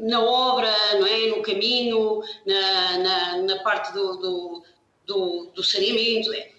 na 0.00 0.20
obra, 0.20 0.72
não 0.98 1.06
é? 1.06 1.28
No 1.28 1.42
caminho, 1.42 2.22
na, 2.44 2.98
na, 2.98 3.36
na 3.42 3.62
parte 3.62 3.92
do, 3.92 4.16
do, 4.16 4.62
do, 5.06 5.50
do 5.54 5.62
saneamento. 5.62 6.32
É. 6.32 6.50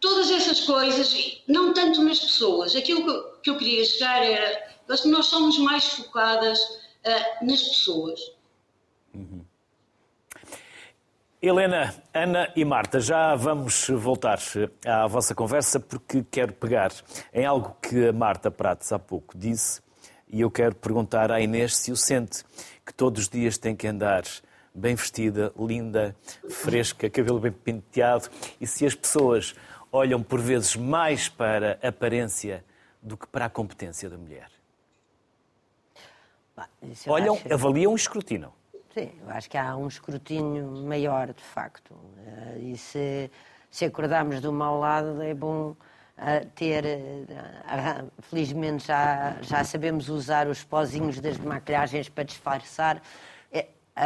Todas 0.00 0.30
essas 0.30 0.60
coisas, 0.60 1.42
não 1.46 1.74
tanto 1.74 2.02
nas 2.02 2.20
pessoas. 2.20 2.74
Aquilo 2.74 3.04
que 3.04 3.10
eu, 3.10 3.22
que 3.42 3.50
eu 3.50 3.58
queria 3.58 3.84
chegar 3.84 4.24
era 4.24 4.68
nós 5.04 5.26
somos 5.26 5.58
mais 5.58 5.84
focadas 5.84 6.58
uh, 6.60 7.44
nas 7.44 7.62
pessoas. 7.62 8.20
Uhum. 9.14 9.44
Helena, 11.40 11.94
Ana 12.12 12.52
e 12.56 12.64
Marta, 12.64 12.98
já 12.98 13.36
vamos 13.36 13.88
voltar 13.90 14.40
à 14.84 15.06
vossa 15.06 15.36
conversa 15.36 15.78
porque 15.78 16.24
quero 16.28 16.52
pegar 16.52 16.90
em 17.32 17.46
algo 17.46 17.76
que 17.80 18.08
a 18.08 18.12
Marta 18.12 18.50
Prates 18.50 18.90
há 18.90 18.98
pouco 18.98 19.38
disse 19.38 19.80
e 20.26 20.40
eu 20.40 20.50
quero 20.50 20.74
perguntar 20.74 21.30
à 21.30 21.40
Inês 21.40 21.76
se 21.76 21.92
o 21.92 21.96
sente, 21.96 22.44
que 22.84 22.92
todos 22.92 23.22
os 23.22 23.28
dias 23.28 23.56
tem 23.56 23.76
que 23.76 23.86
andar 23.86 24.24
bem 24.74 24.96
vestida, 24.96 25.52
linda, 25.56 26.16
fresca, 26.50 27.08
cabelo 27.08 27.38
bem 27.38 27.52
penteado 27.52 28.28
e 28.60 28.66
se 28.66 28.84
as 28.84 28.96
pessoas 28.96 29.54
olham 29.92 30.20
por 30.20 30.40
vezes 30.40 30.74
mais 30.74 31.28
para 31.28 31.78
a 31.80 31.86
aparência 31.86 32.64
do 33.00 33.16
que 33.16 33.28
para 33.28 33.44
a 33.44 33.48
competência 33.48 34.10
da 34.10 34.18
mulher. 34.18 34.50
Olham, 37.06 37.38
avaliam 37.48 37.92
e 37.92 37.94
escrutinam. 37.94 38.57
Sim, 38.98 39.12
eu 39.22 39.30
acho 39.30 39.48
que 39.48 39.56
há 39.56 39.76
um 39.76 39.86
escrutínio 39.86 40.72
maior, 40.84 41.32
de 41.32 41.42
facto. 41.42 41.94
Eh, 42.26 42.58
e 42.72 42.76
se, 42.76 43.30
se 43.70 43.84
acordarmos 43.84 44.40
do 44.40 44.52
mau 44.52 44.80
lado, 44.80 45.22
é 45.22 45.32
bom 45.32 45.76
eh, 46.16 46.44
ter. 46.56 46.84
Eh, 46.84 48.04
felizmente 48.22 48.88
já, 48.88 49.36
já 49.40 49.62
sabemos 49.62 50.08
usar 50.08 50.48
os 50.48 50.64
pozinhos 50.64 51.20
das 51.20 51.38
maquilhagens 51.38 52.08
para 52.08 52.24
disfarçar, 52.24 53.00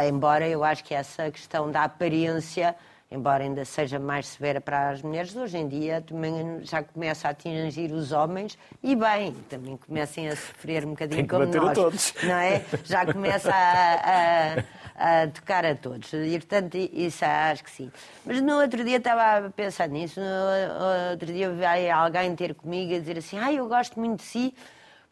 embora 0.07 0.47
eu 0.47 0.63
acho 0.63 0.83
que 0.83 0.93
essa 0.93 1.31
questão 1.31 1.71
da 1.71 1.83
aparência 1.83 2.75
embora 3.13 3.43
ainda 3.43 3.63
seja 3.63 3.99
mais 3.99 4.27
severa 4.27 4.59
para 4.59 4.89
as 4.89 5.03
mulheres, 5.03 5.35
hoje 5.35 5.57
em 5.57 5.67
dia 5.67 6.01
também 6.01 6.61
já 6.63 6.81
começa 6.81 7.27
a 7.27 7.31
atingir 7.31 7.91
os 7.91 8.11
homens 8.11 8.57
e 8.81 8.95
bem, 8.95 9.33
também 9.47 9.77
comecem 9.77 10.27
a 10.29 10.35
sofrer 10.35 10.83
um 10.83 10.89
bocadinho 10.89 11.27
como 11.27 11.45
nós. 11.45 11.77
todos. 11.77 12.13
Não 12.23 12.33
é? 12.33 12.65
Já 12.83 13.05
começa 13.05 13.53
a, 13.53 14.55
a, 14.55 14.63
a, 14.95 15.27
tocar 15.27 15.65
a 15.65 15.75
todos. 15.75 16.11
E 16.13 16.39
portanto, 16.39 16.75
isso 16.75 17.23
acho 17.25 17.63
que 17.63 17.71
sim. 17.71 17.91
Mas 18.25 18.41
no 18.41 18.59
outro 18.59 18.83
dia 18.83 18.97
estava 18.97 19.47
a 19.47 19.49
pensar 19.49 19.87
nisso, 19.87 20.19
no 20.19 21.11
outro 21.11 21.27
dia 21.27 21.49
veio 21.49 21.95
alguém 21.95 22.35
ter 22.35 22.53
comigo 22.53 22.95
a 22.95 22.99
dizer 22.99 23.17
assim, 23.17 23.37
ah, 23.37 23.51
eu 23.51 23.67
gosto 23.67 23.99
muito 23.99 24.19
de 24.19 24.25
si, 24.25 24.53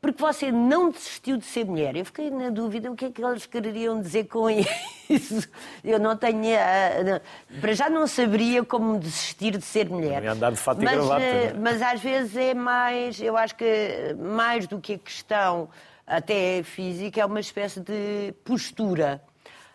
porque 0.02 0.20
você 0.20 0.52
não 0.52 0.90
desistiu 0.90 1.38
de 1.38 1.46
ser 1.46 1.64
mulher. 1.64 1.96
Eu 1.96 2.04
fiquei 2.04 2.32
na 2.32 2.50
dúvida 2.50 2.92
o 2.92 2.96
que 2.96 3.06
é 3.06 3.12
que 3.12 3.24
eles 3.24 3.46
queriam 3.46 4.02
dizer 4.02 4.26
com 4.26 4.50
isso. 5.08 5.48
Eu 5.84 6.00
não 6.00 6.18
tenho. 6.18 6.44
Eh, 6.44 7.22
para 7.60 7.74
já 7.74 7.88
não 7.88 8.08
saberia 8.08 8.66
como 8.66 8.98
desistir 8.98 9.56
de 9.58 9.64
ser 9.64 9.88
mulher. 9.88 10.26
andar 10.26 10.52
de 10.52 10.58
fato 10.58 10.82
mas, 10.82 10.94
e 10.94 10.96
gravata. 10.96 11.24
Eh, 11.24 11.54
mas 11.54 11.82
às 11.84 12.02
vezes 12.02 12.36
é 12.36 12.56
mais. 12.56 13.22
Eu 13.22 13.38
acho 13.38 13.56
que 13.56 14.16
mais 14.18 14.66
do 14.66 14.80
que 14.80 14.94
a 14.94 14.98
questão 14.98 15.70
até 16.08 16.64
física, 16.64 17.22
é 17.22 17.26
uma 17.26 17.40
espécie 17.40 17.80
de 17.80 18.34
postura. 18.44 19.22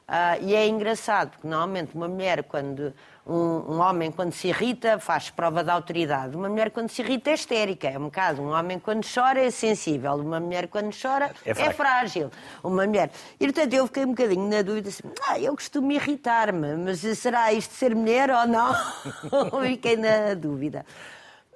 Uh, 0.09 0.39
e 0.41 0.55
é 0.55 0.69
engraçado, 0.69 1.31
porque 1.31 1.49
normalmente 1.49 1.93
uma 1.93 2.07
mulher, 2.07 2.45
quando 2.45 2.95
um, 3.27 3.35
um, 3.35 3.81
homem, 3.81 4.13
quando 4.13 4.33
se 4.33 4.47
irrita, 4.47 5.01
faz 5.01 5.31
prova 5.31 5.65
de 5.65 5.71
autoridade. 5.71 6.37
Uma 6.37 6.49
mulher, 6.49 6.71
quando 6.71 6.89
se 6.89 7.03
irrita, 7.03 7.31
é 7.31 7.35
histérica. 7.35 7.89
É 7.89 7.99
um 7.99 8.05
bocado. 8.05 8.41
Um 8.41 8.53
homem, 8.53 8.79
quando 8.79 9.05
chora, 9.05 9.41
é 9.41 9.51
sensível. 9.51 10.15
Uma 10.15 10.39
mulher, 10.39 10.69
quando 10.69 10.95
chora, 10.97 11.33
é, 11.45 11.51
é 11.51 11.73
frágil. 11.73 12.31
Uma 12.63 12.87
mulher. 12.87 13.11
E, 13.41 13.47
portanto, 13.47 13.75
eu 13.75 13.85
fiquei 13.89 14.05
um 14.05 14.11
bocadinho 14.11 14.49
na 14.49 14.63
dúvida 14.63 14.91
assim: 14.91 15.03
ah, 15.27 15.41
eu 15.41 15.53
costumo 15.57 15.91
irritar-me, 15.91 16.77
mas 16.77 17.01
será 17.01 17.53
isto 17.53 17.75
ser 17.75 17.93
mulher 17.93 18.31
ou 18.31 18.47
não? 18.47 18.75
fiquei 19.67 19.97
na 19.97 20.35
dúvida. 20.35 20.87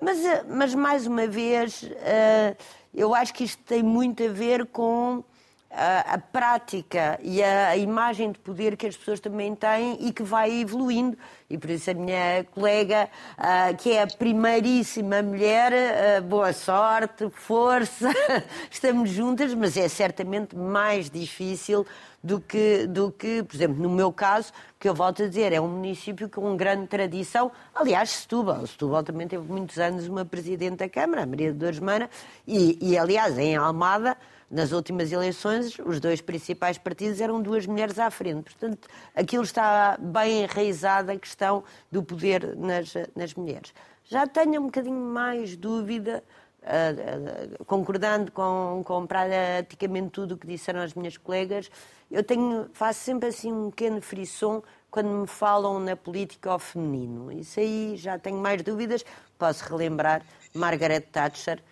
Mas, 0.00 0.24
eh, 0.24 0.44
mas 0.48 0.74
mais 0.74 1.06
uma 1.06 1.28
vez, 1.28 1.82
uh, 1.82 2.56
eu 2.92 3.14
acho 3.14 3.32
que 3.32 3.44
isto 3.44 3.62
tem 3.62 3.82
muito 3.82 4.24
a 4.24 4.28
ver 4.28 4.66
com 4.66 5.22
a, 5.70 6.18
prática 6.18 7.18
e 7.22 7.42
a, 7.42 7.76
imagem 7.76 8.32
de 8.32 8.38
poder 8.38 8.76
que 8.76 8.86
as 8.86 8.96
pessoas 8.96 9.20
também 9.20 9.54
têm 9.54 9.96
e 10.00 10.12
que 10.12 10.22
vai 10.22 10.50
evoluindo. 10.60 11.16
E 11.48 11.56
por 11.56 11.70
isso 11.70 11.90
a 11.90 11.94
minha 11.94 12.44
colega, 12.52 13.08
uh, 13.38 13.76
que 13.76 13.92
é 13.92 14.02
a 14.02 14.06
primeiríssima 14.06 15.22
mulher, 15.22 15.72
uh, 15.72 16.22
boa 16.22 16.52
sorte, 16.52 17.28
força, 17.30 18.10
estamos 18.70 19.10
juntas, 19.10 19.54
mas 19.54 19.76
é 19.76 19.88
certamente 19.88 20.56
mais 20.56 21.08
difícil 21.08 21.86
do 22.22 22.40
que, 22.40 22.86
do 22.86 23.10
que, 23.10 23.42
por 23.42 23.54
exemplo, 23.54 23.82
no 23.82 23.88
meu 23.88 24.12
caso, 24.12 24.52
que 24.78 24.88
eu 24.88 24.94
volto 24.94 25.22
a 25.22 25.28
dizer, 25.28 25.52
é 25.52 25.60
um 25.60 25.68
município 25.68 26.28
com 26.28 26.56
grande 26.56 26.86
tradição. 26.86 27.50
Aliás, 27.74 28.10
Setúbal. 28.10 28.66
Setúbal 28.66 29.02
também 29.02 29.26
teve 29.26 29.44
muitos 29.44 29.78
anos 29.78 30.06
uma 30.06 30.24
presidente 30.24 30.76
da 30.76 30.88
Câmara, 30.88 31.24
Maria 31.24 31.52
de 31.52 31.58
Dores 31.58 31.78
Meira, 31.78 32.10
e, 32.46 32.78
e 32.80 32.98
aliás, 32.98 33.38
em 33.38 33.56
Almada 33.56 34.16
nas 34.50 34.72
últimas 34.72 35.12
eleições, 35.12 35.78
os 35.78 36.00
dois 36.00 36.20
principais 36.20 36.76
partidos 36.76 37.20
eram 37.20 37.40
duas 37.40 37.66
mulheres 37.66 37.98
à 37.98 38.10
frente. 38.10 38.42
Portanto, 38.42 38.88
aquilo 39.14 39.44
está 39.44 39.96
bem 39.98 40.42
enraizado, 40.42 41.12
a 41.12 41.16
questão 41.16 41.62
do 41.90 42.02
poder 42.02 42.56
nas, 42.56 42.92
nas 43.14 43.32
mulheres. 43.34 43.72
Já 44.04 44.26
tenho 44.26 44.60
um 44.60 44.64
bocadinho 44.64 45.00
mais 45.00 45.56
dúvida, 45.56 46.24
uh, 46.62 47.60
uh, 47.60 47.64
concordando 47.64 48.32
com, 48.32 48.82
com 48.84 49.06
praticamente 49.06 50.10
tudo 50.10 50.34
o 50.34 50.36
que 50.36 50.48
disseram 50.48 50.80
as 50.80 50.94
minhas 50.94 51.16
colegas, 51.16 51.70
eu 52.10 52.24
tenho, 52.24 52.68
faço 52.72 52.98
sempre 52.98 53.28
assim 53.28 53.52
um 53.52 53.70
pequeno 53.70 54.02
frisson 54.02 54.64
quando 54.90 55.08
me 55.08 55.26
falam 55.28 55.78
na 55.78 55.94
política 55.94 56.50
ao 56.50 56.58
feminino. 56.58 57.30
Isso 57.30 57.60
aí 57.60 57.94
já 57.96 58.18
tenho 58.18 58.38
mais 58.38 58.62
dúvidas. 58.62 59.04
Posso 59.38 59.64
relembrar 59.64 60.22
Margaret 60.52 61.02
Thatcher, 61.02 61.62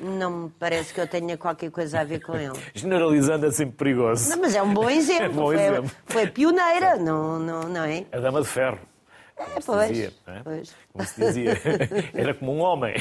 não 0.00 0.30
me 0.30 0.50
parece 0.58 0.92
que 0.92 1.00
eu 1.00 1.06
tenha 1.06 1.36
qualquer 1.36 1.70
coisa 1.70 2.00
a 2.00 2.04
ver 2.04 2.20
com 2.20 2.34
ele. 2.34 2.58
Generalizando 2.74 3.46
é 3.46 3.50
sempre 3.50 3.76
perigoso. 3.76 4.30
Não, 4.30 4.38
mas 4.40 4.54
é 4.54 4.62
um 4.62 4.72
bom 4.72 4.88
exemplo. 4.90 5.24
É 5.24 5.28
bom 5.28 5.46
foi, 5.46 5.54
exemplo. 5.56 5.90
foi 6.06 6.26
pioneira, 6.26 6.96
não, 6.96 7.38
não, 7.38 7.62
não 7.62 7.84
é? 7.84 8.04
A 8.12 8.18
dama 8.18 8.40
de 8.40 8.48
ferro. 8.48 8.78
É, 9.36 9.60
pois, 9.64 9.88
dizia, 9.88 10.12
é? 10.26 10.40
pois. 10.44 10.74
Como 10.92 11.04
se 11.04 11.20
dizia. 11.20 11.60
Era 12.14 12.34
como 12.34 12.52
um 12.52 12.60
homem. 12.60 12.94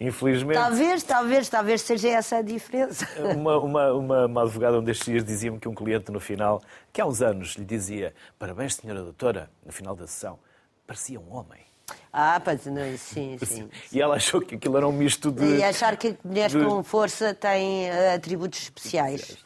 Infelizmente. 0.00 0.58
Talvez, 0.58 1.02
talvez, 1.04 1.48
talvez 1.48 1.82
seja 1.82 2.08
essa 2.08 2.38
a 2.38 2.42
diferença. 2.42 3.06
Uma, 3.34 3.58
uma, 3.58 3.92
uma, 3.92 4.26
uma 4.26 4.42
advogada 4.42 4.78
um 4.78 4.82
destes 4.82 5.06
dias 5.06 5.24
dizia-me 5.24 5.58
que 5.60 5.68
um 5.68 5.74
cliente 5.74 6.10
no 6.10 6.18
final, 6.18 6.60
que 6.92 7.00
há 7.00 7.06
uns 7.06 7.22
anos, 7.22 7.54
lhe 7.54 7.64
dizia: 7.64 8.12
Parabéns, 8.38 8.74
senhora 8.74 9.02
doutora, 9.02 9.50
no 9.64 9.72
final 9.72 9.94
da 9.94 10.06
sessão, 10.06 10.38
parecia 10.86 11.20
um 11.20 11.32
homem. 11.32 11.60
Ah, 12.12 12.40
pois 12.42 12.64
não, 12.66 12.96
sim, 12.96 13.36
sim. 13.42 13.68
E 13.92 14.00
ela 14.00 14.16
achou 14.16 14.40
que 14.40 14.54
aquilo 14.54 14.76
era 14.76 14.86
um 14.86 14.92
misto 14.92 15.30
de. 15.30 15.44
E 15.56 15.64
achar 15.64 15.96
que 15.96 16.16
mulheres 16.24 16.52
de... 16.52 16.64
com 16.64 16.82
força 16.82 17.34
têm 17.34 17.90
uh, 17.90 18.14
atributos 18.14 18.62
especiais. 18.62 19.36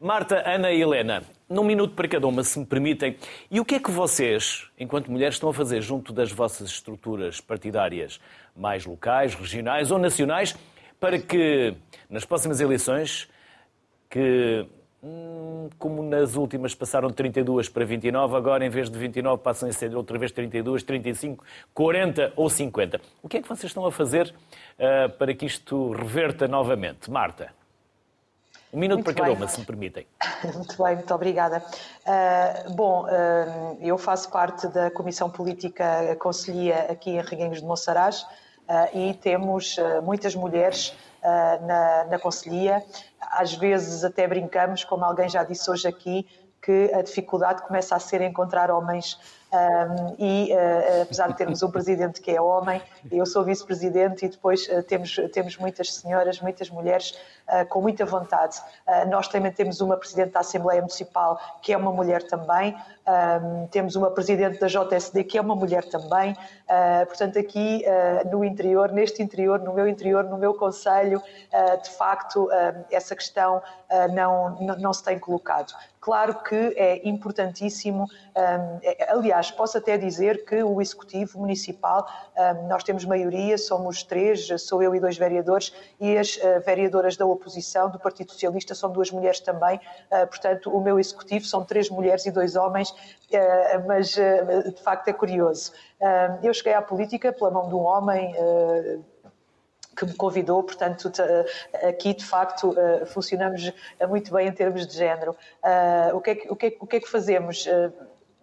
Marta, 0.00 0.42
Ana 0.48 0.70
e 0.70 0.80
Helena, 0.80 1.22
num 1.48 1.64
minuto 1.64 1.94
para 1.94 2.08
cada 2.08 2.26
uma, 2.26 2.42
se 2.44 2.58
me 2.58 2.64
permitem, 2.64 3.16
e 3.50 3.60
o 3.60 3.64
que 3.64 3.74
é 3.74 3.80
que 3.80 3.90
vocês, 3.90 4.66
enquanto 4.78 5.10
mulheres, 5.10 5.34
estão 5.34 5.50
a 5.50 5.52
fazer 5.52 5.82
junto 5.82 6.12
das 6.12 6.30
vossas 6.32 6.70
estruturas 6.70 7.40
partidárias 7.40 8.20
mais 8.56 8.86
locais, 8.86 9.34
regionais 9.34 9.90
ou 9.90 9.98
nacionais, 9.98 10.56
para 10.98 11.18
que 11.18 11.74
nas 12.08 12.24
próximas 12.24 12.60
eleições 12.60 13.28
que 14.08 14.66
hum, 15.02 15.68
como 15.78 16.02
nas 16.02 16.36
últimas 16.36 16.74
passaram 16.74 17.08
de 17.08 17.14
32 17.14 17.68
para 17.68 17.84
29, 17.84 18.36
agora 18.36 18.64
em 18.64 18.68
vez 18.68 18.90
de 18.90 18.98
29 18.98 19.42
passam 19.42 19.68
a 19.68 19.72
ser 19.72 19.94
outra 19.94 20.18
vez 20.18 20.32
32, 20.32 20.82
35, 20.82 21.44
40 21.74 22.32
ou 22.36 22.48
50. 22.48 23.00
O 23.22 23.28
que 23.28 23.38
é 23.38 23.42
que 23.42 23.48
vocês 23.48 23.70
estão 23.70 23.86
a 23.86 23.92
fazer 23.92 24.34
uh, 24.78 25.10
para 25.16 25.34
que 25.34 25.46
isto 25.46 25.92
reverta 25.92 26.46
novamente? 26.46 27.10
Marta? 27.10 27.52
Um 28.72 28.78
minuto 28.78 28.98
muito 28.98 29.14
para 29.14 29.24
cada 29.24 29.36
uma, 29.36 29.48
se 29.48 29.58
me 29.58 29.66
permitem. 29.66 30.06
Muito 30.54 30.82
bem, 30.82 30.94
muito 30.94 31.12
obrigada. 31.12 31.62
Uh, 32.06 32.72
bom, 32.72 33.04
uh, 33.04 33.76
eu 33.80 33.98
faço 33.98 34.30
parte 34.30 34.68
da 34.68 34.90
Comissão 34.90 35.28
Política 35.28 36.16
Conselhia 36.18 36.86
aqui 36.88 37.10
em 37.10 37.20
Reguengos 37.20 37.60
de 37.60 37.66
Monsaraz 37.66 38.22
uh, 38.22 38.96
e 38.96 39.14
temos 39.14 39.76
muitas 40.02 40.34
mulheres 40.34 40.96
na, 41.22 42.04
na 42.04 42.18
Conselhia. 42.18 42.82
Às 43.20 43.54
vezes 43.54 44.04
até 44.04 44.26
brincamos, 44.26 44.84
como 44.84 45.04
alguém 45.04 45.28
já 45.28 45.44
disse 45.44 45.70
hoje 45.70 45.86
aqui, 45.86 46.26
que 46.62 46.92
a 46.92 47.02
dificuldade 47.02 47.62
começa 47.62 47.96
a 47.96 47.98
ser 47.98 48.20
encontrar 48.20 48.70
homens 48.70 49.18
um, 49.52 50.14
e 50.16 50.52
uh, 50.52 51.02
apesar 51.02 51.28
de 51.28 51.36
termos 51.36 51.62
um 51.62 51.70
presidente 51.72 52.20
que 52.20 52.30
é 52.30 52.40
homem, 52.40 52.80
eu 53.10 53.26
sou 53.26 53.42
vice-presidente 53.42 54.24
e 54.24 54.28
depois 54.28 54.68
uh, 54.68 54.82
temos, 54.82 55.16
temos 55.32 55.56
muitas 55.56 55.94
senhoras, 55.94 56.40
muitas 56.40 56.70
mulheres 56.70 57.18
uh, 57.48 57.66
com 57.66 57.80
muita 57.80 58.04
vontade. 58.04 58.60
nós 59.08 59.26
também 59.26 59.50
temos 59.50 59.80
uma 59.80 59.96
presidente 59.96 60.32
da 60.32 60.40
Assembleia 60.40 60.80
Municipal 60.80 61.40
que 61.62 61.72
é 61.72 61.76
uma 61.76 61.92
mulher 61.92 62.22
também, 62.22 62.76
um, 63.10 63.66
temos 63.68 63.96
uma 63.96 64.10
presidente 64.10 64.58
da 64.58 64.66
JSD 64.66 65.24
que 65.24 65.38
é 65.38 65.40
uma 65.40 65.54
mulher 65.54 65.84
também, 65.84 66.36
portanto 67.06 67.38
aqui 67.38 67.84
no 68.30 68.44
interior, 68.44 68.92
neste 68.92 69.22
interior, 69.22 69.58
no 69.60 69.74
meu 69.74 69.88
interior, 69.88 70.24
no 70.24 70.38
meu 70.38 70.54
conselho, 70.54 71.22
de 71.82 71.90
facto 71.90 72.48
essa 72.90 73.16
questão 73.16 73.62
não, 74.12 74.56
não, 74.60 74.76
não 74.76 74.92
se 74.92 75.02
tem 75.02 75.18
colocado. 75.18 75.74
Claro 76.00 76.42
que 76.42 76.74
é 76.78 77.06
importantíssimo, 77.06 78.06
é, 78.34 79.12
aliás, 79.12 79.50
posso 79.50 79.76
até 79.76 79.98
dizer 79.98 80.46
que 80.46 80.62
o 80.62 80.80
Executivo 80.80 81.38
Municipal, 81.38 82.06
nós 82.68 82.82
temos 82.82 83.04
maioria, 83.04 83.58
somos 83.58 84.02
três, 84.02 84.48
sou 84.62 84.82
eu 84.82 84.94
e 84.94 85.00
dois 85.00 85.18
vereadores, 85.18 85.74
e 86.00 86.16
as 86.16 86.38
vereadoras 86.64 87.18
da 87.18 87.26
oposição, 87.26 87.90
do 87.90 87.98
Partido 87.98 88.32
Socialista, 88.32 88.74
são 88.74 88.90
duas 88.90 89.10
mulheres 89.10 89.40
também. 89.40 89.78
Portanto, 90.30 90.74
o 90.74 90.80
meu 90.80 90.98
Executivo 90.98 91.44
são 91.44 91.64
três 91.64 91.90
mulheres 91.90 92.24
e 92.24 92.30
dois 92.30 92.56
homens, 92.56 92.94
ah, 93.34 93.82
mas 93.86 94.14
de 94.14 94.82
facto 94.82 95.08
é 95.08 95.12
curioso. 95.12 95.72
Eu 96.42 96.52
cheguei 96.54 96.74
à 96.74 96.82
política 96.82 97.32
pela 97.32 97.50
mão 97.50 97.68
de 97.68 97.74
um 97.74 97.82
homem 97.82 98.34
que 99.96 100.06
me 100.06 100.14
convidou, 100.14 100.62
portanto, 100.62 101.12
aqui 101.86 102.14
de 102.14 102.24
facto 102.24 102.74
funcionamos 103.06 103.72
muito 104.08 104.32
bem 104.32 104.48
em 104.48 104.52
termos 104.52 104.86
de 104.86 104.94
género. 104.94 105.36
O 106.14 106.20
que 106.20 106.30
é 106.30 106.34
que, 106.34 106.50
o 106.50 106.56
que, 106.56 106.66
é, 106.66 106.76
o 106.80 106.86
que, 106.86 106.96
é 106.96 107.00
que 107.00 107.08
fazemos? 107.08 107.66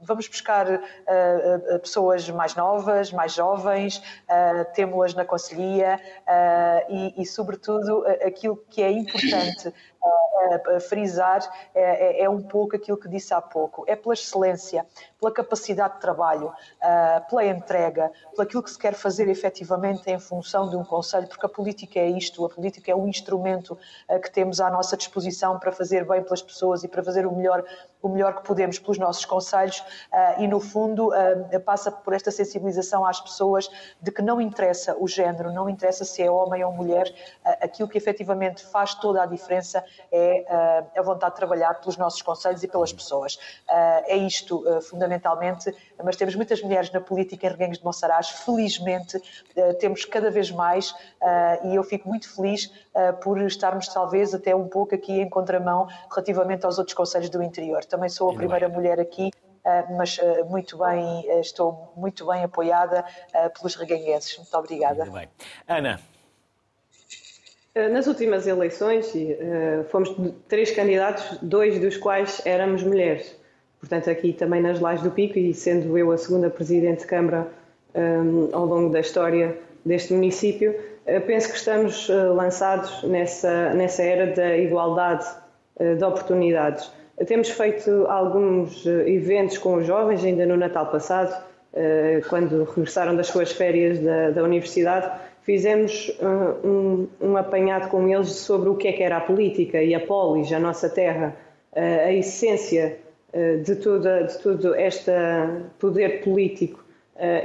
vamos 0.01 0.27
buscar 0.27 0.67
uh, 0.69 1.79
pessoas 1.79 2.29
mais 2.29 2.55
novas, 2.55 3.11
mais 3.11 3.33
jovens, 3.33 3.97
uh, 3.97 4.65
temos-las 4.73 5.13
na 5.13 5.25
conselhia 5.25 5.99
uh, 6.21 6.93
e, 6.93 7.21
e, 7.21 7.25
sobretudo, 7.25 8.05
aquilo 8.25 8.57
que 8.69 8.81
é 8.81 8.91
importante 8.91 9.73
frisar 10.87 11.41
é, 11.73 12.21
é, 12.21 12.23
é, 12.23 12.29
um 12.29 12.41
pouco 12.41 12.75
aquilo 12.75 12.97
que 12.97 13.07
disse 13.07 13.33
há 13.33 13.41
pouco. 13.41 13.83
É 13.87 13.95
pela 13.95 14.13
excelência, 14.13 14.85
pela 15.19 15.31
capacidade 15.31 15.95
de 15.95 16.01
trabalho, 16.01 16.47
uh, 16.47 17.29
pela 17.29 17.45
entrega, 17.45 18.11
pelo 18.31 18.43
aquilo 18.43 18.63
que 18.63 18.71
se 18.71 18.77
quer 18.77 18.93
fazer 18.93 19.27
efetivamente 19.27 20.09
em 20.09 20.19
função 20.19 20.69
de 20.69 20.75
um 20.75 20.83
Conselho, 20.83 21.27
porque 21.27 21.45
a 21.45 21.49
política 21.49 21.99
é 21.99 22.07
isto, 22.07 22.45
a 22.45 22.49
política 22.49 22.91
é 22.91 22.95
um 22.95 23.07
instrumento 23.07 23.77
uh, 24.09 24.19
que 24.19 24.31
temos 24.31 24.61
à 24.61 24.69
nossa 24.69 24.95
disposição 24.95 25.59
para 25.59 25.71
fazer 25.71 26.05
bem 26.05 26.23
pelas 26.23 26.41
pessoas 26.41 26.83
e 26.83 26.87
para 26.87 27.03
fazer 27.03 27.25
o 27.25 27.35
melhor, 27.35 27.63
o 28.01 28.09
melhor 28.09 28.35
que 28.35 28.43
podemos 28.43 28.79
pelos 28.79 28.97
nossos 28.97 29.25
Conselhos 29.25 29.79
uh, 29.79 30.41
e, 30.41 30.47
no 30.47 30.59
fundo, 30.59 31.11
passa 31.65 31.91
por 31.91 32.13
esta 32.13 32.31
sensibilização 32.31 33.05
às 33.05 33.19
pessoas 33.19 33.69
de 34.01 34.11
que 34.11 34.21
não 34.21 34.39
interessa 34.39 34.95
o 34.97 35.07
género, 35.07 35.51
não 35.51 35.69
interessa 35.69 36.05
se 36.05 36.21
é 36.21 36.29
homem 36.29 36.63
ou 36.63 36.71
mulher, 36.71 37.13
aquilo 37.61 37.87
que 37.87 37.97
efetivamente 37.97 38.63
faz 38.65 38.93
toda 38.95 39.23
a 39.23 39.25
diferença 39.25 39.83
é 40.11 40.45
uh, 40.95 40.99
a 40.99 41.01
vontade 41.01 41.33
de 41.33 41.37
trabalhar 41.37 41.75
pelos 41.75 41.97
nossos 41.97 42.21
conselhos 42.21 42.63
e 42.63 42.67
pelas 42.67 42.93
pessoas. 42.93 43.35
Uh, 43.35 44.03
é 44.05 44.15
isto, 44.15 44.67
uh, 44.67 44.81
fundamentalmente, 44.81 45.73
mas 46.03 46.15
temos 46.15 46.35
muitas 46.35 46.61
mulheres 46.61 46.91
na 46.91 47.01
política 47.01 47.47
em 47.47 47.49
Reguengos 47.49 47.79
de 47.79 47.85
Monsaraz, 47.85 48.29
felizmente 48.29 49.21
temos 49.79 50.05
cada 50.05 50.29
vez 50.29 50.51
mais 50.51 50.93
e 51.63 51.75
eu 51.75 51.83
fico 51.83 52.07
muito 52.07 52.33
feliz 52.33 52.71
por 53.21 53.41
estarmos 53.41 53.87
talvez 53.87 54.33
até 54.33 54.55
um 54.55 54.67
pouco 54.67 54.93
aqui 54.93 55.19
em 55.19 55.29
contramão 55.29 55.87
relativamente 56.09 56.65
aos 56.65 56.77
outros 56.77 56.95
conselhos 56.95 57.29
do 57.29 57.41
interior. 57.41 57.83
Também 57.85 58.09
sou 58.09 58.29
a 58.29 58.35
primeira 58.35 58.69
mulher 58.69 58.99
aqui 58.99 59.31
mas 59.97 60.19
muito 60.47 60.77
bem, 60.77 61.25
estou 61.41 61.91
muito 61.95 62.25
bem 62.25 62.43
apoiada 62.43 63.03
pelos 63.57 63.75
reganguenses. 63.75 64.37
Muito 64.37 64.57
obrigada. 64.57 65.05
Muito 65.05 65.13
bem. 65.13 65.29
Ana, 65.67 65.99
eh, 65.99 66.16
nas 67.91 68.07
últimas 68.07 68.47
eleições 68.47 69.13
eh, 69.15 69.83
fomos 69.89 70.15
três 70.47 70.71
candidatos, 70.71 71.37
dois 71.41 71.79
dos 71.79 71.95
quais 71.97 72.41
éramos 72.45 72.83
mulheres. 72.83 73.35
Portanto, 73.79 74.09
aqui 74.09 74.33
também 74.33 74.61
nas 74.61 74.79
Lajes 74.79 75.03
do 75.03 75.11
Pico, 75.11 75.37
e 75.37 75.53
sendo 75.53 75.97
eu 75.97 76.11
a 76.11 76.17
segunda 76.17 76.49
Presidente 76.49 77.01
de 77.01 77.07
Câmara 77.07 77.47
eh, 77.93 78.17
ao 78.51 78.65
longo 78.65 78.89
da 78.89 78.99
história 78.99 79.57
deste 79.85 80.13
município, 80.13 80.75
penso 81.25 81.49
que 81.49 81.55
estamos 81.55 82.09
lançados 82.09 83.03
nessa, 83.03 83.73
nessa 83.73 84.03
era 84.03 84.35
da 84.35 84.57
igualdade 84.57 85.25
de 85.79 86.03
oportunidades. 86.03 86.91
Temos 87.25 87.49
feito 87.49 88.05
alguns 88.07 88.85
eventos 88.85 89.57
com 89.57 89.75
os 89.75 89.87
jovens, 89.87 90.25
ainda 90.25 90.45
no 90.45 90.57
Natal 90.57 90.87
passado, 90.87 91.41
quando 92.27 92.65
regressaram 92.65 93.15
das 93.15 93.27
suas 93.27 93.53
férias 93.53 93.99
da, 93.99 94.31
da 94.31 94.43
universidade, 94.43 95.09
fizemos 95.47 96.09
uh, 96.19 96.67
um, 96.67 97.07
um, 97.21 97.37
apanhado 97.37 97.89
com 97.89 98.05
eles 98.09 98.31
sobre 98.31 98.67
o 98.67 98.75
que 98.75 98.89
é 98.89 98.91
que 98.91 99.01
era 99.01 99.15
a 99.15 99.21
política 99.21 99.81
e 99.81 99.95
a 99.95 99.99
polis, 100.01 100.51
a 100.51 100.59
nossa 100.59 100.89
terra, 100.89 101.33
uh, 101.71 101.79
a 101.79 102.11
essência 102.11 102.97
uh, 103.33 103.63
de, 103.63 103.77
toda, 103.77 104.23
de 104.23 104.37
todo 104.39 104.75
este 104.75 105.09
poder 105.79 106.21
político. 106.21 106.85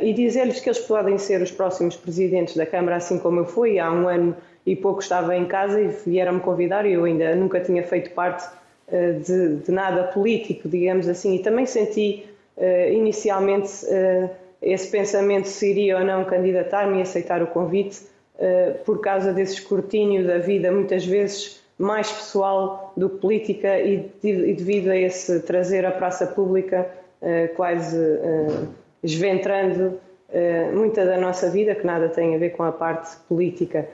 E 0.02 0.12
dizer-lhes 0.12 0.60
que 0.60 0.68
eles 0.68 0.80
podem 0.80 1.16
ser 1.16 1.40
os 1.40 1.50
próximos 1.50 1.96
presidentes 1.96 2.54
da 2.54 2.66
Câmara, 2.66 2.96
assim 2.96 3.18
como 3.18 3.40
eu 3.40 3.46
fui 3.46 3.78
há 3.78 3.90
um 3.90 4.06
ano 4.06 4.36
e 4.66 4.76
pouco 4.76 5.00
estava 5.00 5.34
em 5.34 5.46
casa 5.46 5.80
e 5.80 5.88
vieram-me 5.88 6.40
convidar 6.40 6.84
e 6.84 6.92
eu 6.92 7.04
ainda 7.04 7.34
nunca 7.34 7.58
tinha 7.58 7.82
feito 7.82 8.10
parte 8.10 8.46
de, 9.24 9.56
de, 9.64 9.72
nada 9.72 10.02
político, 10.08 10.68
digamos 10.68 11.08
assim, 11.08 11.36
e 11.36 11.38
também 11.38 11.64
senti 11.64 12.26
inicialmente 12.92 13.70
esse 14.62 14.88
pensamento 14.90 15.48
se 15.48 15.70
iria 15.70 15.98
ou 15.98 16.04
não 16.04 16.24
candidatar-me 16.24 16.98
e 16.98 17.02
aceitar 17.02 17.42
o 17.42 17.46
convite 17.48 18.00
uh, 18.36 18.78
por 18.84 19.00
causa 19.00 19.32
desse 19.32 19.54
escrutínio 19.54 20.26
da 20.26 20.38
vida, 20.38 20.70
muitas 20.70 21.04
vezes 21.04 21.60
mais 21.78 22.10
pessoal 22.10 22.92
do 22.96 23.10
que 23.10 23.18
política 23.18 23.80
e, 23.80 24.10
devido 24.22 24.88
a 24.88 24.96
esse 24.96 25.40
trazer 25.40 25.84
a 25.84 25.90
praça 25.90 26.26
pública 26.26 26.88
uh, 27.20 27.54
quase 27.56 27.98
uh, 27.98 28.68
esventrando 29.02 29.98
muita 30.72 31.04
da 31.04 31.18
nossa 31.18 31.50
vida, 31.50 31.74
que 31.74 31.84
nada 31.84 32.08
tem 32.08 32.34
a 32.34 32.38
ver 32.38 32.56
com 32.56 32.62
a 32.62 32.72
parte 32.72 33.14
política. 33.28 33.86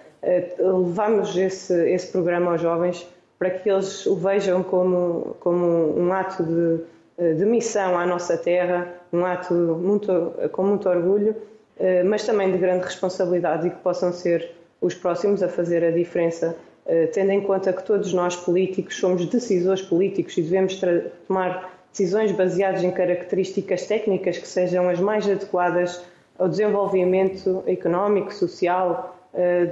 levamos 0.57 1.37
esse, 1.37 1.75
esse 1.91 2.13
programa 2.13 2.53
aos 2.53 2.61
jovens 2.61 3.05
para 3.39 3.51
que 3.51 3.71
eles 3.71 4.05
o 4.07 4.17
vejam 4.17 4.63
como, 4.63 5.37
como 5.41 5.99
um 5.99 6.13
ato 6.13 6.43
de 6.43 6.75
eh, 6.75 6.87
de 7.19 7.45
missão 7.45 7.99
à 7.99 8.07
nossa 8.07 8.37
terra, 8.37 8.95
um 9.13 9.25
ato 9.25 9.53
muito, 9.53 10.33
com 10.53 10.63
muito 10.63 10.89
orgulho, 10.89 11.35
eh, 11.79 12.03
mas 12.05 12.25
também 12.25 12.53
de 12.53 12.59
grande 12.59 12.85
responsabilidade 12.85 13.67
e 13.67 13.71
que 13.71 13.79
possam 13.79 14.13
ser 14.13 14.53
os 14.81 14.95
próximos 14.95 15.43
a 15.43 15.49
fazer 15.49 15.85
a 15.85 15.91
diferença, 15.91 16.57
eh, 16.87 17.07
tendo 17.07 17.33
em 17.33 17.41
conta 17.41 17.73
que 17.73 17.83
todos 17.83 18.13
nós 18.13 18.37
políticos 18.37 18.97
somos 18.97 19.27
decisores 19.27 19.83
políticos 19.83 20.37
e 20.39 20.43
devemos 20.43 20.81
tomar 21.27 21.77
decisões 21.91 22.31
baseadas 22.33 22.85
em 22.85 22.91
características 22.93 23.87
técnicas 23.87 24.39
que 24.39 24.47
sejam 24.47 24.89
as 24.89 25.01
mais 25.01 25.29
adequadas 25.29 26.01
ao 26.39 26.49
desenvolvimento 26.49 27.65
económico, 27.67 28.33
social 28.33 29.17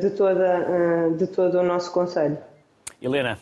de, 0.01 0.11
toda, 0.11 1.11
de 1.17 1.27
todo 1.29 1.59
o 1.59 1.63
nosso 1.63 1.93
Conselho. 1.93 2.39
Helena. 3.01 3.39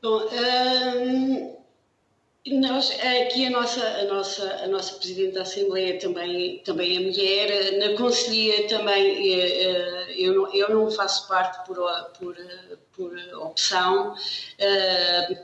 Bom, 0.00 0.28
hum, 0.30 1.56
nós, 2.46 2.90
aqui 3.00 3.46
a 3.46 3.50
nossa, 3.50 3.84
a, 3.84 4.04
nossa, 4.04 4.48
a 4.62 4.66
nossa 4.68 4.94
Presidente 4.94 5.32
da 5.34 5.42
Assembleia 5.42 5.98
também, 5.98 6.58
também 6.58 6.96
é 6.96 7.00
mulher, 7.00 7.78
na 7.78 7.96
Conselhia 7.96 8.68
também 8.68 9.32
eh, 9.32 9.64
eh, 9.64 10.14
eu 10.16 10.34
não, 10.34 10.54
eu 10.54 10.68
não 10.70 10.90
faço 10.90 11.26
parte 11.26 11.66
por, 11.66 11.76
por, 12.16 12.36
por 12.92 13.18
opção, 13.42 14.14
uh, 14.14 15.36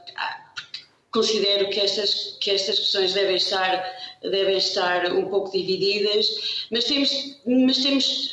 considero 1.11 1.69
que 1.71 1.81
estas, 1.81 2.39
que 2.41 2.53
estas 2.53 2.79
questões 2.79 3.13
devem 3.13 3.37
estar 3.37 3.85
devem 4.23 4.57
estar 4.57 5.13
um 5.13 5.29
pouco 5.29 5.53
divididas, 5.53 6.67
mas 6.71 6.85
temos, 6.85 7.11
mas 7.45 7.79
temos, 7.79 8.31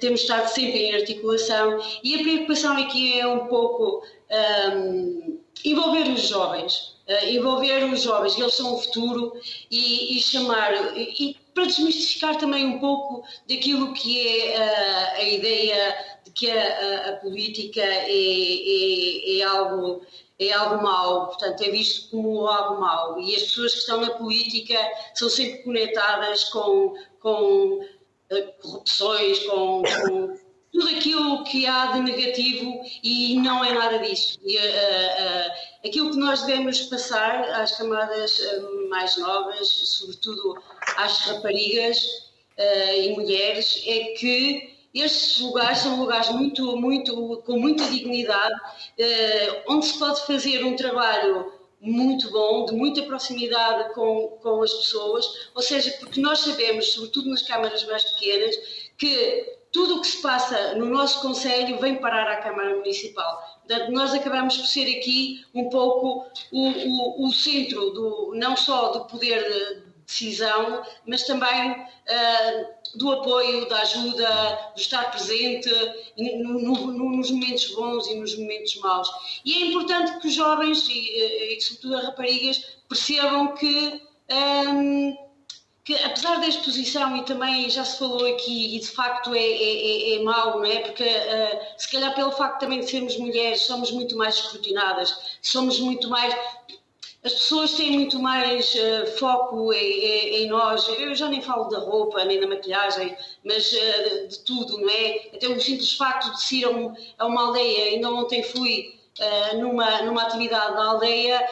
temos 0.00 0.20
estado 0.20 0.46
sempre 0.46 0.78
em 0.78 0.94
articulação 0.94 1.80
e 2.04 2.14
a 2.14 2.18
preocupação 2.18 2.76
aqui 2.76 3.18
é 3.18 3.26
um 3.26 3.46
pouco 3.46 4.04
um, 4.30 5.40
envolver 5.64 6.08
os 6.12 6.28
jovens, 6.28 6.96
uh, 7.08 7.26
envolver 7.26 7.84
os 7.92 8.02
jovens, 8.02 8.38
eles 8.38 8.54
são 8.54 8.74
o 8.74 8.78
futuro 8.78 9.32
e, 9.70 10.16
e 10.16 10.20
chamar, 10.20 10.72
e, 10.96 11.36
para 11.54 11.66
desmistificar 11.66 12.36
também 12.36 12.64
um 12.64 12.78
pouco 12.78 13.24
daquilo 13.48 13.92
que 13.92 14.26
é 14.26 14.58
uh, 14.58 15.20
a 15.20 15.24
ideia 15.24 15.96
de 16.24 16.30
que 16.30 16.50
a, 16.50 17.10
a 17.10 17.12
política 17.16 17.80
é, 17.80 18.10
é, 18.10 19.38
é, 19.38 19.42
algo 19.42 20.02
é 20.38 20.52
algo 20.52 20.82
mau, 20.82 21.26
portanto 21.26 21.62
é 21.62 21.70
visto 21.70 22.10
como 22.10 22.46
algo 22.46 22.80
mau. 22.80 23.20
E 23.20 23.34
as 23.36 23.42
pessoas 23.42 23.72
que 23.72 23.78
estão 23.80 24.00
na 24.00 24.10
política 24.10 24.78
são 25.14 25.28
sempre 25.28 25.62
conectadas 25.64 26.44
com, 26.44 26.94
com 27.20 27.80
uh, 27.80 28.52
corrupções, 28.62 29.38
com, 29.40 29.82
com 29.82 30.38
tudo 30.72 30.88
aquilo 30.88 31.44
que 31.44 31.66
há 31.66 31.86
de 31.86 32.00
negativo 32.00 32.80
e 33.02 33.36
não 33.36 33.64
é 33.64 33.72
nada 33.72 33.98
disso. 33.98 34.38
E, 34.44 34.56
uh, 34.56 34.60
uh, 34.60 35.86
aquilo 35.86 36.10
que 36.10 36.16
nós 36.16 36.42
devemos 36.42 36.82
passar 36.82 37.42
às 37.60 37.76
camadas 37.76 38.38
uh, 38.38 38.88
mais 38.88 39.16
novas, 39.16 39.68
sobretudo 39.68 40.62
às 40.96 41.18
raparigas 41.20 42.30
e 42.94 43.12
mulheres, 43.14 43.82
é 43.86 44.12
que 44.18 44.76
estes 44.92 45.40
lugares 45.40 45.78
são 45.78 45.98
lugares 45.98 46.28
muito, 46.28 46.76
muito, 46.76 47.42
com 47.46 47.58
muita 47.58 47.84
dignidade, 47.86 48.54
onde 49.66 49.86
se 49.86 49.98
pode 49.98 50.26
fazer 50.26 50.62
um 50.62 50.76
trabalho 50.76 51.54
muito 51.80 52.30
bom, 52.30 52.66
de 52.66 52.74
muita 52.74 53.02
proximidade 53.04 53.94
com, 53.94 54.38
com 54.42 54.62
as 54.62 54.74
pessoas, 54.74 55.24
ou 55.54 55.62
seja, 55.62 55.90
porque 56.00 56.20
nós 56.20 56.40
sabemos, 56.40 56.92
sobretudo 56.92 57.30
nas 57.30 57.40
câmaras 57.40 57.82
mais 57.84 58.04
pequenas, 58.04 58.54
que 58.98 59.59
o 60.00 60.02
que 60.02 60.08
se 60.08 60.22
passa 60.22 60.74
no 60.76 60.86
nosso 60.86 61.20
Conselho 61.20 61.78
vem 61.78 61.96
parar 61.96 62.26
à 62.26 62.36
Câmara 62.36 62.74
Municipal. 62.74 63.60
Portanto, 63.66 63.92
nós 63.92 64.14
acabamos 64.14 64.56
por 64.56 64.66
ser 64.66 64.98
aqui 64.98 65.44
um 65.54 65.68
pouco 65.68 66.26
o, 66.50 66.68
o, 66.68 67.28
o 67.28 67.32
centro, 67.32 67.90
do, 67.90 68.32
não 68.34 68.56
só 68.56 68.88
do 68.88 69.04
poder 69.04 69.42
de 69.42 69.90
decisão, 70.06 70.82
mas 71.06 71.24
também 71.24 71.72
uh, 71.72 72.96
do 72.96 73.12
apoio, 73.12 73.68
da 73.68 73.82
ajuda, 73.82 74.72
do 74.74 74.80
estar 74.80 75.10
presente 75.10 75.70
no, 76.16 76.58
no, 76.60 77.16
nos 77.16 77.30
momentos 77.30 77.66
bons 77.74 78.08
e 78.08 78.14
nos 78.14 78.36
momentos 78.36 78.74
maus. 78.76 79.08
E 79.44 79.52
é 79.52 79.66
importante 79.66 80.18
que 80.18 80.28
os 80.28 80.34
jovens, 80.34 80.88
e, 80.88 81.56
e 81.56 81.60
sobretudo 81.60 81.96
as 81.96 82.04
raparigas, 82.04 82.58
percebam 82.88 83.54
que. 83.54 84.02
Um, 84.32 85.16
ah, 85.26 85.29
que 85.90 86.04
apesar 86.04 86.38
da 86.40 86.46
exposição, 86.46 87.16
e 87.16 87.24
também 87.24 87.68
já 87.68 87.84
se 87.84 87.98
falou 87.98 88.24
aqui, 88.26 88.76
e 88.76 88.78
de 88.78 88.86
facto 88.86 89.34
é, 89.34 89.40
é, 89.40 90.12
é, 90.12 90.14
é 90.14 90.22
mau, 90.22 90.58
não 90.58 90.64
é? 90.64 90.78
Porque 90.80 91.02
uh, 91.02 91.60
se 91.76 91.90
calhar 91.90 92.14
pelo 92.14 92.30
facto 92.30 92.60
também 92.60 92.80
de 92.80 92.88
sermos 92.88 93.16
mulheres, 93.16 93.62
somos 93.62 93.90
muito 93.90 94.16
mais 94.16 94.36
escrutinadas, 94.36 95.16
somos 95.42 95.80
muito 95.80 96.08
mais. 96.08 96.32
As 97.24 97.32
pessoas 97.32 97.74
têm 97.74 97.92
muito 97.92 98.20
mais 98.20 98.72
uh, 98.74 99.18
foco 99.18 99.72
em, 99.72 99.78
em, 99.78 100.36
em, 100.36 100.46
nós. 100.48 100.88
Eu 100.88 101.14
já 101.14 101.28
nem 101.28 101.42
falo 101.42 101.64
da 101.64 101.80
roupa, 101.80 102.24
nem 102.24 102.40
da 102.40 102.46
maquilhagem, 102.46 103.16
mas 103.44 103.72
uh, 103.72 104.28
de 104.28 104.38
tudo, 104.44 104.78
não 104.78 104.88
é? 104.88 105.30
Até 105.34 105.48
o 105.48 105.60
simples 105.60 105.94
facto 105.94 106.32
de 106.32 106.56
ir 106.56 106.64
a, 106.66 106.70
um, 106.70 106.94
a 107.18 107.26
uma 107.26 107.46
aldeia, 107.48 107.86
ainda 107.86 108.10
ontem 108.10 108.42
fui. 108.42 108.98
Numa, 109.58 110.00
numa 110.02 110.22
atividade 110.22 110.72
na 110.72 110.92
aldeia 110.92 111.46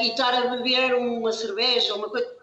e 0.00 0.10
estar 0.10 0.32
a 0.32 0.46
beber 0.54 0.94
uma 0.94 1.32
cerveja, 1.32 1.94
uma 1.94 2.08
coisa, 2.08 2.39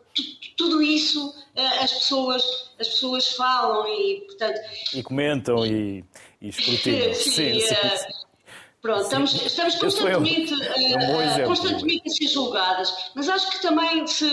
tudo 0.57 0.81
isso 0.81 1.33
eh, 1.55 1.83
as 1.83 1.93
pessoas, 1.93 2.43
as 2.79 2.87
pessoas 2.87 3.27
falam 3.35 3.87
e, 3.87 4.21
portanto... 4.27 4.59
E 4.93 5.03
comentam 5.03 5.65
e, 5.65 6.03
e 6.41 6.49
escrutinam. 6.49 7.13
sim, 7.15 7.31
sim, 7.31 7.59
sim. 7.59 7.73
Eh, 7.73 8.07
pronto, 8.81 9.03
estamos, 9.03 9.33
estamos 9.33 9.75
constantemente, 9.75 10.53
é 10.53 11.43
um 11.43 11.47
constantemente 11.47 12.09
a 12.09 12.11
ser 12.11 12.27
julgadas, 12.27 13.11
mas 13.15 13.29
acho 13.29 13.49
que 13.51 13.61
também 13.61 14.05
se, 14.07 14.29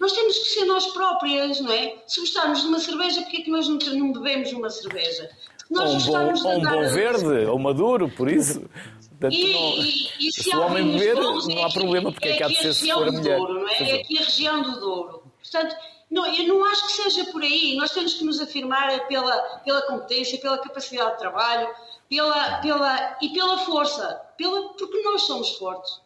nós 0.00 0.12
temos 0.12 0.38
que 0.38 0.44
ser 0.50 0.64
nós 0.64 0.86
próprias, 0.88 1.60
não 1.60 1.72
é? 1.72 1.96
Se 2.06 2.20
gostarmos 2.20 2.62
de 2.62 2.68
uma 2.68 2.78
cerveja, 2.78 3.22
porquê 3.22 3.38
é 3.38 3.40
que 3.42 3.50
nós 3.50 3.68
não, 3.68 3.78
não 3.78 4.12
bebemos 4.12 4.52
uma 4.52 4.70
cerveja? 4.70 5.30
Nós 5.70 6.06
ou 6.06 6.16
um 6.16 6.32
bom, 6.32 6.48
ou 6.48 6.58
um 6.58 6.62
bom 6.62 6.88
verde, 6.90 7.46
ou 7.46 7.58
maduro, 7.58 8.08
por 8.10 8.30
isso. 8.30 8.62
Portanto, 9.22 9.36
e, 9.36 9.52
não, 9.52 9.60
e, 9.60 10.28
e 10.28 10.32
se, 10.32 10.42
se 10.42 10.56
o 10.56 10.60
homem 10.60 10.90
beber, 10.90 11.14
não 11.14 11.64
há 11.64 11.70
problema, 11.70 12.10
porque 12.10 12.28
é, 12.28 12.32
é 12.32 12.36
que 12.36 12.42
há 12.42 12.48
de 12.48 12.56
ser 12.56 12.74
se 12.74 12.90
for 12.90 13.06
a 13.06 13.12
mulher. 13.12 13.38
Douro, 13.38 13.54
não 13.60 13.68
é? 13.68 13.90
é 13.90 14.00
aqui 14.00 14.18
a 14.18 14.24
região 14.24 14.62
do 14.62 14.80
Douro. 14.80 15.21
Portanto, 15.52 15.76
não, 16.10 16.26
eu 16.26 16.48
não 16.48 16.64
acho 16.64 16.86
que 16.86 16.92
seja 16.92 17.24
por 17.26 17.42
aí. 17.42 17.76
Nós 17.76 17.90
temos 17.90 18.14
que 18.14 18.24
nos 18.24 18.40
afirmar 18.40 19.06
pela, 19.06 19.38
pela 19.64 19.82
competência, 19.82 20.40
pela 20.40 20.58
capacidade 20.58 21.12
de 21.12 21.18
trabalho, 21.18 21.68
pela, 22.08 22.58
pela, 22.58 23.18
e 23.20 23.28
pela 23.30 23.58
força. 23.58 24.20
Pela, 24.36 24.70
porque 24.70 25.02
nós 25.02 25.22
somos 25.22 25.50
fortes. 25.56 26.00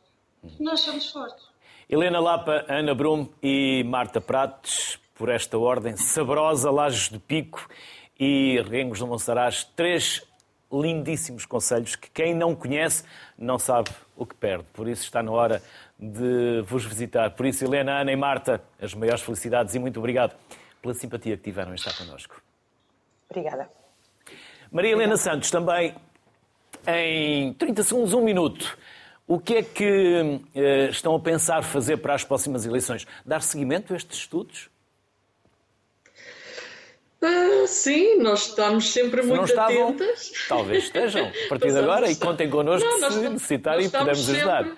Nós 0.58 0.80
somos 0.80 1.10
fortes. 1.10 1.46
Helena 1.88 2.18
Lapa, 2.18 2.64
Ana 2.68 2.94
Brum 2.94 3.28
e 3.42 3.84
Marta 3.84 4.20
Prates, 4.20 4.98
por 5.14 5.28
esta 5.28 5.56
ordem, 5.56 5.96
Sabrosa, 5.96 6.70
Lajes 6.70 7.08
de 7.08 7.18
Pico 7.18 7.68
e 8.18 8.60
Rengos 8.68 8.98
do 8.98 9.06
Monsaraz, 9.06 9.64
três 9.76 10.22
lindíssimos 10.72 11.46
conselhos 11.46 11.96
que 11.96 12.10
quem 12.10 12.34
não 12.34 12.54
conhece 12.54 13.04
não 13.38 13.58
sabe 13.58 13.90
o 14.16 14.26
que 14.26 14.34
perde. 14.34 14.64
Por 14.72 14.88
isso 14.88 15.02
está 15.02 15.22
na 15.22 15.30
hora 15.30 15.62
de 15.98 16.62
vos 16.66 16.84
visitar. 16.84 17.30
Por 17.30 17.46
isso, 17.46 17.64
Helena, 17.64 18.00
Ana 18.00 18.12
e 18.12 18.16
Marta, 18.16 18.62
as 18.80 18.94
maiores 18.94 19.22
felicidades 19.22 19.74
e 19.74 19.78
muito 19.78 19.98
obrigado 19.98 20.34
pela 20.82 20.94
simpatia 20.94 21.36
que 21.36 21.42
tiveram 21.42 21.72
em 21.72 21.76
estar 21.76 21.96
connosco. 21.96 22.40
Obrigada. 23.28 23.68
Maria 24.70 24.92
Helena 24.92 25.16
Santos, 25.16 25.50
também 25.50 25.94
em 26.86 27.52
30 27.54 27.82
segundos, 27.82 28.12
um 28.12 28.22
minuto. 28.22 28.76
O 29.26 29.40
que 29.40 29.56
é 29.56 29.62
que 29.62 30.40
eh, 30.54 30.88
estão 30.88 31.14
a 31.16 31.20
pensar 31.20 31.62
fazer 31.62 31.96
para 31.96 32.14
as 32.14 32.22
próximas 32.22 32.64
eleições? 32.64 33.06
Dar 33.24 33.40
seguimento 33.40 33.92
a 33.92 33.96
estes 33.96 34.18
estudos? 34.18 34.70
Ah, 37.22 37.66
sim, 37.66 38.18
nós 38.18 38.48
estamos 38.48 38.92
sempre 38.92 39.22
se 39.22 39.28
muito 39.28 39.44
estavam, 39.44 39.88
atentas. 39.88 40.32
Talvez 40.48 40.84
estejam, 40.84 41.26
a 41.26 41.48
partir 41.48 41.72
de 41.72 41.78
agora, 41.78 42.08
e 42.10 42.16
contem 42.16 42.50
connosco 42.50 42.88
não, 42.98 43.10
se 43.10 43.20
necessitarem 43.20 43.86
e 43.86 43.88
podemos 43.90 44.30
ajudar. 44.30 44.76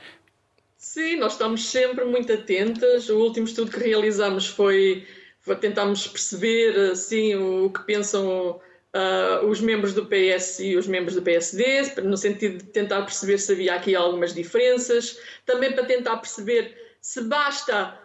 Sim, 0.76 1.16
nós 1.16 1.32
estamos 1.32 1.68
sempre 1.68 2.04
muito 2.04 2.32
atentas. 2.32 3.08
O 3.08 3.18
último 3.18 3.46
estudo 3.46 3.70
que 3.70 3.80
realizamos 3.80 4.46
foi, 4.46 5.06
foi 5.40 5.56
tentámos 5.56 6.06
perceber 6.06 6.92
assim, 6.92 7.34
o 7.34 7.70
que 7.70 7.82
pensam 7.82 8.60
uh, 8.94 9.46
os 9.46 9.60
membros 9.60 9.92
do 9.92 10.06
PS 10.06 10.60
e 10.60 10.76
os 10.76 10.86
membros 10.86 11.14
do 11.14 11.22
PSD, 11.22 12.00
no 12.02 12.16
sentido 12.16 12.58
de 12.58 12.64
tentar 12.64 13.02
perceber 13.02 13.38
se 13.38 13.52
havia 13.52 13.74
aqui 13.74 13.94
algumas 13.94 14.32
diferenças, 14.32 15.18
também 15.44 15.72
para 15.72 15.84
tentar 15.84 16.16
perceber 16.18 16.76
se 17.00 17.22
basta 17.22 17.98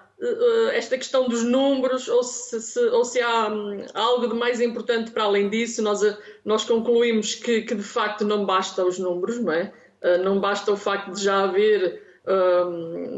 esta 0.73 0.97
questão 0.97 1.27
dos 1.27 1.43
números 1.43 2.07
ou 2.07 2.23
se, 2.23 2.61
se 2.61 2.79
ou 2.79 3.03
se 3.03 3.19
há 3.19 3.49
um, 3.49 3.85
algo 3.93 4.27
de 4.27 4.35
mais 4.35 4.61
importante 4.61 5.11
para 5.11 5.23
além 5.23 5.49
disso. 5.49 5.81
Nós, 5.81 6.01
nós 6.45 6.63
concluímos 6.63 7.35
que, 7.35 7.61
que 7.63 7.75
de 7.75 7.83
facto 7.83 8.23
não 8.23 8.45
basta 8.45 8.85
os 8.85 8.97
números, 8.97 9.39
não 9.39 9.51
é? 9.51 9.73
Uh, 10.01 10.23
não 10.23 10.39
basta 10.39 10.71
o 10.71 10.77
facto 10.77 11.11
de 11.11 11.23
já 11.23 11.43
haver 11.43 12.01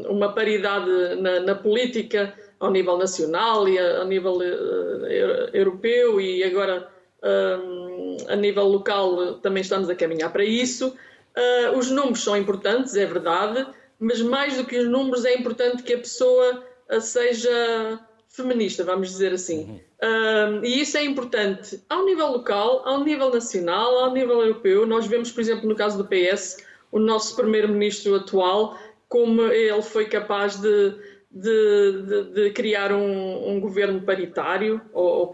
uma 0.10 0.34
paridade 0.34 0.90
na, 1.22 1.40
na, 1.40 1.54
política 1.54 2.34
ao 2.60 2.72
nível 2.72 2.98
nacional 2.98 3.68
e 3.70 3.78
ao 3.78 4.08
nível 4.08 4.38
uh, 4.38 5.06
europeu 5.54 6.20
e 6.20 6.44
agora 6.44 6.90
um, 7.26 8.18
a 8.28 8.36
nível 8.36 8.66
local 8.66 9.36
também 9.36 9.62
estamos 9.62 9.90
a 9.90 9.96
caminhar 9.96 10.32
para 10.32 10.44
isso. 10.44 10.96
Uh, 11.36 11.78
os 11.78 11.90
números 11.90 12.24
são 12.24 12.38
importantes, 12.38 12.96
é 12.96 13.06
verdade, 13.06 13.68
mas 14.00 14.22
mais 14.22 14.58
do 14.58 14.66
que 14.66 14.78
os 14.78 14.88
números 14.88 15.26
é 15.26 15.36
importante 15.36 15.84
que 15.84 15.94
a 15.94 15.98
pessoa 15.98 16.64
seja 17.00 18.00
feminista, 18.30 18.84
vamos 18.84 19.10
dizer 19.10 19.34
assim. 19.34 19.82
Uhum. 20.04 20.62
e 20.64 20.82
isso 20.82 20.98
é 20.98 21.04
importante 21.04 21.82
ao 21.90 22.06
nível 22.06 22.28
local, 22.28 22.82
ao 22.86 23.04
nível 23.04 23.32
nacional, 23.32 24.00
ao 24.00 24.14
nível 24.14 24.42
europeu. 24.42 24.86
Nós 24.86 25.08
vemos, 25.08 25.32
por 25.32 25.42
exemplo, 25.42 25.68
no 25.68 25.76
caso 25.76 25.98
do 25.98 26.06
PS, 26.06 26.58
o 26.92 27.00
nosso 27.00 27.36
primeiro-ministro 27.36 28.14
atual 28.16 28.78
como 29.08 29.44
ele 29.44 29.82
foi 29.82 30.08
capaz 30.08 30.58
de, 30.58 30.96
de, 31.32 32.02
de, 32.02 32.24
de 32.34 32.52
criar 32.52 32.92
um, 32.92 33.50
um, 33.50 33.60
governo 33.60 34.02
paritário, 34.02 34.82
ou, 34.94 35.34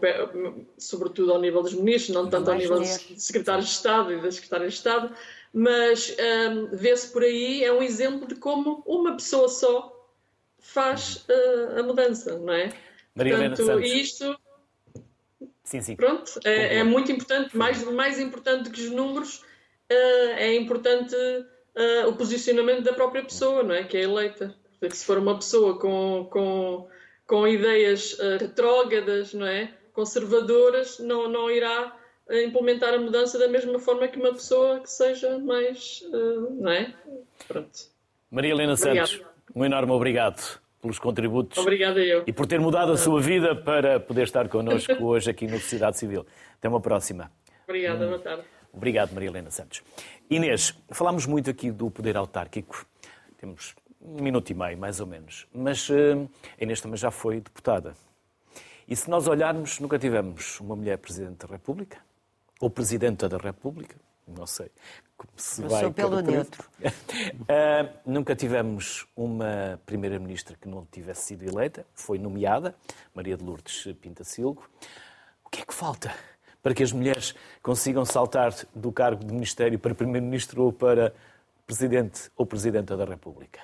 sobretudo 0.78 1.32
ao 1.32 1.40
nível 1.40 1.62
dos 1.62 1.74
ministros, 1.74 2.14
não 2.14 2.28
tanto 2.28 2.50
ao 2.50 2.56
nível 2.56 2.78
dos 2.78 2.90
secretários 3.16 3.66
de 3.66 3.72
Estado 3.72 4.12
e 4.12 4.20
das 4.20 4.36
secretárias 4.36 4.72
de 4.72 4.78
Estado, 4.78 5.14
mas 5.52 6.14
um, 6.50 6.76
vê-se 6.76 7.12
por 7.12 7.22
aí, 7.22 7.64
é 7.64 7.72
um 7.72 7.82
exemplo 7.82 8.26
de 8.26 8.34
como 8.34 8.82
uma 8.86 9.14
pessoa 9.14 9.48
só 9.48 10.01
faz 10.62 11.26
uh, 11.28 11.80
a 11.80 11.82
mudança, 11.82 12.38
não 12.38 12.52
é? 12.52 12.72
Maria 13.14 13.36
Portanto, 13.36 13.66
Santos. 13.66 13.90
isto 13.90 14.40
sim, 15.64 15.80
sim. 15.80 15.96
Pronto, 15.96 16.40
é, 16.44 16.76
é, 16.76 16.84
muito 16.84 17.10
importante, 17.12 17.56
mais, 17.56 17.82
mais 17.84 18.18
importante 18.18 18.70
que 18.70 18.80
os 18.80 18.90
números, 18.90 19.38
uh, 19.90 20.32
é 20.36 20.54
importante 20.54 21.14
uh, 21.14 22.08
o 22.08 22.14
posicionamento 22.14 22.82
da 22.82 22.92
própria 22.92 23.22
pessoa, 23.22 23.62
não 23.62 23.74
é? 23.74 23.84
Que 23.84 23.98
é 23.98 24.02
eleita. 24.02 24.54
Porque 24.80 24.96
se 24.96 25.04
for 25.04 25.18
uma 25.18 25.36
pessoa 25.36 25.78
com, 25.78 26.28
com, 26.30 26.88
com 27.26 27.46
ideias 27.46 28.14
uh, 28.14 28.38
retrógradas, 28.38 29.34
não 29.34 29.46
é? 29.46 29.74
conservadoras, 29.92 30.98
não, 31.00 31.28
não 31.28 31.50
irá 31.50 31.94
implementar 32.30 32.94
a 32.94 32.98
mudança 32.98 33.38
da 33.38 33.46
mesma 33.46 33.78
forma 33.78 34.08
que 34.08 34.18
uma 34.18 34.32
pessoa 34.32 34.80
que 34.80 34.90
seja 34.90 35.38
mais. 35.38 36.02
Não 36.10 36.72
é? 36.72 36.94
Pronto. 37.46 37.78
Maria 38.30 38.52
Helena. 38.52 38.74
Santos, 38.74 39.20
um 39.54 39.64
enorme 39.64 39.92
obrigado 39.92 40.60
pelos 40.80 40.98
contributos. 40.98 41.58
Obrigada 41.58 42.00
eu. 42.00 42.24
E 42.26 42.32
por 42.32 42.46
ter 42.46 42.60
mudado 42.60 42.92
a 42.92 42.96
sua 42.96 43.20
vida 43.20 43.54
para 43.54 44.00
poder 44.00 44.24
estar 44.24 44.48
connosco 44.48 44.92
hoje 45.04 45.30
aqui 45.30 45.46
na 45.46 45.58
Sociedade 45.58 45.98
Civil. 45.98 46.26
Até 46.54 46.68
uma 46.68 46.80
próxima. 46.80 47.30
Obrigada, 47.64 48.06
boa 48.06 48.18
tarde. 48.18 48.42
Obrigado, 48.72 49.12
Maria 49.12 49.28
Helena 49.28 49.50
Santos. 49.50 49.82
Inês, 50.30 50.74
falámos 50.90 51.26
muito 51.26 51.50
aqui 51.50 51.70
do 51.70 51.90
poder 51.90 52.16
autárquico. 52.16 52.86
Temos 53.38 53.74
um 54.00 54.22
minuto 54.22 54.50
e 54.50 54.54
meio, 54.54 54.78
mais 54.78 54.98
ou 54.98 55.06
menos. 55.06 55.46
Mas 55.54 55.88
uh, 55.90 56.28
a 56.58 56.62
Inês 56.64 56.80
também 56.80 56.96
já 56.96 57.10
foi 57.10 57.36
deputada. 57.36 57.94
E 58.88 58.96
se 58.96 59.08
nós 59.08 59.28
olharmos, 59.28 59.78
nunca 59.78 59.98
tivemos 59.98 60.58
uma 60.58 60.74
mulher 60.74 60.98
Presidente 60.98 61.46
da 61.46 61.52
República, 61.52 61.98
ou 62.60 62.68
Presidenta 62.68 63.28
da 63.28 63.36
República, 63.36 63.96
não 64.26 64.46
sei 64.46 64.70
se 65.36 65.62
Eu 65.62 65.68
vai. 65.68 65.80
Sou 65.82 65.92
pelo 65.92 66.20
neutro. 66.20 66.68
uh, 66.80 67.98
nunca 68.06 68.34
tivemos 68.34 69.06
uma 69.16 69.80
Primeira-Ministra 69.86 70.56
que 70.60 70.68
não 70.68 70.86
tivesse 70.86 71.22
sido 71.22 71.44
eleita, 71.44 71.86
foi 71.94 72.18
nomeada, 72.18 72.74
Maria 73.14 73.36
de 73.36 73.44
Lourdes 73.44 73.86
Pintacilgo. 74.00 74.68
O 75.44 75.50
que 75.50 75.62
é 75.62 75.64
que 75.64 75.74
falta 75.74 76.14
para 76.62 76.74
que 76.74 76.82
as 76.82 76.92
mulheres 76.92 77.34
consigam 77.62 78.04
saltar 78.04 78.54
do 78.74 78.92
cargo 78.92 79.24
de 79.24 79.32
Ministério 79.32 79.78
para 79.78 79.94
Primeiro-Ministro 79.94 80.62
ou 80.62 80.72
para 80.72 81.12
Presidente 81.66 82.30
ou 82.36 82.46
Presidenta 82.46 82.96
da 82.96 83.04
República? 83.04 83.60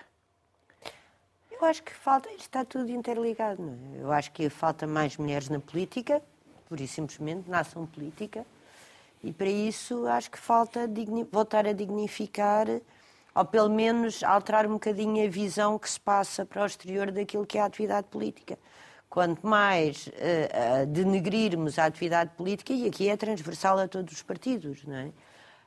Eu 1.51 1.67
acho 1.67 1.83
que 1.83 1.93
falta, 1.93 2.29
está 2.33 2.65
tudo 2.65 2.91
interligado. 2.91 3.61
Não 3.61 3.73
é? 3.73 4.03
Eu 4.03 4.13
acho 4.13 4.31
que 4.33 4.49
falta 4.49 4.87
mais 4.87 5.17
mulheres 5.17 5.49
na 5.49 5.59
política, 5.59 6.23
por 6.69 6.81
isso 6.81 6.95
simplesmente, 6.95 7.49
na 7.51 7.61
ação 7.61 7.85
política, 7.87 8.47
e 9.23 9.33
para 9.33 9.49
isso 9.49 10.07
acho 10.07 10.31
que 10.31 10.39
falta 10.39 10.89
voltar 11.31 11.67
a 11.67 11.73
dignificar, 11.73 12.67
ou 13.35 13.45
pelo 13.45 13.69
menos 13.69 14.23
alterar 14.23 14.67
um 14.67 14.75
bocadinho 14.75 15.25
a 15.25 15.31
visão 15.31 15.79
que 15.79 15.91
se 15.91 16.01
passa 16.01 16.45
para 16.45 16.63
o 16.63 16.67
exterior 16.67 17.11
daquilo 17.11 17.47
que 17.47 17.59
é 17.59 17.61
a 17.61 17.67
atividade 17.67 18.09
política. 18.09 18.59
Quanto 19.09 19.47
mais 19.47 20.07
uh, 20.09 20.11
uh, 20.11 20.87
denegrirmos 20.87 21.79
a 21.79 21.87
atividade 21.87 22.31
política, 22.37 22.73
e 22.73 22.87
aqui 22.87 23.09
é 23.09 23.17
transversal 23.17 23.79
a 23.79 23.89
todos 23.89 24.13
os 24.13 24.23
partidos, 24.23 24.85
não 24.85 24.97
é? 24.97 25.11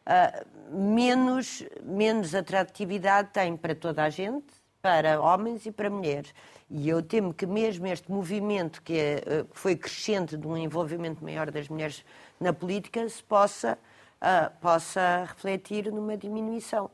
Uh, 0.01 0.77
menos, 0.77 1.63
menos 1.83 2.35
atratividade 2.35 3.29
tem 3.33 3.55
para 3.57 3.73
toda 3.75 4.03
a 4.03 4.09
gente, 4.09 4.60
para 4.81 5.21
homens 5.21 5.65
e 5.65 5.71
para 5.71 5.89
mulheres. 5.89 6.33
E 6.69 6.87
eu 6.87 7.01
temo 7.01 7.33
que 7.33 7.45
mesmo 7.45 7.85
este 7.87 8.09
movimento 8.09 8.81
que 8.81 8.93
é, 8.93 9.23
eh, 9.25 9.45
foi 9.51 9.75
crescente 9.75 10.37
de 10.37 10.47
um 10.47 10.55
envolvimento 10.57 11.23
maior 11.23 11.51
das 11.51 11.67
mulheres 11.67 12.03
na 12.39 12.53
política 12.53 13.07
se 13.09 13.21
possa, 13.21 13.77
uh, 14.21 14.59
possa 14.59 15.25
refletir 15.27 15.91
numa 15.91 16.17
diminuição. 16.17 16.89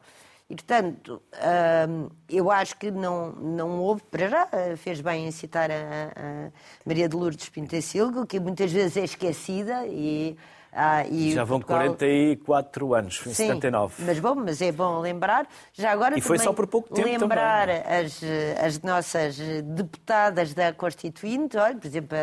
E, 0.49 0.55
portanto, 0.55 1.21
uh, 1.33 2.11
eu 2.27 2.49
acho 2.49 2.75
que 2.77 2.89
não, 2.89 3.31
não 3.33 3.79
houve, 3.79 4.01
para 4.03 4.27
já, 4.27 4.49
fez 4.77 4.99
bem 4.99 5.27
em 5.27 5.31
citar 5.31 5.69
a, 5.69 5.75
a 5.75 6.51
Maria 6.85 7.07
de 7.07 7.15
Lourdes 7.15 7.49
Pintacilgo, 7.49 8.25
que 8.25 8.39
muitas 8.39 8.71
vezes 8.71 8.97
é 8.97 9.03
esquecida 9.03 9.85
e 9.85 10.37
ah, 10.71 11.03
Já 11.33 11.43
vão 11.43 11.59
Portugal... 11.59 11.95
44 11.95 12.93
anos, 12.93 13.21
em 13.25 13.33
Sim, 13.33 13.47
79. 13.47 14.03
Mas 14.05 14.19
bom, 14.19 14.35
mas 14.35 14.61
é 14.61 14.71
bom 14.71 14.99
lembrar. 14.99 15.47
Já 15.73 15.91
agora 15.91 16.17
e 16.17 16.21
foi 16.21 16.37
só 16.37 16.53
por 16.53 16.67
pouco 16.67 16.93
tempo 16.93 17.07
lembrar 17.07 17.67
também. 17.67 18.05
As, 18.05 18.21
as 18.63 18.81
nossas 18.81 19.37
deputadas 19.37 20.53
da 20.53 20.73
Constituinte, 20.73 21.57
olha, 21.57 21.75
por 21.75 21.87
exemplo, 21.87 22.17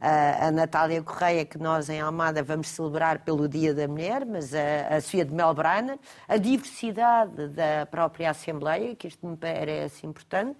a, 0.00 0.46
a, 0.46 0.50
Natália 0.50 1.02
Correia, 1.02 1.44
que 1.44 1.58
nós 1.58 1.88
em 1.88 2.00
Almada 2.00 2.42
vamos 2.42 2.68
celebrar 2.68 3.20
pelo 3.20 3.48
Dia 3.48 3.74
da 3.74 3.86
Mulher, 3.88 4.24
mas 4.24 4.54
a, 4.54 4.96
a 4.96 5.00
Sofia 5.00 5.24
de 5.24 5.34
Melbrana, 5.34 5.98
a 6.26 6.36
diversidade 6.36 7.48
da 7.48 7.86
própria 7.86 8.30
Assembleia, 8.30 8.94
que 8.94 9.08
isto 9.08 9.26
me 9.26 9.36
parece 9.36 10.06
importante. 10.06 10.58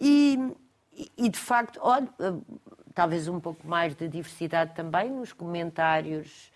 E, 0.00 0.38
e 1.16 1.28
de 1.28 1.38
facto, 1.38 1.78
olha, 1.82 2.08
talvez 2.94 3.28
um 3.28 3.40
pouco 3.40 3.66
mais 3.66 3.94
de 3.94 4.08
diversidade 4.08 4.74
também 4.74 5.10
nos 5.10 5.32
comentários 5.32 6.52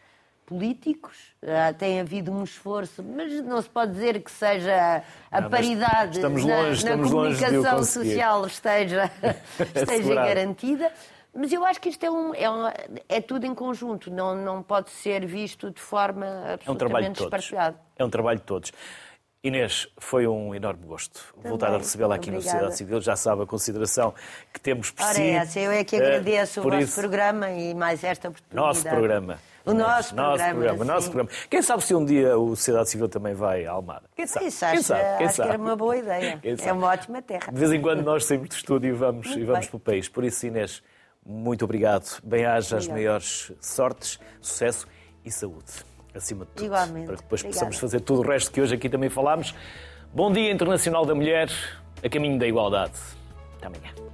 políticos. 0.46 1.16
Uh, 1.42 1.74
tem 1.76 2.00
havido 2.00 2.32
um 2.32 2.42
esforço, 2.42 3.02
mas 3.02 3.44
não 3.44 3.60
se 3.60 3.68
pode 3.68 3.92
dizer 3.92 4.22
que 4.22 4.30
seja 4.30 5.02
a 5.30 5.40
não, 5.42 5.50
paridade 5.50 6.16
estamos 6.16 6.42
longe, 6.42 6.84
na, 6.84 6.96
na 6.96 7.02
comunicação 7.02 7.84
social 7.84 8.46
esteja, 8.46 9.10
esteja 9.74 10.14
garantida. 10.14 10.90
Mas 11.34 11.52
eu 11.52 11.64
acho 11.64 11.80
que 11.80 11.90
isto 11.90 12.02
é, 12.04 12.10
um, 12.10 12.34
é, 12.34 12.50
um, 12.50 12.66
é, 13.08 13.20
tudo 13.20 13.44
em 13.44 13.54
conjunto, 13.54 14.10
não, 14.10 14.34
não 14.34 14.62
pode 14.62 14.90
ser 14.90 15.26
visto 15.26 15.70
de 15.70 15.80
forma 15.80 16.26
absolutamente 16.54 17.22
é 17.22 17.26
um 17.26 17.28
É 17.96 18.04
um 18.04 18.10
trabalho 18.10 18.38
de 18.38 18.44
todos. 18.44 18.72
Inês, 19.42 19.86
foi 19.98 20.26
um 20.26 20.52
enorme 20.52 20.84
gosto 20.84 21.20
Também, 21.34 21.48
voltar 21.48 21.72
a 21.72 21.78
recebê-la 21.78 22.16
aqui 22.16 22.28
obrigada. 22.28 22.44
na 22.44 22.50
Sociedade 22.50 22.76
Civil. 22.76 23.00
Já 23.00 23.14
sabe 23.14 23.42
a 23.42 23.46
consideração 23.46 24.12
que 24.52 24.60
temos 24.60 24.90
por 24.90 25.04
Ora, 25.04 25.14
si. 25.14 25.22
Essa, 25.22 25.60
eu 25.60 25.70
é 25.70 25.84
que 25.84 25.94
agradeço 25.94 26.60
uh, 26.60 26.66
o 26.66 26.70
vosso 26.70 26.82
isso, 26.82 27.00
programa 27.00 27.48
e 27.50 27.72
mais 27.72 28.02
esta 28.02 28.28
oportunidade. 28.28 28.66
Nosso 28.66 28.82
programa. 28.82 29.38
O 29.64 29.72
nosso, 29.72 30.16
nosso 30.16 30.42
programa. 30.42 30.64
programa 30.64 30.84
nosso 30.84 31.10
programa. 31.10 31.30
Quem 31.48 31.62
sabe 31.62 31.84
se 31.84 31.94
um 31.94 32.04
dia 32.04 32.34
a 32.34 32.36
Sociedade 32.36 32.90
Civil 32.90 33.08
também 33.08 33.34
vai 33.34 33.64
a 33.64 33.72
Almada? 33.72 34.08
Quem 34.16 34.26
sabe? 34.26 34.46
Isso, 34.46 34.64
acho, 34.64 34.74
Quem 34.74 34.82
sabe? 34.82 35.18
Quem 35.18 35.26
acho 35.26 35.36
sabe? 35.36 35.48
que 35.48 35.54
era 35.54 35.62
uma 35.62 35.76
boa 35.76 35.96
ideia. 35.96 36.40
é 36.42 36.72
uma 36.72 36.86
ótima 36.88 37.22
terra. 37.22 37.52
De 37.52 37.58
vez 37.58 37.72
em 37.72 37.80
quando 37.80 38.02
nós 38.02 38.24
saímos 38.24 38.48
do 38.48 38.54
estúdio 38.56 38.88
e 38.88 38.92
vamos, 38.92 39.36
e 39.36 39.44
vamos 39.44 39.66
para 39.66 39.76
o 39.76 39.80
país. 39.80 40.08
Por 40.08 40.24
isso, 40.24 40.46
Inês, 40.46 40.82
muito 41.24 41.64
obrigado. 41.64 42.20
Bem-aja 42.24 42.76
as 42.76 42.88
maiores 42.88 43.52
sortes, 43.60 44.18
sucesso 44.40 44.88
e 45.24 45.30
saúde. 45.30 45.87
Acima 46.18 46.44
de 46.44 46.50
tudo. 46.50 46.66
Igualmente. 46.66 47.06
Para 47.06 47.16
que 47.16 47.22
depois 47.22 47.40
Obrigada. 47.40 47.66
possamos 47.66 47.78
fazer 47.78 48.00
tudo 48.00 48.20
o 48.20 48.26
resto 48.26 48.50
que 48.50 48.60
hoje 48.60 48.74
aqui 48.74 48.88
também 48.88 49.08
falámos. 49.08 49.54
Bom 50.12 50.32
Dia 50.32 50.50
Internacional 50.50 51.06
da 51.06 51.14
Mulher, 51.14 51.48
a 52.04 52.08
caminho 52.08 52.38
da 52.38 52.46
igualdade. 52.46 52.94
Até 53.56 53.66
amanhã. 53.68 54.07